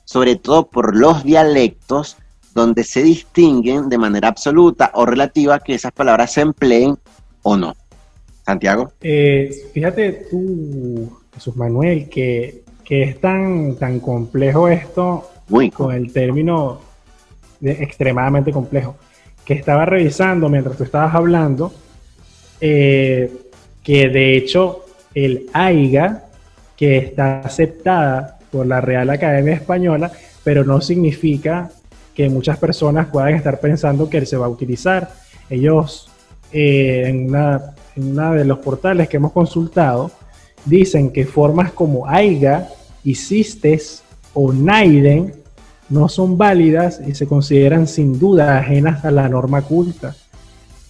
sobre 0.05 0.37
todo 0.37 0.69
por 0.69 0.97
los 0.97 1.25
dialectos, 1.25 2.17
donde 2.55 2.85
se 2.85 3.03
distinguen 3.03 3.89
de 3.89 3.99
manera 3.99 4.29
absoluta 4.29 4.91
o 4.95 5.07
relativa 5.07 5.59
que 5.61 5.75
esas 5.75 5.93
palabras 5.93 6.33
se 6.33 6.43
empleen 6.43 6.99
o 7.43 7.57
no. 7.57 7.75
Santiago. 8.45 8.93
Eh, 9.01 9.51
fíjate 9.73 10.27
tú, 10.31 11.19
Jesús 11.35 11.57
Manuel, 11.57 12.09
que, 12.09 12.63
es 12.89 13.21
tan, 13.23 13.77
tan 13.77 14.01
complejo 14.01 14.69
esto 14.69 15.31
Muy 15.49 15.71
con 15.71 15.95
el 15.95 16.13
término 16.13 16.79
extremadamente 17.63 18.53
complejo 18.53 18.97
que 19.45 19.55
estaba 19.55 19.85
revisando 19.85 20.49
mientras 20.49 20.77
tú 20.77 20.85
estabas 20.85 21.15
hablando, 21.15 21.73
eh, 22.61 23.31
que 23.83 24.09
de 24.09 24.37
hecho 24.37 24.85
el 25.15 25.47
AIGA, 25.53 26.25
que 26.77 26.99
está 26.99 27.41
aceptada 27.41 28.39
por 28.51 28.67
la 28.67 28.81
Real 28.81 29.11
Academia 29.11 29.55
Española, 29.55 30.13
pero 30.45 30.65
no 30.65 30.81
significa 30.81 31.71
que 32.15 32.29
muchas 32.29 32.59
personas 32.59 33.09
puedan 33.09 33.35
estar 33.35 33.61
pensando 33.61 34.09
que 34.09 34.19
él 34.19 34.27
se 34.27 34.37
va 34.37 34.47
a 34.47 34.51
utilizar. 34.51 35.11
Ellos, 35.49 36.11
eh, 36.53 37.05
en, 37.07 37.29
una, 37.29 38.35
de 38.35 38.45
los 38.45 38.59
portales 38.59 39.09
que 39.09 39.17
hemos 39.17 39.33
consultado, 39.33 40.11
dicen 40.65 41.11
que 41.11 41.25
formas 41.25 41.73
como 41.73 42.07
AIGA, 42.07 42.69
Cistes 43.05 44.03
o 44.35 44.53
Naiden 44.53 45.42
no 45.93 46.09
son 46.09 46.39
válidas 46.39 47.01
y 47.07 47.15
se 47.15 47.27
consideran 47.27 47.87
sin 47.87 48.19
duda 48.19 48.59
ajenas 48.59 49.05
a 49.05 49.11
la 49.11 49.29
norma 49.29 49.63
culta. 49.63 50.17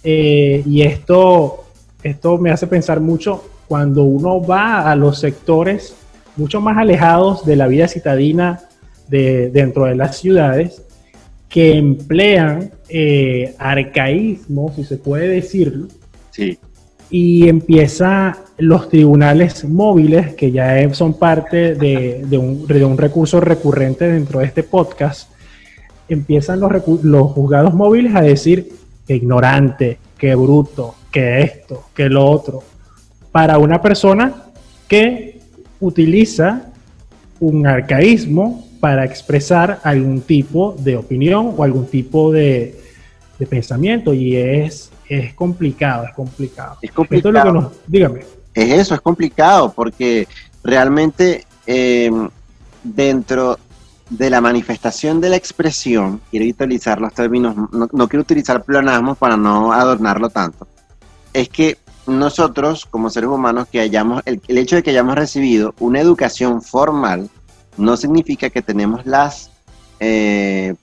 Eh, 0.04 0.62
y 0.64 0.82
esto, 0.82 1.64
esto 2.02 2.38
me 2.38 2.50
hace 2.50 2.66
pensar 2.66 3.00
mucho 3.00 3.44
cuando 3.68 4.04
uno 4.04 4.40
va 4.42 4.90
a 4.90 4.96
los 4.96 5.18
sectores 5.18 5.94
mucho 6.36 6.60
más 6.60 6.78
alejados 6.78 7.44
de 7.44 7.56
la 7.56 7.66
vida 7.66 7.88
citadina 7.88 8.62
de, 9.08 9.50
dentro 9.50 9.84
de 9.84 9.94
las 9.94 10.16
ciudades, 10.16 10.82
que 11.48 11.76
emplean 11.76 12.70
eh, 12.88 13.54
arcaísmos, 13.58 14.76
si 14.76 14.84
se 14.84 14.96
puede 14.96 15.28
decirlo, 15.28 15.88
sí 16.30 16.58
y 17.12 17.46
empieza 17.46 18.38
los 18.56 18.88
tribunales 18.88 19.66
móviles, 19.66 20.34
que 20.34 20.50
ya 20.50 20.92
son 20.94 21.18
parte 21.18 21.74
de, 21.74 22.38
un, 22.38 22.96
recurso 22.96 23.38
recurrente 23.38 24.08
dentro 24.10 24.40
de 24.40 24.46
este 24.46 24.62
podcast, 24.62 25.30
empiezan 26.08 26.58
los, 26.58 26.72
los 27.02 27.30
juzgados 27.32 27.74
móviles 27.74 28.14
a 28.14 28.22
decir 28.22 28.72
que 29.06 29.14
ignorante, 29.14 29.98
que 30.16 30.34
bruto, 30.34 30.94
que 31.10 31.42
esto, 31.42 31.84
que 31.94 32.08
lo 32.08 32.24
otro, 32.24 32.62
para 33.30 33.58
una 33.58 33.82
persona 33.82 34.44
que 34.88 35.38
utiliza 35.80 36.72
un 37.40 37.66
arcaísmo 37.66 38.66
para 38.80 39.04
expresar 39.04 39.80
algún 39.84 40.22
tipo 40.22 40.74
de 40.78 40.96
opinión 40.96 41.52
o 41.58 41.62
algún 41.62 41.86
tipo 41.86 42.32
de, 42.32 42.74
de 43.38 43.46
pensamiento 43.46 44.14
y 44.14 44.34
es 44.36 44.91
es 45.18 45.34
complicado, 45.34 46.04
es 46.04 46.14
complicado. 46.14 46.78
Es 46.80 46.92
complicado. 46.92 47.72
dígame. 47.86 48.20
Es 48.54 48.72
eso, 48.72 48.94
es 48.94 49.00
complicado, 49.00 49.72
porque 49.72 50.28
realmente 50.62 51.46
em, 51.66 52.28
dentro 52.82 53.58
de 54.10 54.28
la 54.28 54.40
manifestación 54.40 55.20
de 55.20 55.30
la 55.30 55.36
expresión, 55.36 56.20
quiero 56.30 56.46
utilizar 56.46 57.00
los 57.00 57.14
términos, 57.14 57.56
no, 57.72 58.08
quiero 58.08 58.22
utilizar 58.22 58.62
pleonasmos 58.62 59.16
para 59.16 59.36
no 59.36 59.72
adornarlo 59.72 60.28
tanto, 60.28 60.66
es 61.32 61.48
que 61.48 61.78
nosotros 62.06 62.84
como 62.84 63.08
seres 63.08 63.30
humanos 63.30 63.68
que 63.70 63.80
hayamos, 63.80 64.22
el, 64.26 64.58
hecho 64.58 64.76
de 64.76 64.82
que 64.82 64.90
hayamos 64.90 65.14
recibido 65.14 65.74
una 65.78 66.00
educación 66.00 66.60
formal 66.60 67.30
no 67.76 67.96
significa 67.96 68.50
que 68.50 68.60
tenemos 68.60 69.06
las 69.06 69.50
eh, 69.98 70.74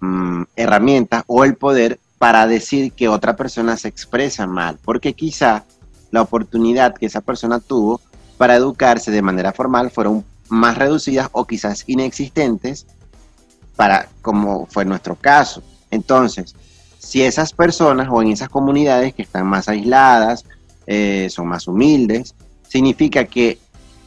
mm, 0.00 0.42
herramientas 0.56 1.22
o 1.26 1.44
el 1.44 1.54
poder 1.54 2.00
para 2.22 2.46
decir 2.46 2.92
que 2.92 3.08
otra 3.08 3.34
persona 3.34 3.76
se 3.76 3.88
expresa 3.88 4.46
mal, 4.46 4.78
porque 4.84 5.12
quizá 5.12 5.64
la 6.12 6.22
oportunidad 6.22 6.94
que 6.94 7.06
esa 7.06 7.20
persona 7.20 7.58
tuvo 7.58 8.00
para 8.38 8.54
educarse 8.54 9.10
de 9.10 9.22
manera 9.22 9.52
formal 9.52 9.90
fueron 9.90 10.24
más 10.48 10.78
reducidas 10.78 11.28
o 11.32 11.44
quizás 11.48 11.82
inexistentes 11.88 12.86
para 13.74 14.08
como 14.20 14.66
fue 14.66 14.84
nuestro 14.84 15.16
caso. 15.16 15.64
Entonces, 15.90 16.54
si 17.00 17.22
esas 17.22 17.52
personas 17.52 18.06
o 18.08 18.22
en 18.22 18.28
esas 18.28 18.48
comunidades 18.48 19.14
que 19.14 19.22
están 19.22 19.48
más 19.48 19.68
aisladas, 19.68 20.44
eh, 20.86 21.26
son 21.28 21.48
más 21.48 21.66
humildes, 21.66 22.36
significa 22.68 23.24
que 23.24 23.58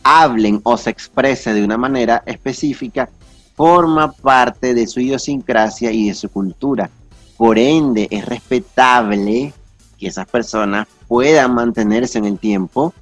hablen 0.03 0.61
o 0.63 0.77
se 0.77 0.89
expresen 0.89 1.55
de 1.55 1.65
una 1.65 1.77
manera 1.77 2.23
específica, 2.25 3.09
forma 3.57 4.13
parte 4.13 4.73
de 4.73 4.87
su 4.87 5.01
idiosincrasia 5.01 5.91
y 5.91 6.07
de 6.07 6.13
su 6.13 6.29
cultura. 6.29 6.89
Por 7.37 7.59
ende, 7.59 8.07
es 8.11 8.25
respetable 8.25 9.53
que 9.97 10.07
esas 10.07 10.27
personas 10.27 10.87
puedan 11.07 11.53
mantenerse 11.53 12.17
en 12.17 12.25
el 12.25 12.39
tiempo 12.39 12.93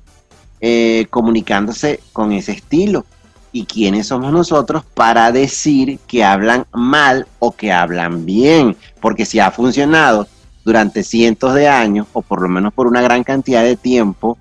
eh, 0.62 1.08
comunicándose 1.10 2.00
con 2.14 2.32
ese 2.32 2.54
estilo. 2.54 3.06
¿Y 3.52 3.66
quiénes 3.66 4.08
somos 4.08 4.32
nosotros 4.32 4.84
para 4.96 5.32
decir 5.32 6.00
que 6.08 6.24
hablan 6.24 6.66
mal 6.72 7.28
o 7.40 7.52
que 7.52 7.72
hablan 7.72 8.26
bien? 8.26 8.76
Porque 9.00 9.26
si 9.26 9.40
ha 9.40 9.52
funcionado 9.52 10.28
durante 10.66 11.04
cientos 11.04 11.54
de 11.54 11.68
años, 11.68 12.08
o 12.14 12.22
por 12.22 12.42
lo 12.42 12.50
menos 12.50 12.74
por 12.74 12.88
una 12.88 13.02
gran 13.02 13.24
cantidad 13.24 13.64
de 13.64 13.76
tiempo, 13.76 14.38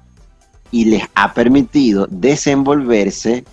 y 0.71 0.87
les 0.87 1.03
ha 1.15 1.35
permitido 1.35 2.07
desenvolverse 2.11 3.45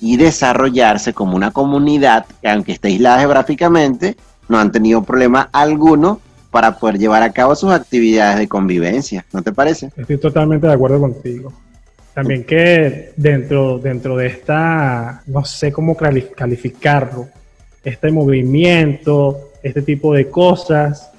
y 0.00 0.16
desarrollarse 0.18 1.14
como 1.14 1.34
una 1.34 1.50
comunidad 1.50 2.26
que 2.42 2.50
aunque 2.50 2.72
esté 2.72 2.88
aislada 2.88 3.20
geográficamente, 3.20 4.16
no 4.48 4.58
han 4.58 4.72
tenido 4.72 5.02
problema 5.02 5.48
alguno 5.52 6.20
para 6.50 6.78
poder 6.78 6.98
llevar 6.98 7.22
a 7.22 7.32
cabo 7.32 7.56
sus 7.56 7.72
actividades 7.72 8.38
de 8.38 8.46
convivencia, 8.46 9.24
¿no 9.32 9.42
te 9.42 9.52
parece? 9.52 9.90
Estoy 9.96 10.18
totalmente 10.18 10.66
de 10.66 10.72
acuerdo 10.72 11.00
contigo. 11.00 11.52
También 12.14 12.44
que 12.44 13.12
dentro, 13.16 13.78
dentro 13.78 14.16
de 14.16 14.28
esta, 14.28 15.22
no 15.26 15.44
sé 15.44 15.72
cómo 15.72 15.96
calificarlo, 15.96 17.26
este 17.82 18.12
movimiento, 18.12 19.50
este 19.64 19.82
tipo 19.82 20.14
de 20.14 20.30
cosas, 20.30 21.10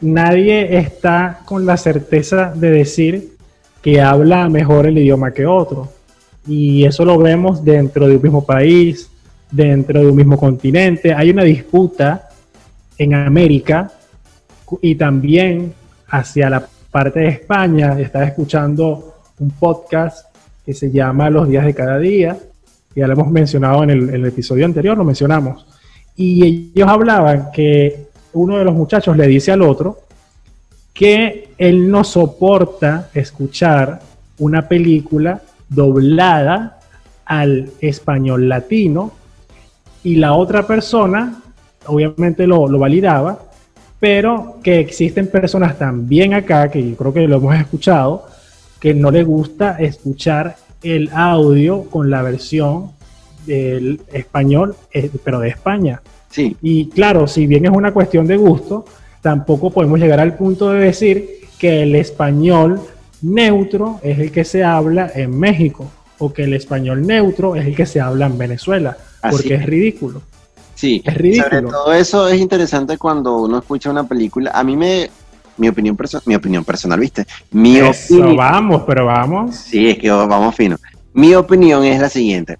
nadie 0.00 0.78
está 0.78 1.40
con 1.44 1.66
la 1.66 1.76
certeza 1.76 2.52
de 2.54 2.70
decir 2.70 3.32
que 3.82 4.00
habla 4.00 4.48
mejor 4.48 4.86
el 4.86 4.98
idioma 4.98 5.32
que 5.32 5.44
otro. 5.44 5.88
Y 6.46 6.84
eso 6.84 7.04
lo 7.04 7.18
vemos 7.18 7.64
dentro 7.64 8.06
de 8.06 8.14
un 8.16 8.22
mismo 8.22 8.46
país, 8.46 9.10
dentro 9.50 10.00
de 10.00 10.06
un 10.06 10.16
mismo 10.16 10.38
continente. 10.38 11.12
Hay 11.12 11.30
una 11.30 11.42
disputa 11.42 12.27
en 12.98 13.14
América 13.14 13.90
y 14.82 14.96
también 14.96 15.72
hacia 16.08 16.50
la 16.50 16.68
parte 16.90 17.20
de 17.20 17.28
España, 17.28 17.98
estaba 17.98 18.24
escuchando 18.24 19.14
un 19.38 19.50
podcast 19.50 20.26
que 20.64 20.74
se 20.74 20.90
llama 20.90 21.30
Los 21.30 21.48
días 21.48 21.64
de 21.64 21.74
cada 21.74 21.98
día, 21.98 22.36
ya 22.94 23.06
lo 23.06 23.12
hemos 23.12 23.30
mencionado 23.30 23.84
en 23.84 23.90
el, 23.90 24.08
en 24.08 24.14
el 24.16 24.26
episodio 24.26 24.64
anterior, 24.64 24.96
lo 24.96 25.04
mencionamos, 25.04 25.66
y 26.16 26.72
ellos 26.74 26.88
hablaban 26.88 27.50
que 27.52 28.08
uno 28.32 28.58
de 28.58 28.64
los 28.64 28.74
muchachos 28.74 29.16
le 29.16 29.26
dice 29.26 29.52
al 29.52 29.62
otro 29.62 30.00
que 30.92 31.50
él 31.58 31.90
no 31.90 32.02
soporta 32.02 33.08
escuchar 33.14 34.00
una 34.38 34.68
película 34.68 35.40
doblada 35.68 36.80
al 37.24 37.70
español 37.80 38.48
latino 38.48 39.12
y 40.02 40.16
la 40.16 40.32
otra 40.32 40.66
persona 40.66 41.42
obviamente 41.86 42.46
lo, 42.46 42.68
lo 42.68 42.78
validaba, 42.78 43.38
pero 44.00 44.58
que 44.62 44.78
existen 44.78 45.28
personas 45.28 45.78
también 45.78 46.34
acá, 46.34 46.70
que 46.70 46.90
yo 46.90 46.96
creo 46.96 47.12
que 47.12 47.26
lo 47.26 47.36
hemos 47.36 47.56
escuchado, 47.56 48.26
que 48.80 48.94
no 48.94 49.10
le 49.10 49.24
gusta 49.24 49.76
escuchar 49.78 50.56
el 50.82 51.10
audio 51.12 51.84
con 51.84 52.10
la 52.10 52.22
versión 52.22 52.92
del 53.46 54.00
español, 54.12 54.76
eh, 54.92 55.10
pero 55.24 55.40
de 55.40 55.48
España. 55.48 56.00
Sí, 56.30 56.56
Y 56.60 56.90
claro, 56.90 57.26
si 57.26 57.46
bien 57.46 57.64
es 57.64 57.72
una 57.72 57.92
cuestión 57.92 58.26
de 58.26 58.36
gusto, 58.36 58.84
tampoco 59.22 59.70
podemos 59.70 59.98
llegar 59.98 60.20
al 60.20 60.36
punto 60.36 60.70
de 60.70 60.80
decir 60.80 61.40
que 61.58 61.82
el 61.82 61.94
español 61.94 62.80
neutro 63.22 63.98
es 64.02 64.18
el 64.18 64.30
que 64.30 64.44
se 64.44 64.62
habla 64.62 65.10
en 65.14 65.36
México 65.36 65.90
o 66.18 66.32
que 66.32 66.44
el 66.44 66.54
español 66.54 67.06
neutro 67.06 67.56
es 67.56 67.66
el 67.66 67.74
que 67.74 67.86
se 67.86 68.00
habla 68.00 68.26
en 68.26 68.38
Venezuela, 68.38 68.96
Así 69.22 69.36
porque 69.36 69.54
es 69.54 69.66
ridículo. 69.66 70.22
Sí. 70.78 71.02
Es 71.04 71.14
ridículo. 71.14 71.48
Sobre 71.50 71.62
todo 71.62 71.92
eso 71.92 72.28
es 72.28 72.40
interesante 72.40 72.96
cuando 72.96 73.36
uno 73.38 73.58
escucha 73.58 73.90
una 73.90 74.04
película. 74.04 74.50
A 74.54 74.62
mí 74.62 74.76
me, 74.76 75.10
mi 75.56 75.68
opinión, 75.68 75.96
perso- 75.96 76.22
mi 76.24 76.34
opinión 76.36 76.64
personal, 76.64 77.00
¿viste? 77.00 77.26
Mi 77.50 77.78
Eso, 77.78 78.14
opinión, 78.14 78.36
vamos, 78.36 78.82
pero 78.86 79.06
vamos. 79.06 79.56
Sí, 79.56 79.88
es 79.88 79.98
que 79.98 80.10
vamos 80.10 80.54
fino. 80.54 80.76
Mi 81.12 81.34
opinión 81.34 81.84
es 81.84 82.00
la 82.00 82.08
siguiente. 82.08 82.58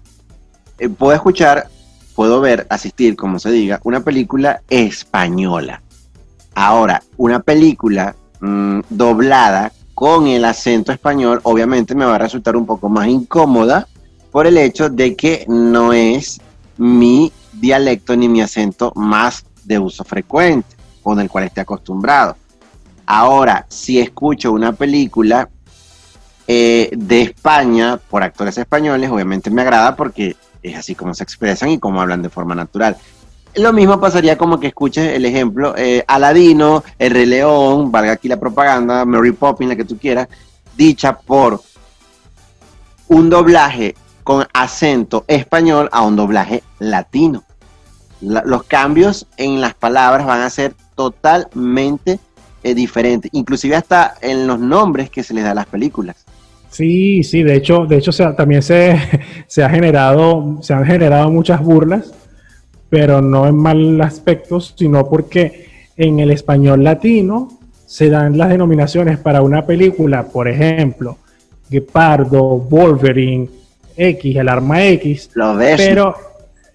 Eh, 0.77 0.89
puedo 0.89 1.13
escuchar, 1.13 1.67
puedo 2.15 2.41
ver, 2.41 2.67
asistir, 2.69 3.15
como 3.15 3.39
se 3.39 3.51
diga, 3.51 3.79
una 3.83 4.01
película 4.01 4.61
española. 4.69 5.81
Ahora, 6.55 7.01
una 7.17 7.39
película 7.39 8.15
mm, 8.41 8.81
doblada 8.89 9.71
con 9.93 10.27
el 10.27 10.43
acento 10.45 10.91
español, 10.91 11.39
obviamente 11.43 11.95
me 11.95 12.05
va 12.05 12.15
a 12.15 12.19
resultar 12.19 12.55
un 12.55 12.65
poco 12.65 12.89
más 12.89 13.07
incómoda 13.07 13.87
por 14.31 14.47
el 14.47 14.57
hecho 14.57 14.89
de 14.89 15.15
que 15.15 15.45
no 15.47 15.91
es 15.93 16.39
mi 16.77 17.31
dialecto 17.53 18.15
ni 18.15 18.27
mi 18.29 18.41
acento 18.41 18.91
más 18.95 19.45
de 19.63 19.79
uso 19.79 20.03
frecuente, 20.03 20.75
con 21.01 21.19
el 21.19 21.29
cual 21.29 21.45
esté 21.45 21.61
acostumbrado. 21.61 22.35
Ahora, 23.05 23.65
si 23.69 23.99
escucho 23.99 24.51
una 24.51 24.73
película 24.73 25.49
eh, 26.47 26.89
de 26.95 27.21
España 27.21 27.99
por 28.09 28.23
actores 28.23 28.57
españoles, 28.57 29.09
obviamente 29.09 29.49
me 29.49 29.61
agrada 29.61 29.95
porque 29.95 30.35
es 30.61 30.75
así 30.75 30.95
como 30.95 31.13
se 31.13 31.23
expresan 31.23 31.69
y 31.69 31.79
como 31.79 32.01
hablan 32.01 32.21
de 32.21 32.29
forma 32.29 32.55
natural. 32.55 32.97
Lo 33.55 33.73
mismo 33.73 33.99
pasaría 33.99 34.37
como 34.37 34.59
que 34.59 34.67
escuches 34.67 35.15
el 35.15 35.25
ejemplo, 35.25 35.75
eh, 35.75 36.03
Aladino, 36.07 36.83
El 36.99 37.11
Rey 37.11 37.25
León, 37.25 37.91
valga 37.91 38.11
aquí 38.11 38.27
la 38.27 38.39
propaganda, 38.39 39.05
Mary 39.05 39.31
Poppins, 39.31 39.69
la 39.69 39.75
que 39.75 39.85
tú 39.85 39.97
quieras, 39.97 40.27
dicha 40.77 41.17
por 41.17 41.61
un 43.07 43.29
doblaje 43.29 43.95
con 44.29 44.45
acento 44.53 45.25
español 45.27 45.89
a 45.91 46.03
un 46.03 46.15
doblaje 46.15 46.61
latino. 46.77 47.41
La- 48.21 48.43
los 48.45 48.61
cambios 48.61 49.25
en 49.37 49.59
las 49.59 49.73
palabras 49.73 50.27
van 50.27 50.41
a 50.41 50.51
ser 50.51 50.75
totalmente 50.93 52.19
eh, 52.61 52.75
diferentes, 52.75 53.31
inclusive 53.33 53.75
hasta 53.75 54.13
en 54.21 54.45
los 54.45 54.59
nombres 54.59 55.09
que 55.09 55.23
se 55.23 55.33
les 55.33 55.43
da 55.43 55.49
a 55.49 55.55
las 55.55 55.65
películas. 55.65 56.27
Sí, 56.69 57.23
sí, 57.23 57.41
de 57.41 57.55
hecho, 57.55 57.87
de 57.87 57.97
hecho 57.97 58.11
también 58.35 58.61
se, 58.61 58.93
ha 59.63 59.69
generado, 59.71 60.59
se 60.61 60.75
han 60.75 60.85
generado 60.85 61.31
muchas 61.31 61.63
burlas, 61.63 62.13
pero 62.87 63.23
no 63.23 63.47
en 63.47 63.57
mal 63.57 63.99
aspecto, 63.99 64.59
sino 64.59 65.09
porque 65.09 65.87
en 65.97 66.19
el 66.19 66.29
español 66.29 66.83
latino 66.83 67.47
se 67.87 68.11
dan 68.11 68.37
las 68.37 68.49
denominaciones 68.49 69.17
para 69.17 69.41
una 69.41 69.65
película, 69.65 70.27
por 70.27 70.47
ejemplo, 70.47 71.17
Guepardo, 71.67 72.57
Wolverine, 72.59 73.58
X, 73.99 74.35
el 74.35 74.47
arma 74.49 74.83
X, 74.85 75.29
Lo 75.33 75.55
ves. 75.55 75.75
pero 75.77 76.15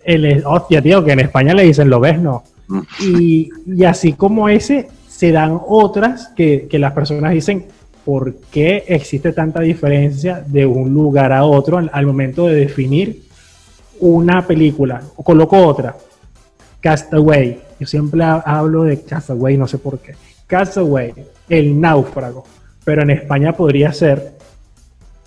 el, 0.05 0.45
hostia, 0.47 0.83
tío, 0.83 1.03
que 1.05 1.13
en 1.13 1.21
España 1.21 1.55
le 1.55 1.63
dicen 1.65 1.89
lo 1.89 1.99
ves, 2.01 2.19
no. 2.21 2.43
Mm. 2.69 2.81
Y, 3.01 3.49
y 3.67 3.85
así 3.85 4.13
como 4.13 4.49
ese, 4.49 4.89
se 5.09 5.33
dan 5.33 5.59
otras 5.67 6.29
que, 6.37 6.67
que 6.69 6.79
las 6.79 6.93
personas 6.93 7.33
dicen, 7.33 7.65
¿por 8.05 8.35
qué 8.51 8.85
existe 8.89 9.33
tanta 9.33 9.61
diferencia 9.61 10.45
de 10.47 10.67
un 10.67 10.93
lugar 10.93 11.33
a 11.33 11.45
otro 11.45 11.79
al, 11.79 11.91
al 11.93 12.05
momento 12.07 12.47
de 12.47 12.55
definir 12.57 13.23
una 14.01 14.47
película? 14.47 15.01
O 15.17 15.23
coloco 15.25 15.57
otra, 15.57 15.97
Castaway. 16.81 17.61
Yo 17.81 17.87
siempre 17.87 18.23
ha- 18.23 18.43
hablo 18.45 18.85
de 18.85 19.01
Castaway, 19.03 19.57
no 19.57 19.67
sé 19.67 19.79
por 19.79 19.99
qué. 19.99 20.15
Castaway, 20.47 21.13
el 21.49 21.81
náufrago. 21.81 22.45
Pero 22.85 23.03
en 23.03 23.11
España 23.11 23.53
podría 23.53 23.93
ser 23.93 24.34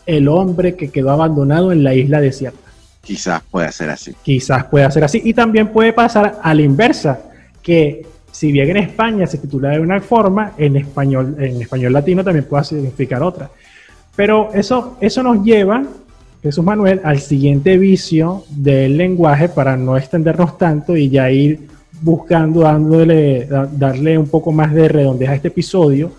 el 0.07 0.27
hombre 0.27 0.75
que 0.75 0.89
quedó 0.89 1.11
abandonado 1.11 1.71
en 1.71 1.83
la 1.83 1.93
isla 1.93 2.19
desierta. 2.19 2.59
Quizás 3.03 3.41
pueda 3.51 3.71
ser 3.71 3.89
así. 3.91 4.13
Quizás 4.23 4.65
pueda 4.65 4.89
ser 4.89 5.03
así. 5.03 5.21
Y 5.23 5.33
también 5.33 5.67
puede 5.67 5.93
pasar 5.93 6.39
a 6.41 6.53
la 6.53 6.61
inversa, 6.61 7.19
que 7.61 8.05
si 8.31 8.51
bien 8.51 8.69
en 8.71 8.77
España 8.77 9.27
se 9.27 9.37
titula 9.37 9.69
de 9.69 9.79
una 9.79 10.01
forma, 10.01 10.53
en 10.57 10.75
español, 10.77 11.35
en 11.39 11.61
español 11.61 11.93
latino 11.93 12.23
también 12.23 12.45
puede 12.45 12.63
significar 12.65 13.21
otra. 13.23 13.49
Pero 14.15 14.49
eso, 14.53 14.97
eso 14.99 15.21
nos 15.23 15.43
lleva, 15.43 15.83
Jesús 16.43 16.63
Manuel, 16.63 17.01
al 17.03 17.19
siguiente 17.19 17.77
vicio 17.77 18.43
del 18.49 18.97
lenguaje 18.97 19.49
para 19.49 19.75
no 19.77 19.97
extendernos 19.97 20.57
tanto 20.57 20.95
y 20.95 21.09
ya 21.09 21.29
ir 21.31 21.67
buscando, 22.01 22.61
dándole, 22.61 23.45
da- 23.45 23.69
darle 23.71 24.17
un 24.17 24.27
poco 24.27 24.51
más 24.51 24.73
de 24.73 24.87
redondez 24.87 25.29
a 25.29 25.35
este 25.35 25.47
episodio. 25.49 26.11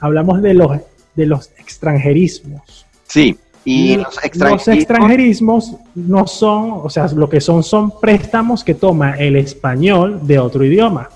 Hablamos 0.00 0.42
de 0.42 0.54
los, 0.54 0.78
de 1.14 1.26
los 1.26 1.50
extranjerismos. 1.58 2.85
Sí, 3.08 3.38
y 3.64 3.96
los 3.96 4.06
Los 4.14 4.24
extranjeros. 4.24 4.68
extranjerismos 4.68 5.72
no 5.94 6.26
son, 6.26 6.80
o 6.84 6.90
sea, 6.90 7.06
lo 7.08 7.28
que 7.28 7.40
son 7.40 7.62
son 7.62 7.98
préstamos 8.00 8.62
que 8.62 8.74
toma 8.74 9.12
el 9.16 9.36
español 9.36 10.20
de 10.22 10.38
otro 10.38 10.64
idioma. 10.64 11.08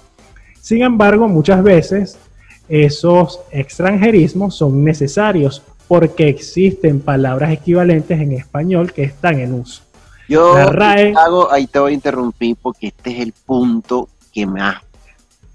Sin 0.61 0.83
embargo, 0.83 1.29
muchas 1.29 1.63
veces 1.63 2.19
esos 2.69 3.41
extranjerismos 3.51 4.55
son 4.57 4.85
necesarios 4.85 5.63
porque 5.89 6.29
existen 6.29 7.01
palabras 7.01 7.51
equivalentes 7.53 8.21
en 8.21 8.33
español 8.33 8.93
que 8.93 9.03
están 9.05 9.41
en 9.41 9.55
uso. 9.55 9.83
Yo 10.29 10.55
RAE- 10.71 11.13
hago, 11.17 11.51
ahí 11.53 11.67
te 11.67 11.81
voy 11.81 11.91
a 11.91 11.95
interrumpir 11.95 12.57
porque 12.63 12.89
este 12.89 13.11
es 13.11 13.21
el 13.21 13.33
punto 13.33 14.09
que 14.33 14.47
más. 14.47 14.77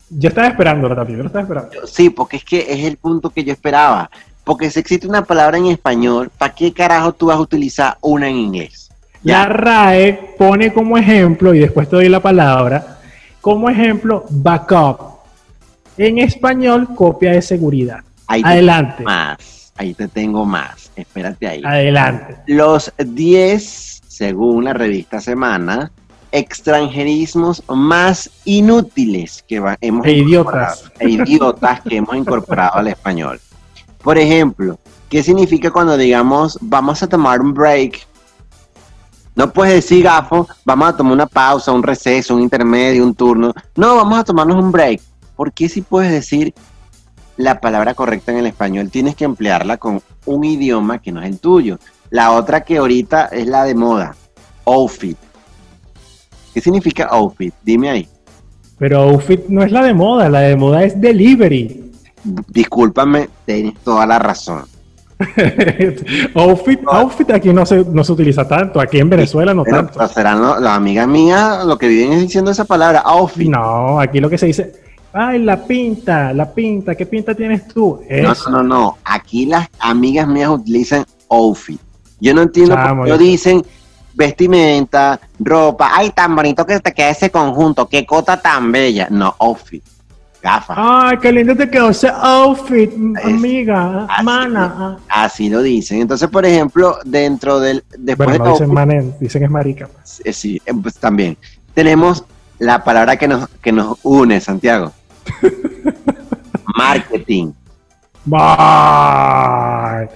Yo 0.09 0.27
estaba 0.29 0.47
esperando, 0.47 0.93
Tapio, 0.93 1.15
yo 1.15 1.23
lo 1.23 1.27
estaba 1.27 1.43
esperando. 1.43 1.87
Sí, 1.87 2.09
porque 2.09 2.37
es 2.37 2.43
que 2.43 2.59
es 2.69 2.83
el 2.83 2.97
punto 2.97 3.29
que 3.29 3.43
yo 3.45 3.53
esperaba. 3.53 4.09
Porque 4.45 4.69
si 4.69 4.79
existe 4.79 5.07
una 5.07 5.25
palabra 5.25 5.57
en 5.57 5.65
español, 5.65 6.31
¿para 6.37 6.53
qué 6.55 6.71
carajo 6.71 7.11
tú 7.13 7.25
vas 7.27 7.37
a 7.37 7.41
utilizar 7.41 7.97
una 8.01 8.29
en 8.29 8.37
inglés? 8.37 8.89
La 9.23 9.45
RAE 9.47 10.35
pone 10.37 10.71
como 10.71 10.97
ejemplo, 10.97 11.53
y 11.53 11.59
después 11.59 11.89
te 11.89 11.95
doy 11.95 12.07
la 12.09 12.19
palabra, 12.21 12.99
como 13.41 13.69
ejemplo, 13.69 14.23
backup. 14.29 15.15
En 15.97 16.19
español, 16.19 16.89
copia 16.95 17.31
de 17.31 17.41
seguridad. 17.41 17.99
Ahí 18.27 18.43
te 18.43 18.49
Adelante. 18.49 18.93
tengo 18.97 19.09
más. 19.09 19.71
Ahí 19.77 19.93
te 19.93 20.07
tengo 20.07 20.45
más. 20.45 20.91
Espérate 20.95 21.47
ahí. 21.47 21.61
Adelante. 21.65 22.37
Los 22.47 22.93
10, 22.97 24.01
según 24.07 24.65
la 24.65 24.73
revista 24.73 25.19
Semana, 25.19 25.91
extranjerismos 26.31 27.63
más 27.67 28.29
inútiles 28.45 29.43
que 29.47 29.61
hemos 29.81 30.05
E 30.05 30.11
idiotas. 30.11 30.91
e 30.99 31.09
idiotas 31.09 31.81
que 31.81 31.97
hemos 31.97 32.15
incorporado 32.15 32.75
al 32.75 32.87
español. 32.87 33.39
Por 34.05 34.19
ejemplo, 34.19 34.77
¿qué 35.09 35.23
significa 35.23 35.71
cuando 35.71 35.97
digamos 35.97 36.59
vamos 36.61 37.01
a 37.01 37.09
tomar 37.09 37.41
un 37.41 37.55
break? 37.55 38.05
No 39.33 39.51
puedes 39.51 39.73
decir 39.73 40.03
gafo, 40.03 40.47
vamos 40.63 40.89
a 40.89 40.95
tomar 40.95 41.13
una 41.13 41.25
pausa, 41.25 41.71
un 41.71 41.81
receso, 41.81 42.35
un 42.35 42.41
intermedio, 42.43 43.03
un 43.03 43.15
turno. 43.15 43.51
No, 43.75 43.95
vamos 43.95 44.19
a 44.19 44.23
tomarnos 44.23 44.63
un 44.63 44.71
break. 44.71 45.01
¿Por 45.35 45.51
qué 45.51 45.67
si 45.67 45.81
puedes 45.81 46.11
decir 46.11 46.53
la 47.35 47.59
palabra 47.59 47.95
correcta 47.95 48.31
en 48.31 48.37
el 48.37 48.45
español? 48.45 48.91
Tienes 48.91 49.15
que 49.15 49.25
emplearla 49.25 49.77
con 49.77 50.03
un 50.27 50.43
idioma 50.43 51.01
que 51.01 51.11
no 51.11 51.23
es 51.23 51.27
el 51.27 51.39
tuyo. 51.39 51.79
La 52.11 52.31
otra 52.33 52.63
que 52.63 52.77
ahorita 52.77 53.29
es 53.31 53.47
la 53.47 53.63
de 53.63 53.73
moda, 53.73 54.15
outfit. 54.65 55.17
¿Qué 56.53 56.61
significa 56.61 57.05
outfit? 57.05 57.55
Dime 57.63 57.89
ahí. 57.89 58.09
Pero 58.77 58.99
outfit 58.99 59.47
no 59.47 59.63
es 59.63 59.71
la 59.71 59.83
de 59.83 59.95
moda, 59.95 60.29
la 60.29 60.41
de 60.41 60.55
moda 60.55 60.83
es 60.83 61.01
delivery. 61.01 61.84
Discúlpame, 62.47 63.29
tienes 63.45 63.75
toda 63.83 64.05
la 64.05 64.19
razón. 64.19 64.63
outfit, 66.35 66.79
outfit 66.87 67.31
aquí 67.31 67.53
no 67.53 67.65
se, 67.65 67.85
no 67.85 68.03
se 68.03 68.11
utiliza 68.11 68.47
tanto, 68.47 68.81
aquí 68.81 68.99
en 68.99 69.09
Venezuela 69.09 69.53
no 69.53 69.63
Pero, 69.63 69.77
tanto. 69.77 69.93
pero 69.95 70.07
serán 70.09 70.41
lo- 70.41 70.59
las 70.59 70.75
amigas 70.75 71.07
mías 71.07 71.63
lo 71.65 71.77
que 71.77 71.87
viven 71.87 72.13
es 72.13 72.21
diciendo 72.21 72.51
esa 72.51 72.65
palabra, 72.65 72.99
outfit. 72.99 73.49
No, 73.49 73.99
aquí 73.99 74.19
lo 74.19 74.29
que 74.29 74.37
se 74.37 74.47
dice, 74.47 74.73
Ay, 75.13 75.39
la 75.39 75.63
pinta, 75.63 76.33
la 76.33 76.51
pinta, 76.53 76.93
¿qué 76.93 77.05
pinta 77.05 77.33
tienes 77.33 77.65
tú? 77.69 78.01
No, 78.09 78.31
Eso. 78.33 78.49
no, 78.49 78.61
no, 78.61 78.63
no. 78.63 78.97
Aquí 79.05 79.45
las 79.45 79.69
amigas 79.79 80.27
mías 80.27 80.49
utilizan 80.49 81.05
outfit. 81.29 81.79
Yo 82.19 82.33
no 82.33 82.41
entiendo 82.41 82.75
por 82.75 83.03
qué 83.05 83.09
yo- 83.11 83.17
dicen 83.17 83.63
vestimenta, 84.13 85.19
ropa. 85.39 85.91
Ay, 85.93 86.09
tan 86.09 86.35
bonito 86.35 86.65
que 86.65 86.79
te 86.81 86.93
queda 86.93 87.09
ese 87.11 87.29
conjunto. 87.29 87.87
Qué 87.87 88.05
cota 88.05 88.41
tan 88.41 88.69
bella. 88.73 89.07
No, 89.09 89.33
outfit. 89.39 89.81
Gafas. 90.45 90.77
Ay, 90.79 91.17
qué 91.17 91.31
lindo 91.31 91.55
te 91.55 91.67
quedó 91.67 91.89
ese 91.89 92.07
outfit, 92.07 92.91
Es- 92.91 93.25
amiga, 93.25 94.05
así 94.07 94.23
mana. 94.23 94.97
Así 95.09 95.49
lo 95.49 95.63
dicen. 95.63 96.01
Entonces, 96.01 96.29
por 96.29 96.45
ejemplo, 96.45 96.99
dentro 97.03 97.59
del. 97.59 97.83
Después 97.97 98.29
Bueno, 98.29 98.31
de 98.33 98.37
no 98.49 98.53
dicen 98.53 98.65
outfit, 98.69 98.73
manen, 98.75 99.15
dicen 99.19 99.43
es 99.43 99.49
marica. 99.49 99.87
pues. 99.87 100.21
eh, 100.23 100.31
sí, 100.33 100.61
eh, 100.63 100.71
pues 100.79 100.95
también. 100.99 101.35
Tenemos 101.73 102.23
la 102.59 102.83
palabra 102.83 103.15
que 103.17 103.27
nos, 103.27 103.47
que 103.59 103.71
nos 103.71 103.97
une, 104.03 104.39
Santiago. 104.39 104.91
Marketing. 106.77 107.51
Bye. 108.25 110.09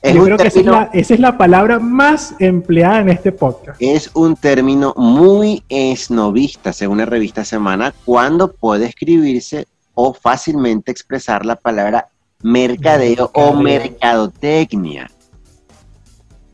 Es 0.00 0.14
Yo 0.14 0.24
creo 0.24 0.36
que 0.36 0.46
esa 0.46 0.60
es, 0.60 0.66
la, 0.66 0.90
esa 0.92 1.14
es 1.14 1.20
la 1.20 1.36
palabra 1.36 1.80
más 1.80 2.34
empleada 2.38 3.00
en 3.00 3.08
este 3.08 3.32
podcast. 3.32 3.80
es 3.80 4.10
un 4.14 4.36
término 4.36 4.94
muy 4.96 5.64
esnovista, 5.68 6.72
según 6.72 6.98
la 6.98 7.06
revista 7.06 7.44
Semana, 7.44 7.92
cuando 8.04 8.52
puede 8.52 8.86
escribirse 8.86 9.66
o 9.94 10.14
fácilmente 10.14 10.92
expresar 10.92 11.44
la 11.44 11.56
palabra 11.56 12.08
mercadeo 12.42 13.30
o 13.34 13.54
mercadotecnia. 13.54 15.10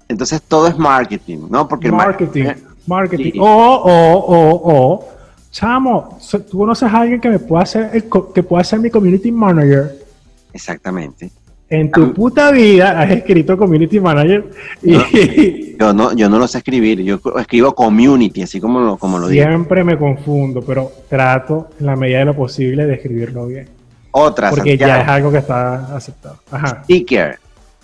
Entonces 0.09 0.41
todo 0.41 0.67
es 0.67 0.79
marketing, 0.79 1.49
¿no? 1.51 1.69
Porque 1.69 1.93
Marketing, 1.93 2.47
marketing. 2.87 3.33
Sí. 3.33 3.39
O, 3.39 3.45
o, 3.45 4.19
o, 4.19 4.73
o. 4.75 5.09
Chamo, 5.51 6.19
tú 6.51 6.59
conoces 6.59 6.91
a 6.93 7.01
alguien 7.01 7.21
que 7.21 7.29
me 7.29 7.39
pueda 7.39 7.63
hacer, 7.63 7.91
el 7.93 8.11
que 8.33 8.43
pueda 8.43 8.65
ser 8.65 8.81
mi 8.81 8.91
community 8.91 9.31
manager. 9.31 10.05
Exactamente. 10.53 11.31
En 11.81 11.91
tu 11.91 12.05
Ah. 12.05 12.13
puta 12.15 12.51
vida 12.51 13.01
has 13.01 13.11
escrito 13.11 13.57
community 13.57 14.01
manager 14.01 14.45
y 14.83 14.93
No. 14.93 15.05
Yo 15.79 15.93
no, 15.93 16.13
yo 16.15 16.29
no 16.29 16.39
lo 16.39 16.47
sé 16.47 16.59
escribir, 16.59 17.01
yo 17.03 17.19
escribo 17.39 17.75
community, 17.75 18.43
así 18.43 18.61
como 18.61 18.79
lo, 18.79 18.97
como 18.97 19.19
lo 19.19 19.27
digo. 19.27 19.45
siempre 19.45 19.83
me 19.83 19.99
confundo, 19.99 20.63
pero 20.63 20.91
trato 21.09 21.69
en 21.81 21.87
la 21.87 21.97
medida 21.97 22.21
de 22.21 22.27
lo 22.27 22.35
posible 22.35 22.87
de 22.87 22.95
escribirlo 22.95 23.47
bien. 23.49 23.69
Otra, 24.13 24.51
Porque 24.51 24.79
ya 24.79 25.01
es 25.03 25.09
algo 25.09 25.33
que 25.33 25.39
está 25.39 25.97
aceptado. 25.97 26.39
Ajá. 26.51 26.83
sticker. 26.85 27.39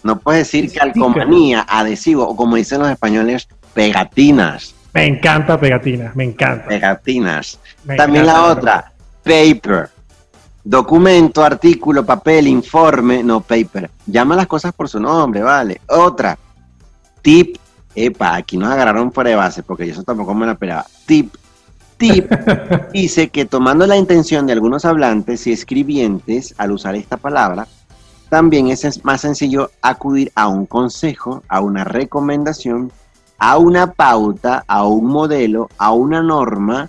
No 0.05 0.19
puedes 0.21 0.47
decir 0.47 0.69
Sticker. 0.71 0.93
calcomanía, 0.93 1.67
adhesivo, 1.69 2.27
o 2.29 2.37
como 2.37 2.55
dicen 2.57 2.79
los 2.79 2.89
españoles, 2.91 3.49
pegatinas. 3.75 4.75
Me 4.95 5.07
encanta 5.07 5.59
pegatina, 5.59 6.13
me 6.15 6.25
encanta. 6.25 6.69
Pegatinas. 6.69 7.59
me 7.85 7.97
También 7.97 8.25
la 8.27 8.45
otra, 8.45 8.93
paper. 9.25 9.89
Documento, 10.63 11.43
artículo, 11.43 12.05
papel, 12.05 12.47
informe, 12.47 13.23
no 13.23 13.41
paper. 13.41 13.91
Llama 14.07 14.37
las 14.37 14.47
cosas 14.47 14.73
por 14.73 14.89
su 14.89 15.01
nombre, 15.01 15.43
vale. 15.43 15.81
Otra, 15.89 16.39
tip. 17.23 17.57
Epa, 17.95 18.37
aquí 18.37 18.57
nos 18.57 18.71
agarraron 18.71 19.13
fuera 19.13 19.31
de 19.31 19.37
base 19.37 19.63
porque 19.65 19.87
yo 19.87 19.93
eso 19.93 20.05
tampoco 20.05 20.35
me 20.35 20.47
la 20.47 20.53
esperaba. 20.53 20.87
Tip. 21.07 21.35
Tip 21.97 22.31
dice 22.93 23.29
que 23.29 23.45
tomando 23.45 23.87
la 23.87 23.97
intención 23.97 24.47
de 24.47 24.53
algunos 24.53 24.85
hablantes 24.85 25.47
y 25.47 25.53
escribientes 25.53 26.55
al 26.57 26.73
usar 26.73 26.95
esta 26.95 27.17
palabra, 27.17 27.67
también 28.29 28.69
es 28.69 29.05
más 29.05 29.23
sencillo 29.23 29.71
acudir 29.83 30.31
a 30.37 30.47
un 30.47 30.65
consejo, 30.65 31.43
a 31.49 31.61
una 31.61 31.85
recomendación, 31.85 32.93
a 33.39 33.59
una 33.59 33.93
pauta, 33.93 34.65
a 34.69 34.87
un 34.87 35.07
modelo, 35.07 35.69
a 35.79 35.93
una 35.93 36.23
norma, 36.23 36.89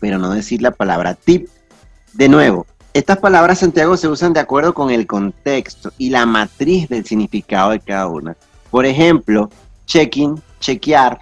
pero 0.00 0.18
no 0.18 0.32
decir 0.32 0.62
la 0.62 0.70
palabra 0.70 1.14
tip. 1.14 1.48
De 2.12 2.28
nuevo, 2.28 2.66
estas 2.92 3.18
palabras, 3.18 3.60
Santiago, 3.60 3.96
se 3.96 4.08
usan 4.08 4.32
de 4.32 4.40
acuerdo 4.40 4.74
con 4.74 4.90
el 4.90 5.06
contexto 5.06 5.92
y 5.96 6.10
la 6.10 6.26
matriz 6.26 6.88
del 6.88 7.04
significado 7.04 7.70
de 7.70 7.80
cada 7.80 8.08
una. 8.08 8.36
Por 8.70 8.84
ejemplo, 8.84 9.48
checking, 9.86 10.40
chequear, 10.58 11.20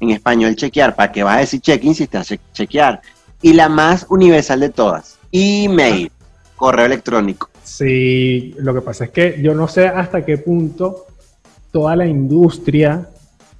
en 0.00 0.10
español 0.10 0.54
chequear, 0.54 0.94
¿para 0.94 1.10
qué 1.10 1.24
vas 1.24 1.36
a 1.36 1.40
decir 1.40 1.60
checking 1.60 1.94
si 1.94 2.08
hace 2.12 2.38
chequear? 2.52 3.02
Y 3.42 3.52
la 3.52 3.68
más 3.68 4.06
universal 4.08 4.60
de 4.60 4.68
todas, 4.68 5.18
email, 5.32 6.10
correo 6.56 6.86
electrónico. 6.86 7.50
Sí, 7.64 8.54
lo 8.58 8.72
que 8.74 8.80
pasa 8.80 9.04
es 9.04 9.10
que 9.10 9.40
yo 9.42 9.54
no 9.54 9.66
sé 9.66 9.88
hasta 9.88 10.24
qué 10.24 10.38
punto 10.38 11.06
toda 11.72 11.96
la 11.96 12.06
industria, 12.06 13.08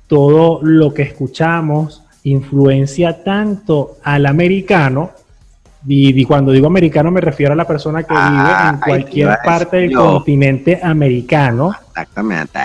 todo 0.07 0.61
lo 0.63 0.95
que 0.95 1.03
escuchamos, 1.03 2.03
influencia 2.23 3.23
tanto 3.25 3.99
al 4.03 4.27
americano, 4.27 5.11
y, 5.87 6.21
y 6.21 6.25
cuando 6.25 6.53
digo 6.53 6.67
americano 6.67 7.11
me 7.11 7.21
refiero 7.21 7.53
a 7.53 7.57
la 7.57 7.67
persona 7.67 8.03
que 8.03 8.15
Ah, 8.17 8.31
vive 8.31 8.41
en 8.71 8.77
iba 8.77 8.81
cualquier 8.87 9.39
parte 9.45 9.77
del 9.79 9.91
yo. 9.93 10.13
continente 10.15 10.81
americano, 10.83 11.73
Exactamente. 11.89 12.59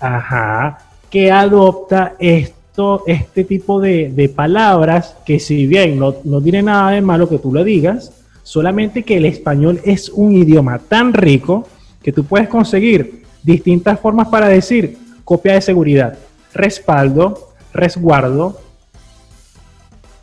ajá, 0.00 0.78
que 1.10 1.30
adopta 1.30 2.14
esto, 2.18 3.02
este 3.06 3.44
tipo 3.44 3.80
de, 3.80 4.10
de 4.10 4.28
palabras 4.28 5.16
que 5.24 5.38
si 5.40 5.66
bien 5.66 5.98
no, 5.98 6.16
no 6.24 6.40
tiene 6.40 6.62
nada 6.62 6.90
de 6.90 7.00
malo 7.00 7.28
que 7.28 7.38
tú 7.38 7.52
lo 7.52 7.64
digas, 7.64 8.12
solamente 8.42 9.02
que 9.02 9.16
el 9.16 9.24
español 9.24 9.80
es 9.84 10.08
un 10.10 10.32
idioma 10.32 10.78
tan 10.78 11.12
rico 11.12 11.66
que 12.02 12.12
tú 12.12 12.24
puedes 12.24 12.48
conseguir 12.48 13.22
distintas 13.42 13.98
formas 14.00 14.28
para 14.28 14.48
decir 14.48 14.98
copia 15.24 15.54
de 15.54 15.60
seguridad, 15.60 16.18
respaldo, 16.54 17.50
resguardo, 17.72 18.60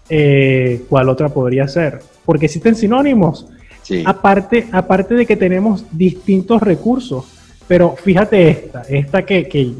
eh, 0.10 0.84
¿cuál 0.90 1.10
otra 1.10 1.30
podría 1.30 1.68
ser? 1.68 2.00
Porque 2.26 2.46
existen 2.46 2.76
sinónimos. 2.76 3.48
Sí. 3.82 4.04
Aparte, 4.06 4.68
aparte 4.72 5.14
de 5.14 5.26
que 5.26 5.36
tenemos 5.36 5.86
distintos 5.92 6.62
recursos, 6.62 7.26
pero 7.68 7.96
fíjate 7.96 8.50
esta, 8.50 8.82
esta 8.84 9.26
que, 9.26 9.48
que 9.48 9.72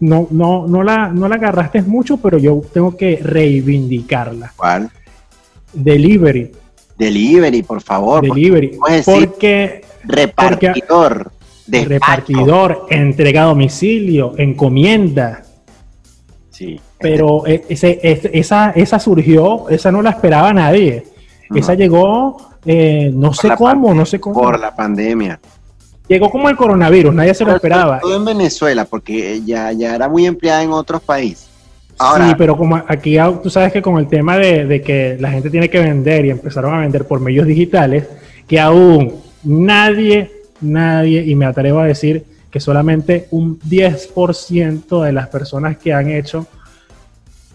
no, 0.00 0.28
no, 0.30 0.66
no, 0.66 0.82
la, 0.82 1.08
no 1.08 1.28
la 1.28 1.36
agarraste 1.36 1.82
mucho, 1.82 2.18
pero 2.18 2.38
yo 2.38 2.60
tengo 2.72 2.96
que 2.96 3.18
reivindicarla. 3.22 4.52
¿Cuál? 4.56 4.90
Delivery, 5.72 6.50
Delivery, 6.98 7.62
por 7.62 7.80
favor. 7.80 8.20
porque 8.26 8.40
delivery, 8.40 8.78
decir 8.88 9.14
porque 9.28 9.84
repartidor. 10.04 11.30
despacho. 11.66 11.88
repartidor, 11.88 12.86
entrega 12.90 13.42
a 13.42 13.46
domicilio, 13.46 14.34
encomienda, 14.36 15.44
Sí. 16.50 16.80
Pero 16.98 17.46
e- 17.46 17.64
ese, 17.68 17.98
ese- 18.02 18.30
esa, 18.32 18.70
esa 18.70 18.98
surgió, 18.98 19.68
esa 19.68 19.90
no 19.92 20.02
la 20.02 20.10
esperaba 20.10 20.52
nadie. 20.52 21.04
No. 21.50 21.56
Esa 21.58 21.74
llegó, 21.74 22.36
eh, 22.66 23.10
no 23.14 23.32
sé 23.32 23.50
cómo, 23.56 23.94
no 23.94 24.04
sé 24.04 24.20
cómo. 24.20 24.34
Por 24.40 24.58
la 24.60 24.74
pandemia. 24.74 25.40
Llegó 26.08 26.30
como 26.30 26.48
el 26.48 26.56
coronavirus, 26.56 27.14
nadie 27.14 27.34
se 27.34 27.44
lo 27.44 27.54
esperaba. 27.54 28.00
Todo 28.00 28.16
en 28.16 28.24
Venezuela, 28.24 28.84
porque 28.86 29.42
ya, 29.44 29.72
ya 29.72 29.94
era 29.94 30.08
muy 30.08 30.26
empleada 30.26 30.62
en 30.62 30.72
otros 30.72 31.02
países. 31.02 31.48
Ahora, 31.98 32.28
sí, 32.28 32.34
pero 32.38 32.56
como 32.56 32.76
aquí 32.86 33.18
ah, 33.18 33.32
tú 33.42 33.50
sabes 33.50 33.72
que 33.72 33.82
con 33.82 33.98
el 33.98 34.06
tema 34.06 34.38
de, 34.38 34.64
de 34.66 34.80
que 34.80 35.16
la 35.20 35.30
gente 35.30 35.50
tiene 35.50 35.68
que 35.68 35.80
vender 35.80 36.24
y 36.26 36.30
empezaron 36.30 36.72
a 36.74 36.78
vender 36.80 37.04
por 37.06 37.20
medios 37.20 37.46
digitales, 37.46 38.06
que 38.46 38.58
aún 38.60 39.16
nadie, 39.42 40.30
nadie, 40.60 41.24
y 41.24 41.34
me 41.34 41.44
atrevo 41.46 41.80
a 41.80 41.86
decir 41.86 42.24
que 42.50 42.60
solamente 42.60 43.26
un 43.32 43.58
10% 43.60 45.02
de 45.02 45.12
las 45.12 45.28
personas 45.28 45.76
que 45.76 45.92
han 45.92 46.08
hecho 46.08 46.46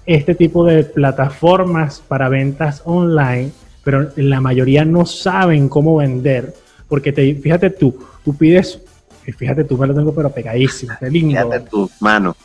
este 0.06 0.36
tipo 0.36 0.66
de 0.66 0.84
plataformas 0.84 2.02
para 2.08 2.30
ventas 2.30 2.82
online, 2.86 3.52
pero 3.84 4.10
la 4.16 4.42
mayoría 4.42 4.86
no 4.86 5.06
saben 5.06 5.70
cómo 5.70 5.98
vender, 5.98 6.54
porque 6.88 7.12
te, 7.12 7.36
fíjate 7.36 7.70
tú, 7.70 7.98
tú 8.24 8.36
pides, 8.36 8.80
fíjate 9.38 9.64
tú 9.64 9.78
me 9.78 9.88
lo 9.88 9.96
tengo 9.96 10.14
pero 10.14 10.30
pegadísimo, 10.30 10.94
qué 11.00 11.10
lindo. 11.10 11.30
fíjate 11.30 11.60
tu 11.70 11.90
mano. 12.00 12.36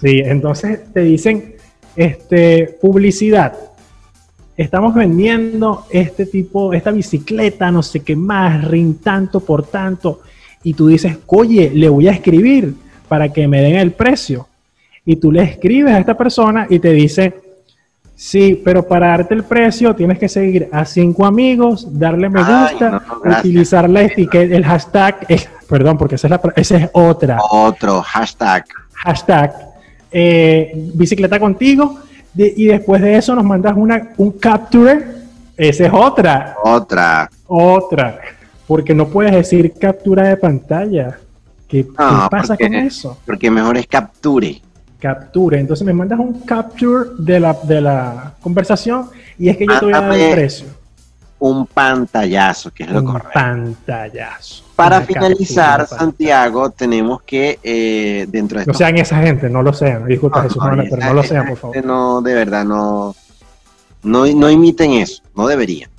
Sí, 0.00 0.20
entonces 0.24 0.92
te 0.92 1.00
dicen, 1.00 1.54
este, 1.96 2.78
publicidad. 2.80 3.54
Estamos 4.56 4.94
vendiendo 4.94 5.86
este 5.90 6.26
tipo, 6.26 6.74
esta 6.74 6.90
bicicleta, 6.90 7.70
no 7.70 7.82
sé 7.82 8.00
qué 8.00 8.14
más, 8.14 8.64
rin 8.64 8.98
tanto 8.98 9.40
por 9.40 9.66
tanto. 9.66 10.20
Y 10.62 10.74
tú 10.74 10.88
dices, 10.88 11.16
oye, 11.26 11.70
le 11.74 11.88
voy 11.88 12.08
a 12.08 12.12
escribir 12.12 12.74
para 13.08 13.32
que 13.32 13.48
me 13.48 13.62
den 13.62 13.76
el 13.76 13.92
precio. 13.92 14.49
Y 15.10 15.16
tú 15.16 15.32
le 15.32 15.42
escribes 15.42 15.92
a 15.92 15.98
esta 15.98 16.16
persona 16.16 16.68
y 16.70 16.78
te 16.78 16.92
dice, 16.92 17.34
sí, 18.14 18.60
pero 18.64 18.86
para 18.86 19.08
darte 19.08 19.34
el 19.34 19.42
precio 19.42 19.92
tienes 19.96 20.20
que 20.20 20.28
seguir 20.28 20.68
a 20.70 20.84
cinco 20.84 21.26
amigos, 21.26 21.88
darle 21.98 22.28
me 22.28 22.38
gusta, 22.38 23.02
no, 23.24 23.38
utilizar 23.38 23.90
la 23.90 24.02
etiqueta, 24.02 24.54
el 24.54 24.64
hashtag, 24.64 25.26
eh, 25.28 25.40
perdón, 25.68 25.98
porque 25.98 26.14
esa 26.14 26.28
es, 26.28 26.30
la, 26.30 26.40
esa 26.54 26.76
es 26.76 26.90
otra 26.92 27.38
Otro 27.50 28.02
hashtag. 28.02 28.66
hashtag 28.94 29.52
eh, 30.12 30.70
bicicleta 30.94 31.40
contigo 31.40 31.98
de- 32.32 32.54
y 32.56 32.66
después 32.66 33.02
de 33.02 33.16
eso 33.16 33.34
nos 33.34 33.44
mandas 33.44 33.74
una, 33.76 34.10
un 34.16 34.30
capture. 34.38 35.06
Esa 35.56 35.86
es 35.86 35.92
otra, 35.92 36.54
Otra. 36.62 37.28
otra. 37.48 38.16
Porque 38.68 38.94
no 38.94 39.08
puedes 39.08 39.32
decir 39.32 39.72
captura 39.72 40.28
de 40.28 40.36
pantalla. 40.36 41.18
¿Qué, 41.66 41.84
pasa 41.84 42.54
porque- 42.54 42.64
con 42.64 42.74
eso? 42.74 43.18
Porque 43.26 43.50
mejor 43.50 43.76
es 43.76 43.88
capture. 43.88 44.60
Capture. 45.00 45.58
Entonces 45.58 45.84
me 45.86 45.92
mandas 45.92 46.18
un 46.18 46.40
capture 46.40 47.10
de 47.18 47.40
la, 47.40 47.56
de 47.62 47.80
la 47.80 48.34
conversación 48.40 49.08
y 49.38 49.48
es 49.48 49.56
que 49.56 49.66
yo 49.66 49.78
te 49.80 49.84
voy 49.86 49.94
a 49.94 50.00
dar 50.00 50.12
el 50.18 50.32
precio. 50.32 50.66
un 51.38 51.66
pantallazo, 51.66 52.70
que 52.70 52.82
es 52.84 52.90
lo 52.90 53.00
un 53.00 53.06
correcto. 53.06 53.30
pantallazo. 53.32 54.64
Para 54.76 55.00
finalizar, 55.02 55.80
captura, 55.80 55.98
Santiago, 56.00 56.70
tenemos 56.70 57.22
que 57.22 57.58
eh, 57.62 58.26
dentro 58.28 58.60
de 58.60 58.66
No 58.66 58.74
sean 58.74 58.96
esa 58.98 59.16
gente, 59.22 59.48
no 59.50 59.62
lo 59.62 59.72
sean. 59.72 60.06
Disculpa, 60.06 60.38
No, 60.38 60.42
Jesús, 60.44 60.62
no, 60.62 60.76
no, 60.76 60.82
esa- 60.82 60.96
pero 60.96 61.06
no 61.08 61.14
lo 61.14 61.22
sean, 61.22 61.46
por 61.48 61.56
favor. 61.56 61.84
No, 61.84 62.20
de 62.22 62.34
verdad, 62.34 62.64
no, 62.64 63.14
no, 64.02 64.26
no 64.26 64.50
imiten 64.50 64.92
eso, 64.92 65.22
no 65.34 65.46
deberían. 65.46 65.90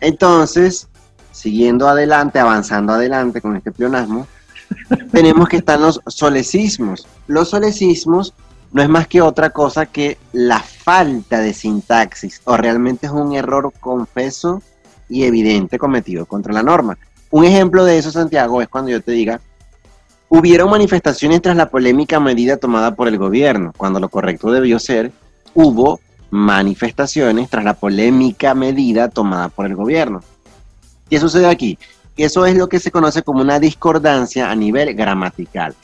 Entonces, 0.00 0.88
siguiendo 1.30 1.88
adelante, 1.88 2.38
avanzando 2.38 2.92
adelante 2.92 3.40
con 3.40 3.56
este 3.56 3.70
pleonasmo, 3.72 4.26
tenemos 5.10 5.48
que 5.48 5.58
están 5.58 5.82
los 5.82 6.00
solecismos. 6.06 7.06
Los 7.26 7.50
solecismos 7.50 8.34
no 8.72 8.82
es 8.82 8.88
más 8.88 9.06
que 9.06 9.20
otra 9.20 9.50
cosa 9.50 9.86
que 9.86 10.18
la 10.32 10.60
falta 10.60 11.40
de 11.40 11.52
sintaxis, 11.52 12.40
o 12.44 12.56
realmente 12.56 13.06
es 13.06 13.12
un 13.12 13.34
error 13.34 13.72
confeso 13.78 14.62
y 15.08 15.24
evidente 15.24 15.78
cometido 15.78 16.26
contra 16.26 16.52
la 16.52 16.62
norma. 16.62 16.96
Un 17.30 17.44
ejemplo 17.44 17.84
de 17.84 17.98
eso, 17.98 18.10
Santiago, 18.10 18.62
es 18.62 18.68
cuando 18.68 18.90
yo 18.90 19.02
te 19.02 19.12
diga, 19.12 19.40
hubieron 20.28 20.70
manifestaciones 20.70 21.42
tras 21.42 21.56
la 21.56 21.68
polémica 21.68 22.18
medida 22.18 22.56
tomada 22.56 22.94
por 22.94 23.08
el 23.08 23.18
gobierno, 23.18 23.72
cuando 23.76 24.00
lo 24.00 24.08
correcto 24.08 24.50
debió 24.50 24.78
ser, 24.78 25.12
hubo 25.54 26.00
manifestaciones 26.30 27.50
tras 27.50 27.64
la 27.64 27.74
polémica 27.74 28.54
medida 28.54 29.08
tomada 29.08 29.50
por 29.50 29.66
el 29.66 29.76
gobierno. 29.76 30.22
¿Qué 31.10 31.20
sucede 31.20 31.46
aquí? 31.46 31.78
Eso 32.16 32.44
es 32.46 32.56
lo 32.56 32.68
que 32.68 32.78
se 32.78 32.90
conoce 32.90 33.22
como 33.22 33.40
una 33.40 33.58
discordancia 33.58 34.50
a 34.50 34.54
nivel 34.54 34.94
gramatical. 34.94 35.74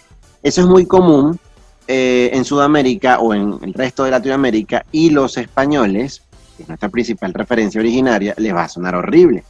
Eso 0.42 0.60
es 0.60 0.66
muy 0.66 0.86
común 0.86 1.38
eh, 1.86 2.30
en 2.32 2.44
Sudamérica 2.44 3.18
o 3.18 3.32
en 3.34 3.58
el 3.62 3.72
resto 3.74 4.04
de 4.04 4.10
Latinoamérica 4.10 4.84
y 4.92 5.10
los 5.10 5.36
españoles, 5.38 6.22
que 6.56 6.62
es 6.64 6.68
nuestra 6.68 6.88
principal 6.90 7.32
referencia 7.32 7.80
originaria, 7.80 8.34
les 8.36 8.54
va 8.54 8.64
a 8.64 8.68
sonar 8.68 8.94
horrible. 8.94 9.42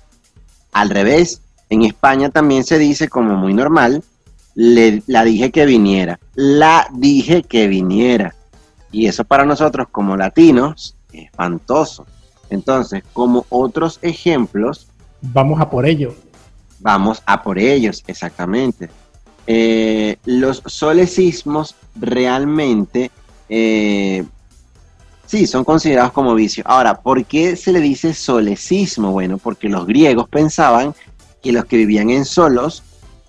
Al 0.72 0.91
revés, 0.91 1.41
en 1.68 1.83
España 1.83 2.31
también 2.31 2.64
se 2.64 2.79
dice 2.79 3.09
como 3.09 3.35
muy 3.35 3.55
normal, 3.55 4.03
le- 4.55 5.03
la 5.07 5.24
dije 5.24 5.51
que 5.51 5.66
viniera, 5.66 6.18
la 6.35 6.87
dije 6.93 7.43
que 7.43 7.66
viniera. 7.66 8.35
Y 8.93 9.07
eso 9.07 9.24
para 9.24 9.45
nosotros 9.45 9.89
como 9.91 10.16
latinos 10.16 10.95
es 11.12 11.24
espantoso. 11.26 12.07
Entonces, 12.51 13.03
como 13.12 13.45
otros 13.51 13.99
ejemplos, 14.03 14.87
Vamos 15.20 15.61
a 15.61 15.68
por 15.68 15.85
ello. 15.85 16.14
Vamos 16.81 17.22
a 17.26 17.43
por 17.43 17.59
ellos, 17.59 18.03
exactamente. 18.07 18.89
Eh, 19.47 20.16
los 20.24 20.62
solecismos 20.66 21.74
realmente, 21.95 23.11
eh, 23.49 24.24
sí, 25.26 25.47
son 25.47 25.64
considerados 25.64 26.12
como 26.12 26.35
vicio. 26.35 26.62
Ahora, 26.66 27.01
¿por 27.01 27.24
qué 27.24 27.57
se 27.57 27.72
le 27.72 27.81
dice 27.81 28.12
solecismo? 28.12 29.12
Bueno, 29.12 29.39
porque 29.39 29.68
los 29.68 29.87
griegos 29.87 30.29
pensaban 30.29 30.95
que 31.43 31.53
los 31.53 31.64
que 31.64 31.79
vivían 31.79 32.11
en 32.11 32.24
Solos, 32.24 32.83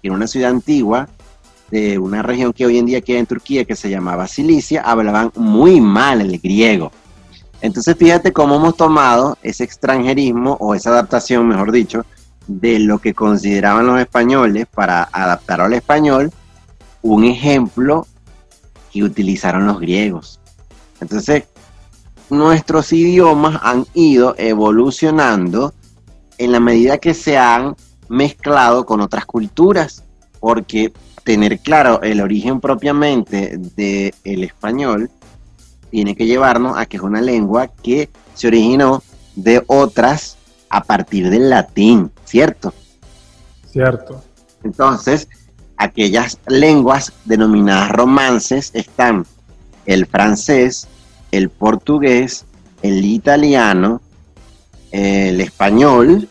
en 0.04 0.12
una 0.12 0.28
ciudad 0.28 0.50
antigua, 0.50 1.08
de 1.72 2.00
una 2.00 2.22
región 2.22 2.52
que 2.52 2.66
hoy 2.66 2.80
en 2.80 2.86
día 2.86 3.02
queda 3.02 3.20
en 3.20 3.28
Turquía, 3.28 3.64
que 3.64 3.76
se 3.76 3.90
llamaba 3.90 4.28
Cilicia, 4.28 4.82
hablaban 4.82 5.32
muy 5.36 5.80
mal 5.80 6.20
el 6.20 6.40
griego. 6.40 6.92
Entonces, 7.62 7.96
fíjate 7.98 8.32
cómo 8.32 8.56
hemos 8.56 8.76
tomado 8.76 9.38
ese 9.44 9.64
extranjerismo, 9.64 10.58
o 10.60 10.76
esa 10.76 10.90
adaptación, 10.92 11.48
mejor 11.48 11.72
dicho, 11.72 12.06
de 12.50 12.80
lo 12.80 12.98
que 12.98 13.14
consideraban 13.14 13.86
los 13.86 14.00
españoles 14.00 14.66
para 14.66 15.04
adaptar 15.04 15.62
al 15.62 15.74
español, 15.74 16.32
un 17.04 17.24
ejemplo 17.24 18.08
que 18.92 19.04
utilizaron 19.04 19.68
los 19.68 19.80
griegos. 19.80 20.40
Entonces, 21.00 21.44
nuestros 22.32 22.92
idiomas 22.92 23.60
han 23.62 23.86
ido 23.94 24.34
evolucionando 24.38 25.74
en 26.40 26.52
la 26.52 26.60
medida 26.60 26.98
que 26.98 27.14
se 27.14 27.38
han 27.38 27.76
mezclado 28.08 28.84
con 28.86 29.00
otras 29.02 29.28
culturas, 29.28 30.04
porque 30.40 30.92
tener 31.24 31.60
claro 31.60 32.02
el 32.02 32.20
origen 32.20 32.60
propiamente 32.60 33.60
del 33.76 34.44
español 34.44 35.12
tiene 35.92 36.16
que 36.16 36.26
llevarnos 36.26 36.78
a 36.78 36.88
que 36.88 36.98
es 36.98 37.04
una 37.04 37.22
lengua 37.22 37.68
que 37.68 38.10
se 38.34 38.48
originó 38.48 39.04
de 39.36 39.64
otras 39.68 40.39
a 40.70 40.84
partir 40.84 41.30
del 41.30 41.50
latín, 41.50 42.12
¿cierto? 42.26 42.74
Cierto. 43.72 44.24
Entonces, 44.64 45.28
aquellas 45.78 46.38
lenguas 46.48 47.14
denominadas 47.26 47.92
romances 47.92 48.72
están 48.74 49.26
el 49.86 50.06
francés, 50.06 50.88
el 51.32 51.50
portugués, 51.50 52.46
el 52.82 53.04
italiano, 53.06 54.02
el 54.92 55.42
español 55.42 56.28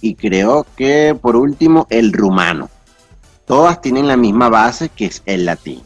y 0.00 0.14
creo 0.14 0.66
que 0.76 1.16
por 1.20 1.36
último 1.36 1.86
el 1.90 2.12
rumano. 2.12 2.70
Todas 3.46 3.80
tienen 3.80 4.06
la 4.06 4.16
misma 4.16 4.48
base 4.48 4.90
que 4.90 5.06
es 5.06 5.22
el 5.26 5.46
latín. 5.46 5.82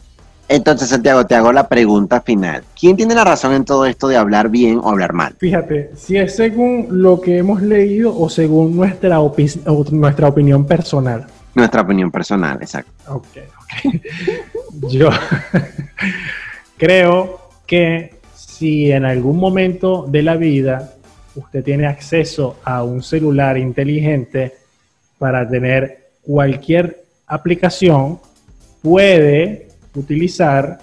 Entonces, 0.49 0.89
Santiago, 0.89 1.25
te 1.25 1.35
hago 1.35 1.51
la 1.51 1.67
pregunta 1.67 2.21
final. 2.21 2.63
¿Quién 2.79 2.95
tiene 2.95 3.15
la 3.15 3.23
razón 3.23 3.53
en 3.53 3.65
todo 3.65 3.85
esto 3.85 4.07
de 4.07 4.17
hablar 4.17 4.49
bien 4.49 4.77
o 4.77 4.89
hablar 4.89 5.13
mal? 5.13 5.35
Fíjate, 5.39 5.91
si 5.95 6.17
es 6.17 6.35
según 6.35 6.87
lo 6.91 7.19
que 7.21 7.37
hemos 7.37 7.61
leído 7.61 8.15
o 8.17 8.29
según 8.29 8.75
nuestra, 8.75 9.19
opi- 9.19 9.61
o 9.65 9.85
nuestra 9.91 10.27
opinión 10.27 10.65
personal. 10.65 11.25
Nuestra 11.55 11.81
opinión 11.81 12.11
personal, 12.11 12.57
exacto. 12.61 12.91
Ok, 13.07 13.25
ok. 13.37 13.95
Yo 14.89 15.09
creo 16.77 17.39
que 17.65 18.15
si 18.35 18.91
en 18.91 19.05
algún 19.05 19.37
momento 19.37 20.05
de 20.07 20.21
la 20.23 20.35
vida 20.35 20.93
usted 21.35 21.63
tiene 21.63 21.87
acceso 21.87 22.57
a 22.63 22.83
un 22.83 23.01
celular 23.01 23.57
inteligente 23.57 24.53
para 25.17 25.47
tener 25.47 26.09
cualquier 26.21 27.03
aplicación, 27.27 28.19
puede 28.81 29.67
utilizar 29.95 30.79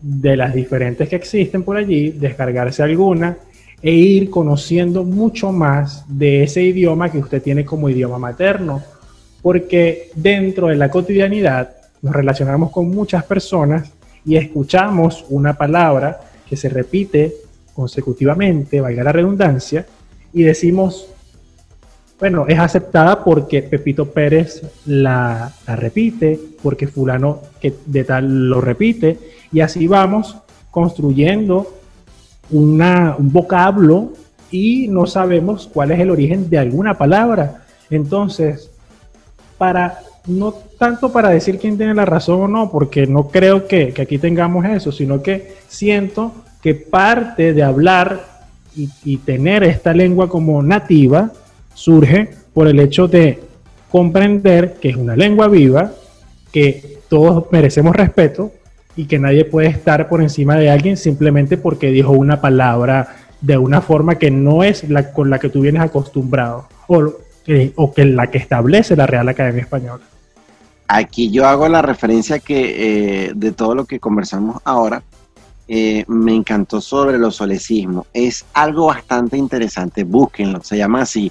de 0.00 0.36
las 0.36 0.54
diferentes 0.54 1.08
que 1.08 1.16
existen 1.16 1.62
por 1.62 1.76
allí, 1.76 2.10
descargarse 2.10 2.82
alguna 2.82 3.36
e 3.82 3.92
ir 3.92 4.30
conociendo 4.30 5.04
mucho 5.04 5.52
más 5.52 6.04
de 6.08 6.42
ese 6.42 6.62
idioma 6.62 7.10
que 7.10 7.18
usted 7.18 7.42
tiene 7.42 7.64
como 7.64 7.88
idioma 7.88 8.18
materno. 8.18 8.82
Porque 9.42 10.10
dentro 10.14 10.68
de 10.68 10.76
la 10.76 10.90
cotidianidad 10.90 11.70
nos 12.02 12.14
relacionamos 12.14 12.70
con 12.70 12.90
muchas 12.90 13.24
personas 13.24 13.90
y 14.24 14.36
escuchamos 14.36 15.24
una 15.30 15.54
palabra 15.54 16.20
que 16.48 16.56
se 16.56 16.68
repite 16.68 17.34
consecutivamente, 17.74 18.80
valga 18.80 19.02
la 19.02 19.12
redundancia, 19.12 19.86
y 20.32 20.42
decimos, 20.42 21.08
bueno, 22.20 22.44
es 22.46 22.58
aceptada 22.58 23.24
porque 23.24 23.62
Pepito 23.62 24.10
Pérez 24.10 24.62
la, 24.84 25.52
repite, 25.66 26.38
porque 26.62 26.86
fulano 26.86 27.40
que 27.58 27.74
de 27.86 28.04
tal 28.04 28.50
lo 28.50 28.60
repite, 28.60 29.18
y 29.50 29.60
así 29.60 29.86
vamos 29.86 30.36
construyendo 30.70 31.74
una, 32.50 33.16
un 33.18 33.32
vocablo 33.32 34.12
y 34.50 34.86
no 34.88 35.06
sabemos 35.06 35.68
cuál 35.72 35.92
es 35.92 36.00
el 36.00 36.10
origen 36.10 36.50
de 36.50 36.58
alguna 36.58 36.98
palabra. 36.98 37.62
Entonces, 37.88 38.70
para 39.56 40.00
no 40.26 40.52
tanto 40.52 41.10
para 41.10 41.30
decir 41.30 41.58
quién 41.58 41.78
tiene 41.78 41.94
la 41.94 42.04
razón 42.04 42.42
o 42.42 42.48
no, 42.48 42.70
porque 42.70 43.06
no 43.06 43.28
creo 43.28 43.66
que, 43.66 43.94
que 43.94 44.02
aquí 44.02 44.18
tengamos 44.18 44.66
eso, 44.66 44.92
sino 44.92 45.22
que 45.22 45.56
siento 45.68 46.32
que 46.62 46.74
parte 46.74 47.54
de 47.54 47.62
hablar 47.62 48.26
y, 48.76 48.90
y 49.04 49.16
tener 49.16 49.64
esta 49.64 49.94
lengua 49.94 50.28
como 50.28 50.62
nativa 50.62 51.32
surge 51.80 52.28
por 52.52 52.68
el 52.68 52.78
hecho 52.78 53.08
de 53.08 53.40
comprender 53.90 54.74
que 54.80 54.90
es 54.90 54.96
una 54.96 55.16
lengua 55.16 55.48
viva, 55.48 55.92
que 56.52 56.98
todos 57.08 57.46
merecemos 57.50 57.96
respeto 57.96 58.52
y 58.96 59.06
que 59.06 59.18
nadie 59.18 59.46
puede 59.46 59.68
estar 59.68 60.08
por 60.08 60.20
encima 60.20 60.56
de 60.56 60.68
alguien 60.68 60.98
simplemente 60.98 61.56
porque 61.56 61.90
dijo 61.90 62.12
una 62.12 62.40
palabra 62.40 63.16
de 63.40 63.56
una 63.56 63.80
forma 63.80 64.16
que 64.16 64.30
no 64.30 64.62
es 64.62 64.90
la 64.90 65.12
con 65.12 65.30
la 65.30 65.38
que 65.38 65.48
tú 65.48 65.62
vienes 65.62 65.80
acostumbrado 65.80 66.68
o 66.86 67.14
que, 67.46 67.72
o 67.76 67.94
que 67.94 68.04
la 68.04 68.26
que 68.26 68.36
establece 68.36 68.94
la 68.94 69.06
Real 69.06 69.28
Academia 69.28 69.62
Española. 69.62 70.04
Aquí 70.86 71.30
yo 71.30 71.46
hago 71.46 71.66
la 71.68 71.80
referencia 71.80 72.40
que 72.40 73.28
eh, 73.28 73.32
de 73.34 73.52
todo 73.52 73.74
lo 73.74 73.86
que 73.86 74.00
conversamos 74.00 74.60
ahora, 74.64 75.02
eh, 75.72 76.04
me 76.08 76.34
encantó 76.34 76.80
sobre 76.80 77.16
los 77.16 77.36
solecismos. 77.36 78.04
Es 78.12 78.44
algo 78.54 78.86
bastante 78.86 79.36
interesante, 79.36 80.02
búsquenlo, 80.02 80.60
se 80.64 80.76
llama 80.76 81.02
así, 81.02 81.30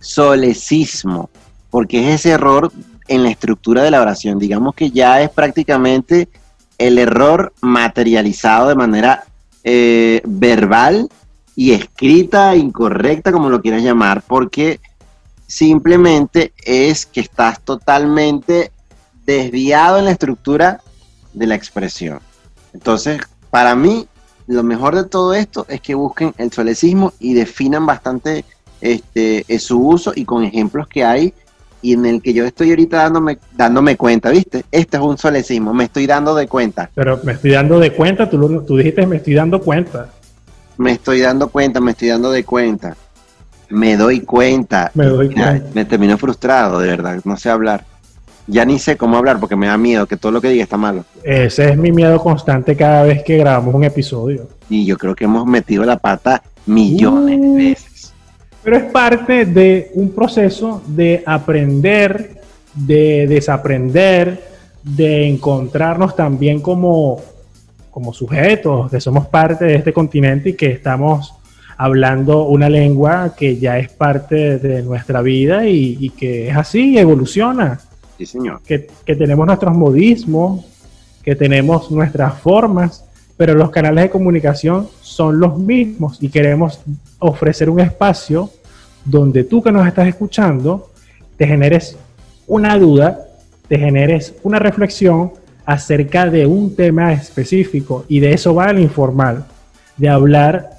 solecismo, 0.00 1.30
porque 1.70 2.08
es 2.08 2.20
ese 2.20 2.30
error 2.30 2.72
en 3.08 3.22
la 3.22 3.30
estructura 3.30 3.82
de 3.82 3.90
la 3.90 4.00
oración. 4.00 4.38
Digamos 4.38 4.74
que 4.74 4.90
ya 4.90 5.20
es 5.22 5.30
prácticamente 5.30 6.28
el 6.76 6.98
error 6.98 7.52
materializado 7.60 8.68
de 8.68 8.74
manera 8.74 9.24
eh, 9.64 10.22
verbal 10.24 11.08
y 11.56 11.72
escrita, 11.72 12.54
incorrecta, 12.54 13.32
como 13.32 13.50
lo 13.50 13.60
quieras 13.60 13.82
llamar, 13.82 14.22
porque 14.22 14.80
simplemente 15.46 16.52
es 16.64 17.04
que 17.04 17.20
estás 17.20 17.60
totalmente 17.60 18.70
desviado 19.26 19.98
en 19.98 20.04
la 20.04 20.12
estructura 20.12 20.80
de 21.32 21.46
la 21.46 21.56
expresión. 21.56 22.20
Entonces, 22.72 23.20
para 23.50 23.74
mí, 23.74 24.06
lo 24.46 24.62
mejor 24.62 24.94
de 24.94 25.04
todo 25.04 25.34
esto 25.34 25.66
es 25.68 25.80
que 25.80 25.94
busquen 25.94 26.34
el 26.38 26.52
solecismo 26.52 27.12
y 27.18 27.34
definan 27.34 27.86
bastante 27.86 28.44
este, 28.80 29.44
es 29.48 29.62
su 29.62 29.80
uso 29.86 30.12
y 30.14 30.24
con 30.24 30.44
ejemplos 30.44 30.86
que 30.88 31.04
hay 31.04 31.32
y 31.80 31.92
en 31.92 32.06
el 32.06 32.20
que 32.22 32.32
yo 32.32 32.44
estoy 32.44 32.70
ahorita 32.70 32.96
dándome, 32.98 33.38
dándome 33.56 33.96
cuenta, 33.96 34.30
¿viste? 34.30 34.64
Este 34.72 34.96
es 34.96 35.02
un 35.02 35.16
solecismo, 35.16 35.72
me 35.72 35.84
estoy 35.84 36.06
dando 36.06 36.34
de 36.34 36.48
cuenta. 36.48 36.90
Pero 36.94 37.20
me 37.22 37.32
estoy 37.32 37.52
dando 37.52 37.78
de 37.78 37.92
cuenta, 37.92 38.28
tú, 38.28 38.62
tú 38.66 38.76
dijiste 38.76 39.06
me 39.06 39.16
estoy 39.16 39.34
dando 39.34 39.60
cuenta. 39.60 40.08
Me 40.76 40.92
estoy 40.92 41.20
dando 41.20 41.48
cuenta, 41.48 41.80
me 41.80 41.92
estoy 41.92 42.08
dando 42.08 42.30
de 42.30 42.44
cuenta. 42.44 42.96
Me 43.70 43.96
doy 43.96 44.20
cuenta. 44.20 44.90
Me 44.94 45.06
doy 45.06 45.28
Mira, 45.28 45.50
cuenta. 45.50 45.70
me 45.74 45.84
termino 45.84 46.16
frustrado, 46.18 46.80
de 46.80 46.88
verdad, 46.88 47.20
no 47.24 47.36
sé 47.36 47.50
hablar. 47.50 47.84
Ya 48.46 48.64
ni 48.64 48.78
sé 48.78 48.96
cómo 48.96 49.18
hablar 49.18 49.38
porque 49.40 49.56
me 49.56 49.66
da 49.66 49.76
miedo 49.76 50.06
que 50.06 50.16
todo 50.16 50.32
lo 50.32 50.40
que 50.40 50.48
diga 50.48 50.62
está 50.62 50.78
malo. 50.78 51.04
Ese 51.22 51.68
es 51.70 51.76
mi 51.76 51.92
miedo 51.92 52.18
constante 52.18 52.74
cada 52.76 53.02
vez 53.02 53.22
que 53.22 53.36
grabamos 53.36 53.74
un 53.74 53.84
episodio. 53.84 54.48
Y 54.70 54.86
yo 54.86 54.96
creo 54.96 55.14
que 55.14 55.24
hemos 55.24 55.44
metido 55.46 55.84
la 55.84 55.98
pata 55.98 56.42
millones 56.64 57.40
de 57.40 57.46
Uh. 57.46 57.54
veces. 57.56 57.87
Pero 58.68 58.84
es 58.84 58.92
parte 58.92 59.46
de 59.46 59.90
un 59.94 60.10
proceso 60.10 60.82
de 60.86 61.22
aprender, 61.24 62.38
de 62.74 63.26
desaprender, 63.26 64.44
de 64.82 65.26
encontrarnos 65.26 66.14
también 66.14 66.60
como, 66.60 67.18
como 67.90 68.12
sujetos, 68.12 68.90
que 68.90 69.00
somos 69.00 69.26
parte 69.28 69.64
de 69.64 69.76
este 69.76 69.94
continente 69.94 70.50
y 70.50 70.52
que 70.52 70.66
estamos 70.66 71.32
hablando 71.78 72.42
una 72.42 72.68
lengua 72.68 73.34
que 73.34 73.56
ya 73.56 73.78
es 73.78 73.88
parte 73.90 74.58
de 74.58 74.82
nuestra 74.82 75.22
vida 75.22 75.66
y, 75.66 75.96
y 75.98 76.10
que 76.10 76.50
es 76.50 76.56
así, 76.58 76.98
evoluciona, 76.98 77.80
Sí, 78.18 78.26
señor. 78.26 78.60
que, 78.66 78.86
que 79.06 79.16
tenemos 79.16 79.46
nuestros 79.46 79.74
modismos, 79.74 80.66
que 81.22 81.34
tenemos 81.34 81.90
nuestras 81.90 82.38
formas, 82.38 83.02
pero 83.38 83.54
los 83.54 83.70
canales 83.70 84.04
de 84.04 84.10
comunicación 84.10 84.88
son 85.00 85.40
los 85.40 85.56
mismos 85.58 86.18
y 86.22 86.28
queremos 86.28 86.82
ofrecer 87.18 87.70
un 87.70 87.80
espacio 87.80 88.50
donde 89.08 89.44
tú 89.44 89.62
que 89.62 89.72
nos 89.72 89.86
estás 89.86 90.06
escuchando 90.06 90.90
te 91.36 91.46
generes 91.46 91.96
una 92.46 92.78
duda, 92.78 93.26
te 93.68 93.78
generes 93.78 94.34
una 94.42 94.58
reflexión 94.58 95.32
acerca 95.64 96.28
de 96.28 96.46
un 96.46 96.74
tema 96.74 97.12
específico 97.12 98.04
y 98.08 98.20
de 98.20 98.32
eso 98.32 98.54
va 98.54 98.70
el 98.70 98.80
informal, 98.80 99.46
de 99.96 100.08
hablar 100.08 100.70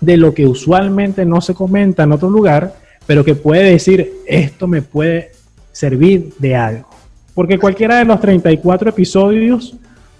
de 0.00 0.16
lo 0.16 0.34
que 0.34 0.46
usualmente 0.46 1.24
no 1.24 1.40
se 1.40 1.54
comenta 1.54 2.02
en 2.02 2.12
otro 2.12 2.30
lugar, 2.30 2.74
pero 3.06 3.24
que 3.24 3.34
puede 3.34 3.70
decir 3.70 4.12
esto 4.26 4.66
me 4.66 4.82
puede 4.82 5.32
servir 5.72 6.34
de 6.38 6.56
algo. 6.56 6.88
Porque 7.34 7.58
cualquiera 7.58 7.98
de 7.98 8.04
los 8.04 8.20
34 8.20 8.90
episodios, 8.90 9.74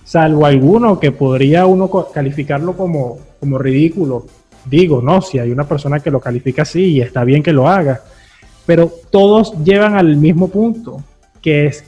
salvo 0.05 0.47
alguno 0.47 0.99
que 0.99 1.12
podría 1.12 1.67
uno 1.67 1.91
calificarlo 2.12 2.77
como, 2.77 3.19
como 3.41 3.59
ridículo, 3.59 4.27
digo, 4.65 5.03
no, 5.03 5.21
si 5.21 5.39
hay 5.39 5.51
una 5.51 5.65
persona 5.65 6.01
que 6.01 6.11
lo 6.11 6.21
califica 6.21 6.62
así 6.62 6.93
y 6.93 7.01
está 7.01 7.25
bien 7.25 7.43
que 7.43 7.53
lo 7.53 7.69
haga, 7.69 8.01
pero 8.67 8.91
todos 9.11 9.53
llevan 9.65 9.95
al 9.95 10.17
mismo 10.17 10.49
punto, 10.49 11.03
que 11.43 11.67
es 11.67 11.85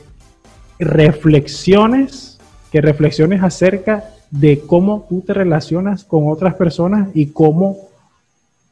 reflexiones, 0.79 2.39
que 2.70 2.81
reflexiones 2.81 3.43
acerca 3.43 4.05
de 4.31 4.61
cómo 4.61 5.07
tú 5.09 5.22
te 5.22 5.33
relacionas 5.33 6.05
con 6.05 6.29
otras 6.29 6.55
personas 6.55 7.09
y 7.14 7.27
cómo 7.27 7.77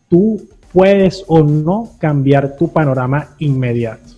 tú 0.08 0.46
puedes 0.72 1.24
o 1.28 1.42
no 1.42 1.90
cambiar 1.98 2.56
tu 2.56 2.72
panorama 2.72 3.28
inmediato. 3.38 4.14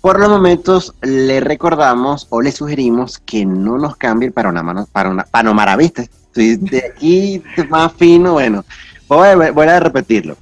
Por 0.00 0.20
los 0.20 0.28
momentos 0.28 0.94
le 1.02 1.40
recordamos 1.40 2.26
o 2.30 2.42
le 2.42 2.52
sugerimos 2.52 3.18
que 3.18 3.44
no 3.46 3.78
nos 3.78 3.96
cambie 3.96 4.28
el 4.28 4.32
panorama, 4.32 4.86
panorama, 4.92 5.26
panorama 5.30 5.76
¿viste? 5.76 6.02
Estoy 6.02 6.56
de 6.56 6.84
aquí 6.94 7.42
más 7.70 7.92
fino, 7.94 8.34
bueno, 8.34 8.64
voy 9.08 9.28
a, 9.28 9.52
voy 9.52 9.66
a 9.66 9.80
repetirlo. 9.80 10.36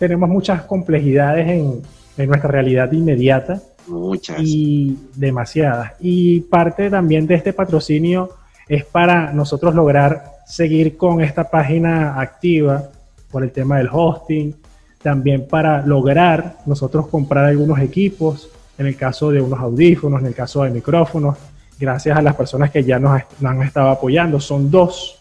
tenemos 0.00 0.28
muchas 0.28 0.62
complejidades 0.62 1.48
en, 1.48 1.80
en 2.16 2.28
nuestra 2.28 2.50
realidad 2.50 2.90
inmediata 2.90 3.62
Muchas. 3.86 4.36
y 4.40 4.98
demasiadas. 5.14 5.92
Y 6.00 6.40
parte 6.40 6.90
también 6.90 7.24
de 7.28 7.36
este 7.36 7.52
patrocinio 7.52 8.30
es 8.68 8.84
para 8.84 9.32
nosotros 9.32 9.76
lograr 9.76 10.24
seguir 10.44 10.96
con 10.96 11.20
esta 11.20 11.48
página 11.48 12.20
activa 12.20 12.88
por 13.34 13.42
el 13.42 13.50
tema 13.50 13.78
del 13.78 13.88
hosting, 13.90 14.54
también 15.02 15.48
para 15.48 15.84
lograr 15.84 16.58
nosotros 16.66 17.08
comprar 17.08 17.46
algunos 17.46 17.80
equipos, 17.80 18.48
en 18.78 18.86
el 18.86 18.94
caso 18.94 19.32
de 19.32 19.40
unos 19.40 19.58
audífonos, 19.58 20.20
en 20.20 20.28
el 20.28 20.34
caso 20.36 20.62
de 20.62 20.70
micrófonos, 20.70 21.36
gracias 21.76 22.16
a 22.16 22.22
las 22.22 22.36
personas 22.36 22.70
que 22.70 22.84
ya 22.84 23.00
nos, 23.00 23.20
han 23.42 23.62
estado 23.64 23.88
apoyando, 23.88 24.38
son 24.38 24.70
dos. 24.70 25.20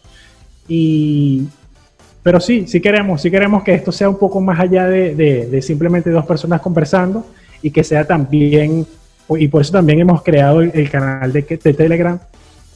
Y 0.68 1.48
pero 2.22 2.40
sí, 2.40 2.68
sí 2.68 2.80
queremos, 2.80 3.20
sí 3.20 3.32
queremos 3.32 3.64
que 3.64 3.74
esto 3.74 3.92
sea 3.92 4.10
un 4.10 4.20
poco 4.20 4.40
más 4.40 4.60
allá 4.60 4.88
de, 4.88 5.16
de, 5.16 5.48
de, 5.48 5.62
simplemente 5.64 6.12
dos 6.12 6.28
personas 6.28 6.62
conversando 6.62 7.26
y 7.64 7.72
que 7.72 7.84
sea 7.84 8.06
también, 8.06 8.86
y 9.28 9.48
por 9.48 9.64
eso 9.64 9.72
también 9.72 10.02
hemos 10.02 10.22
creado 10.22 10.62
el, 10.62 10.70
el 10.76 10.88
canal 10.88 11.34
de, 11.34 11.42
de, 11.42 11.74
Telegram, 11.74 12.20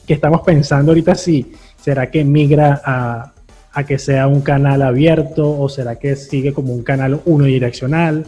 que 0.04 0.14
estamos 0.14 0.40
pensando 0.40 0.90
ahorita 0.90 1.14
si 1.14 1.52
será 1.80 2.10
que 2.10 2.24
migra 2.24 2.82
a, 2.84 3.32
a, 3.72 3.84
que 3.84 3.98
sea 3.98 4.26
un 4.26 4.40
canal 4.40 4.82
abierto 4.82 5.58
o 5.58 5.68
será 5.68 5.96
que 5.96 6.16
sigue 6.16 6.52
como 6.52 6.72
un 6.72 6.82
canal 6.82 7.20
unidireccional. 7.24 8.26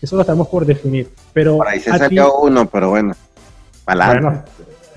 Eso 0.00 0.16
lo 0.16 0.22
estamos 0.22 0.48
por 0.48 0.64
definir. 0.64 1.08
Pero 1.32 1.58
por 1.58 1.68
ahí 1.68 1.80
se 1.80 1.90
salió 1.90 2.26
ti, 2.26 2.32
uno, 2.42 2.66
pero 2.68 2.90
bueno, 2.90 3.14
bueno 3.86 4.44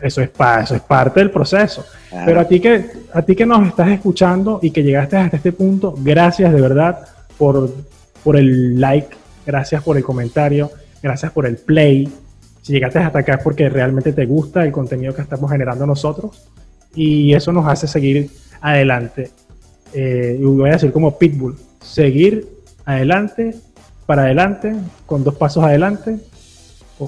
eso 0.04 0.22
es, 0.22 0.30
pa, 0.30 0.62
eso 0.62 0.76
es 0.76 0.82
parte 0.82 1.22
del 1.22 1.32
proceso. 1.32 1.86
Claro. 2.10 2.26
Pero 2.26 2.40
a 2.42 2.46
ti, 2.46 2.60
que, 2.60 2.86
a 3.14 3.22
ti 3.22 3.36
que 3.36 3.46
nos 3.46 3.66
estás 3.68 3.88
escuchando 3.90 4.60
y 4.62 4.72
que 4.72 4.84
llegaste 4.84 5.16
hasta 5.16 5.38
este 5.38 5.54
punto, 5.54 5.96
gracias 5.98 6.52
de 6.52 6.60
verdad 6.60 7.08
por, 7.38 7.74
por 8.22 8.36
el 8.36 8.80
like, 8.82 9.16
gracias 9.46 9.82
por 9.82 9.96
el 9.96 10.04
comentario, 10.04 10.72
gracias 11.02 11.32
por 11.32 11.46
el 11.46 11.56
play. 11.56 12.12
Si 12.62 12.74
llegaste 12.74 13.00
hasta 13.00 13.20
acá 13.20 13.36
es 13.36 13.44
porque 13.44 13.70
realmente 13.70 14.12
te 14.12 14.26
gusta 14.26 14.66
el 14.66 14.74
contenido 14.74 15.14
que 15.16 15.22
estamos 15.22 15.50
generando 15.50 15.86
nosotros 15.86 16.50
y 16.94 17.34
eso 17.34 17.54
nos 17.54 17.66
hace 17.68 17.88
seguir 17.88 18.30
adelante. 18.60 19.32
Eh, 19.94 20.38
y 20.40 20.44
voy 20.44 20.70
a 20.70 20.74
decir 20.74 20.92
como 20.92 21.18
Pitbull, 21.18 21.56
seguir 21.82 22.48
adelante, 22.86 23.56
para 24.06 24.24
adelante, 24.24 24.76
con 25.06 25.24
dos 25.24 25.36
pasos 25.36 25.64
adelante. 25.64 26.18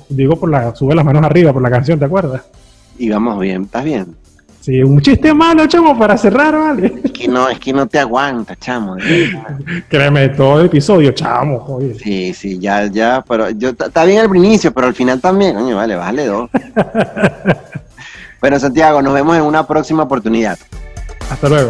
Digo, 0.09 0.37
por 0.37 0.49
la, 0.49 0.75
sube 0.75 0.95
las 0.95 1.05
manos 1.05 1.23
arriba 1.23 1.53
por 1.53 1.61
la 1.61 1.69
canción, 1.69 1.99
¿te 1.99 2.05
acuerdas? 2.05 2.43
Y 2.97 3.09
vamos 3.09 3.39
bien, 3.39 3.63
¿estás 3.63 3.83
bien? 3.83 4.15
Sí, 4.65 4.81
un 4.81 4.99
chiste 4.99 5.31
malo, 5.31 5.67
chamo, 5.67 5.95
para 5.95 6.17
cerrar, 6.17 6.57
¿vale? 6.57 6.91
Es 7.03 7.11
que 7.11 7.27
no, 7.27 7.47
es 7.47 7.59
que 7.59 7.71
no 7.71 7.85
te 7.87 7.99
aguanta, 7.99 8.55
chamo. 8.55 8.97
Créeme, 9.89 10.29
todo 10.29 10.59
el 10.59 10.65
episodio, 10.65 11.11
chamo, 11.11 11.59
joder. 11.59 11.95
Sí, 11.97 12.33
sí, 12.33 12.57
ya, 12.57 12.87
ya, 12.87 13.23
pero 13.27 13.51
yo 13.51 13.69
está 13.69 14.05
bien 14.05 14.21
al 14.21 14.35
inicio, 14.35 14.73
pero 14.73 14.87
al 14.87 14.95
final 14.95 15.21
también, 15.21 15.53
coño, 15.53 15.75
vale, 15.75 15.95
bájale 15.95 16.25
dos. 16.25 16.49
bueno, 18.41 18.59
Santiago, 18.59 19.03
nos 19.03 19.13
vemos 19.13 19.37
en 19.37 19.43
una 19.43 19.67
próxima 19.67 20.01
oportunidad. 20.01 20.57
Hasta 21.29 21.47
luego. 21.47 21.69